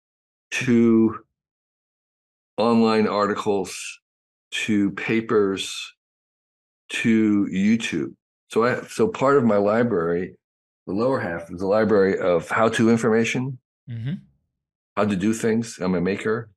to 0.53 1.19
online 2.57 3.07
articles, 3.07 4.01
to 4.51 4.91
papers, 4.93 5.95
to 6.89 7.47
YouTube. 7.53 8.15
So 8.55 8.65
I 8.65 8.83
so 8.83 9.09
part 9.09 9.37
of 9.37 9.43
my 9.43 9.57
library, 9.57 10.37
the 10.87 10.93
lower 10.93 11.19
half 11.19 11.51
is 11.51 11.61
a 11.61 11.67
library 11.67 12.21
of 12.21 12.49
how-to 12.49 12.89
information, 12.89 13.59
mm-hmm. 13.91 14.13
how 14.97 15.07
to 15.07 15.17
do 15.17 15.33
things. 15.33 15.81
I'm 15.81 15.97
a 15.97 16.01
maker, 16.01 16.51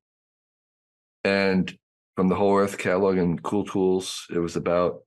and 1.24 1.76
from 2.14 2.28
the 2.28 2.36
Whole 2.36 2.56
Earth 2.56 2.78
catalog 2.78 3.18
and 3.18 3.42
Cool 3.42 3.64
Tools. 3.64 4.28
It 4.32 4.38
was 4.38 4.54
about 4.54 5.00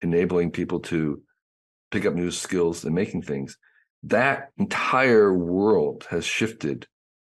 enabling 0.00 0.52
people 0.52 0.80
to 0.80 1.20
pick 1.90 2.06
up 2.06 2.14
new 2.14 2.30
skills 2.30 2.82
and 2.86 2.94
making 2.94 3.24
things. 3.24 3.58
That 4.04 4.52
entire 4.56 5.34
world 5.36 6.06
has 6.08 6.24
shifted 6.24 6.86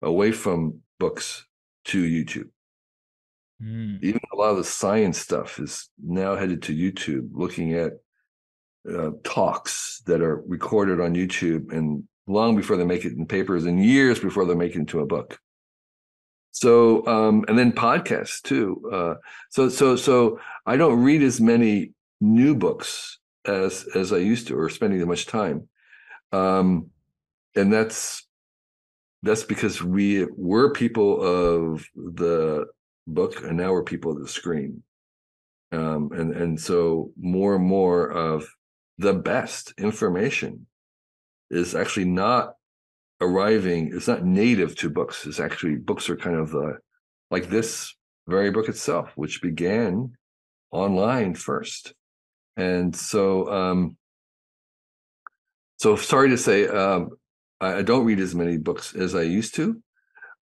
away 0.01 0.32
from 0.32 0.80
books 0.99 1.44
to 1.88 2.03
YouTube. 2.03 2.49
Mm. 3.62 4.03
Even 4.03 4.22
a 4.32 4.36
lot 4.36 4.53
of 4.53 4.57
the 4.57 4.64
science 4.64 5.18
stuff 5.18 5.59
is 5.59 5.90
now 6.03 6.34
headed 6.34 6.62
to 6.62 6.74
YouTube, 6.74 7.28
looking 7.34 7.74
at 7.74 7.92
uh, 8.89 9.11
talks 9.24 10.03
that 10.07 10.20
are 10.20 10.41
recorded 10.43 11.01
on 11.01 11.14
YouTube 11.14 11.72
and 11.72 12.05
long 12.26 12.57
before 12.57 12.76
they 12.76 12.84
make 12.84 13.05
it 13.05 13.12
in 13.12 13.26
papers 13.26 13.64
and 13.64 13.84
years 13.84 14.18
before 14.18 14.45
they 14.45 14.55
make 14.55 14.74
it 14.74 14.78
into 14.78 15.01
a 15.01 15.07
book. 15.07 15.39
So, 16.53 17.07
um, 17.07 17.45
and 17.49 17.59
then 17.59 17.72
podcasts 17.72 18.41
too. 18.41 18.91
Uh, 18.91 19.14
so, 19.51 19.68
so, 19.68 19.95
so 19.97 20.41
I 20.64 20.76
don't 20.76 21.03
read 21.03 21.22
as 21.22 21.41
many 21.41 21.93
new 22.20 22.55
books 22.55 23.18
as 23.47 23.87
as 23.95 24.12
I 24.12 24.18
used 24.18 24.49
to, 24.49 24.59
or 24.59 24.70
spending 24.70 24.99
that 25.01 25.07
much 25.07 25.26
time. 25.26 25.68
Um, 26.32 26.91
and 27.55 27.72
that's 27.72 28.26
that's 29.22 29.45
because 29.45 29.82
we 29.82 30.26
were 30.37 30.72
people 30.72 31.20
of 31.22 31.87
the 31.95 32.66
book, 33.07 33.43
and 33.45 33.57
now 33.57 33.72
we're 33.72 33.84
people 33.84 34.12
of 34.12 34.20
the 34.20 34.28
screen. 34.28 34.82
Um, 35.72 36.11
and 36.12 36.32
and 36.34 36.61
so 36.61 37.12
more 37.18 37.57
and 37.57 37.64
more 37.64 38.11
of 38.11 38.49
the 38.99 39.14
best 39.14 39.74
information 39.78 40.66
is 41.51 41.74
actually 41.74 42.07
not 42.07 42.55
arriving. 43.20 43.90
It's 43.92 44.09
not 44.09 44.24
native 44.24 44.76
to 44.76 44.90
books. 44.90 45.26
It's 45.26 45.40
actually 45.40 45.76
books 45.76 46.09
are 46.11 46.16
kind 46.16 46.36
of 46.36 46.51
the 46.51 46.78
like 47.30 47.49
this 47.49 47.94
very 48.28 48.51
book 48.51 48.68
itself, 48.68 49.11
which 49.14 49.42
began 49.42 50.12
online 50.70 51.34
first. 51.34 51.94
And 52.57 52.94
so, 52.94 53.53
um, 53.53 53.97
so 55.78 55.97
sorry 55.97 56.30
to 56.30 56.38
say, 56.38 56.66
um, 56.68 57.11
I, 57.61 57.78
I 57.78 57.82
don't 57.82 58.05
read 58.05 58.20
as 58.20 58.34
many 58.34 58.57
books 58.57 58.94
as 58.94 59.14
I 59.14 59.22
used 59.22 59.55
to. 59.57 59.80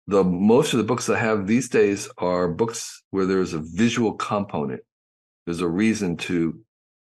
The 0.06 0.22
most 0.22 0.74
of 0.74 0.78
the 0.78 0.84
books 0.84 1.08
I 1.08 1.18
have 1.18 1.46
these 1.46 1.68
days 1.68 2.08
are 2.18 2.48
books 2.48 3.02
where 3.10 3.26
there's 3.26 3.54
a 3.54 3.62
visual 3.62 4.12
component. 4.12 4.82
There's 5.46 5.62
a 5.62 5.68
reason 5.68 6.16
to 6.18 6.60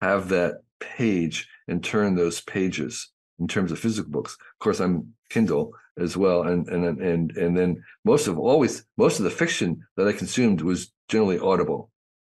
have 0.00 0.28
that 0.28 0.63
page 0.96 1.48
and 1.68 1.82
turn 1.82 2.14
those 2.14 2.40
pages 2.40 3.10
in 3.38 3.48
terms 3.48 3.72
of 3.72 3.78
physical 3.78 4.10
books. 4.10 4.34
Of 4.34 4.58
course, 4.60 4.80
I'm 4.80 5.14
Kindle 5.30 5.72
as 5.98 6.16
well, 6.16 6.42
and 6.42 6.68
and 6.68 7.00
and 7.00 7.36
and 7.36 7.56
then 7.56 7.82
most 8.04 8.26
of 8.26 8.38
always 8.38 8.84
most 8.96 9.18
of 9.18 9.24
the 9.24 9.30
fiction 9.30 9.82
that 9.96 10.08
I 10.08 10.12
consumed 10.12 10.60
was 10.60 10.92
generally 11.08 11.38
audible. 11.38 11.90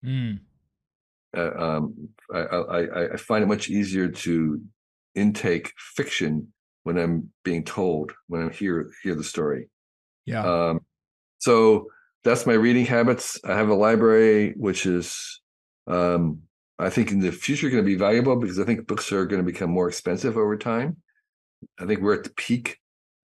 Mm. 0.03 0.39
Uh, 1.35 1.51
um, 1.57 2.09
I, 2.33 2.39
I, 2.39 3.13
I 3.13 3.17
find 3.17 3.43
it 3.43 3.47
much 3.47 3.69
easier 3.69 4.07
to 4.07 4.61
intake 5.15 5.73
fiction 5.77 6.53
when 6.83 6.97
I'm 6.97 7.31
being 7.43 7.63
told 7.63 8.13
when 8.27 8.41
I'm 8.41 8.51
hear 8.51 8.91
hear 9.03 9.15
the 9.15 9.23
story. 9.23 9.69
Yeah. 10.25 10.45
Um, 10.45 10.79
so 11.39 11.87
that's 12.23 12.45
my 12.45 12.53
reading 12.53 12.85
habits. 12.85 13.39
I 13.43 13.55
have 13.55 13.69
a 13.69 13.75
library 13.75 14.53
which 14.57 14.85
is 14.85 15.41
um, 15.87 16.41
I 16.77 16.89
think 16.89 17.11
in 17.11 17.19
the 17.19 17.31
future 17.31 17.69
going 17.69 17.83
to 17.83 17.87
be 17.87 17.95
valuable 17.95 18.35
because 18.35 18.59
I 18.59 18.65
think 18.65 18.87
books 18.87 19.11
are 19.11 19.25
going 19.25 19.43
to 19.43 19.51
become 19.51 19.69
more 19.69 19.87
expensive 19.87 20.37
over 20.37 20.57
time. 20.57 20.97
I 21.79 21.85
think 21.85 22.01
we're 22.01 22.15
at 22.15 22.23
the 22.23 22.31
peak 22.31 22.79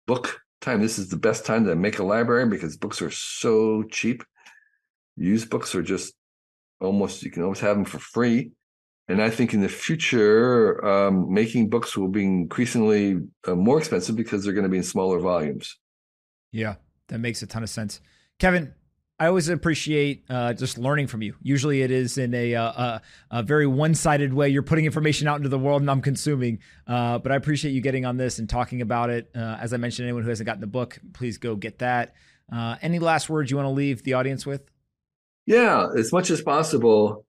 book 0.07 0.41
time. 0.61 0.81
This 0.81 0.99
is 0.99 1.09
the 1.09 1.17
best 1.17 1.47
time 1.47 1.65
to 1.67 1.77
make 1.77 1.99
a 1.99 2.05
library 2.05 2.49
because 2.49 2.77
books 2.77 3.01
are 3.01 3.11
so 3.11 3.85
cheap. 3.85 4.25
Used 5.17 5.49
books 5.49 5.75
are 5.75 5.83
just 5.83 6.15
almost 6.81 7.23
you 7.23 7.31
can 7.31 7.43
almost 7.43 7.61
have 7.61 7.77
them 7.77 7.85
for 7.85 7.99
free. 7.99 8.53
And 9.09 9.23
I 9.23 9.31
think 9.31 9.55
in 9.55 9.61
the 9.61 9.69
future, 9.69 10.85
um, 10.85 11.33
making 11.33 11.71
books 11.71 11.97
will 11.97 12.09
be 12.09 12.25
increasingly 12.25 13.21
uh, 13.47 13.55
more 13.55 13.79
expensive 13.79 14.17
because 14.17 14.43
they're 14.43 14.53
going 14.53 14.65
to 14.65 14.69
be 14.69 14.79
in 14.79 14.83
smaller 14.83 15.21
volumes. 15.21 15.79
Yeah, 16.51 16.77
that 17.09 17.19
makes 17.19 17.41
a 17.43 17.47
ton 17.47 17.63
of 17.63 17.71
sense. 17.71 18.01
Kevin, 18.41 18.75
I 19.19 19.29
always 19.29 19.49
appreciate 19.49 20.25
uh, 20.29 20.53
just 20.53 20.77
learning 20.77 21.07
from 21.07 21.23
you. 21.23 21.35
Usually, 21.41 21.81
it 21.81 21.91
is 21.91 22.19
in 22.19 22.35
a, 22.35 22.55
uh, 22.55 22.65
a, 22.65 23.03
a 23.31 23.43
very 23.43 23.67
one-sided 23.67 24.35
way. 24.35 24.51
You're 24.51 24.63
putting 24.63 24.85
information 24.85 25.27
out 25.27 25.37
into 25.37 25.49
the 25.49 25.59
world, 25.59 25.81
and 25.81 25.91
I'm 25.91 26.03
consuming. 26.03 26.59
Uh, 26.87 27.19
but 27.19 27.33
I 27.33 27.37
appreciate 27.37 27.73
you 27.73 27.81
getting 27.81 28.05
on 28.05 28.19
this 28.19 28.39
and 28.39 28.49
talking 28.49 28.83
about 28.83 29.09
it. 29.09 29.31
Uh, 29.35 29.57
as 29.59 29.73
I 29.73 29.79
mentioned, 29.79 30.07
anyone 30.07 30.23
who 30.23 30.29
hasn't 30.29 30.47
gotten 30.47 30.61
the 30.61 30.67
book, 30.67 30.99
please 31.15 31.39
go 31.39 31.57
get 31.57 31.79
that. 31.79 32.15
Uh, 32.53 32.77
any 32.83 32.99
last 32.99 33.31
words 33.31 33.51
you 33.51 33.57
want 33.57 33.67
to 33.67 33.71
leave 33.71 34.03
the 34.03 34.13
audience 34.13 34.45
with? 34.45 34.71
Yeah, 35.47 35.87
as 35.97 36.13
much 36.13 36.29
as 36.31 36.43
possible, 36.43 37.25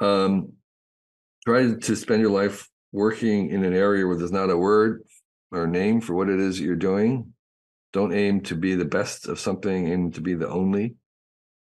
um, 0.00 0.52
try 1.46 1.72
to 1.72 1.96
spend 1.96 2.20
your 2.20 2.32
life 2.32 2.68
working 2.92 3.48
in 3.48 3.64
an 3.64 3.72
area 3.72 4.06
where 4.06 4.16
there's 4.16 4.30
not 4.30 4.50
a 4.50 4.58
word 4.58 5.04
or 5.50 5.66
name 5.66 6.02
for 6.02 6.14
what 6.14 6.28
it 6.28 6.38
is 6.38 6.58
that 6.58 6.64
you're 6.64 6.76
doing. 6.76 7.32
Don't 7.94 8.12
aim 8.12 8.42
to 8.42 8.54
be 8.54 8.74
the 8.74 8.84
best 8.84 9.26
of 9.26 9.40
something, 9.40 9.88
aim 9.88 10.12
to 10.12 10.20
be 10.20 10.34
the 10.34 10.48
only 10.48 10.96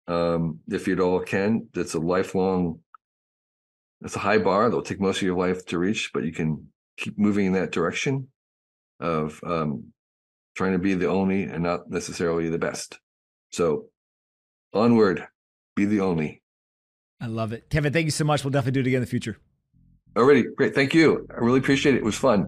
um, 0.07 0.59
if 0.69 0.87
you 0.87 0.93
at 0.93 0.99
all 0.99 1.19
can. 1.19 1.67
That's 1.73 1.93
a 1.93 1.99
lifelong, 1.99 2.79
it's 4.01 4.15
a 4.15 4.19
high 4.19 4.37
bar 4.37 4.65
that'll 4.65 4.81
take 4.81 4.99
most 4.99 5.17
of 5.17 5.23
your 5.23 5.37
life 5.37 5.65
to 5.67 5.77
reach, 5.77 6.11
but 6.13 6.23
you 6.23 6.31
can 6.31 6.67
keep 6.97 7.17
moving 7.17 7.47
in 7.47 7.53
that 7.53 7.71
direction 7.71 8.27
of 8.99 9.39
um, 9.45 9.93
trying 10.55 10.73
to 10.73 10.79
be 10.79 10.93
the 10.93 11.07
only 11.07 11.43
and 11.43 11.63
not 11.63 11.89
necessarily 11.89 12.49
the 12.49 12.59
best. 12.59 12.99
So 13.51 13.85
onward, 14.73 15.27
be 15.75 15.85
the 15.85 16.01
only. 16.01 16.41
I 17.21 17.27
love 17.27 17.53
it. 17.53 17.69
Kevin, 17.69 17.93
thank 17.93 18.05
you 18.05 18.11
so 18.11 18.25
much. 18.25 18.43
We'll 18.43 18.51
definitely 18.51 18.81
do 18.81 18.87
it 18.87 18.89
again 18.89 18.97
in 18.97 19.03
the 19.03 19.07
future. 19.07 19.37
Already. 20.15 20.43
Great. 20.55 20.75
Thank 20.75 20.93
you. 20.93 21.25
I 21.31 21.39
really 21.39 21.59
appreciate 21.59 21.95
it. 21.95 21.99
It 21.99 22.03
was 22.03 22.17
fun. 22.17 22.47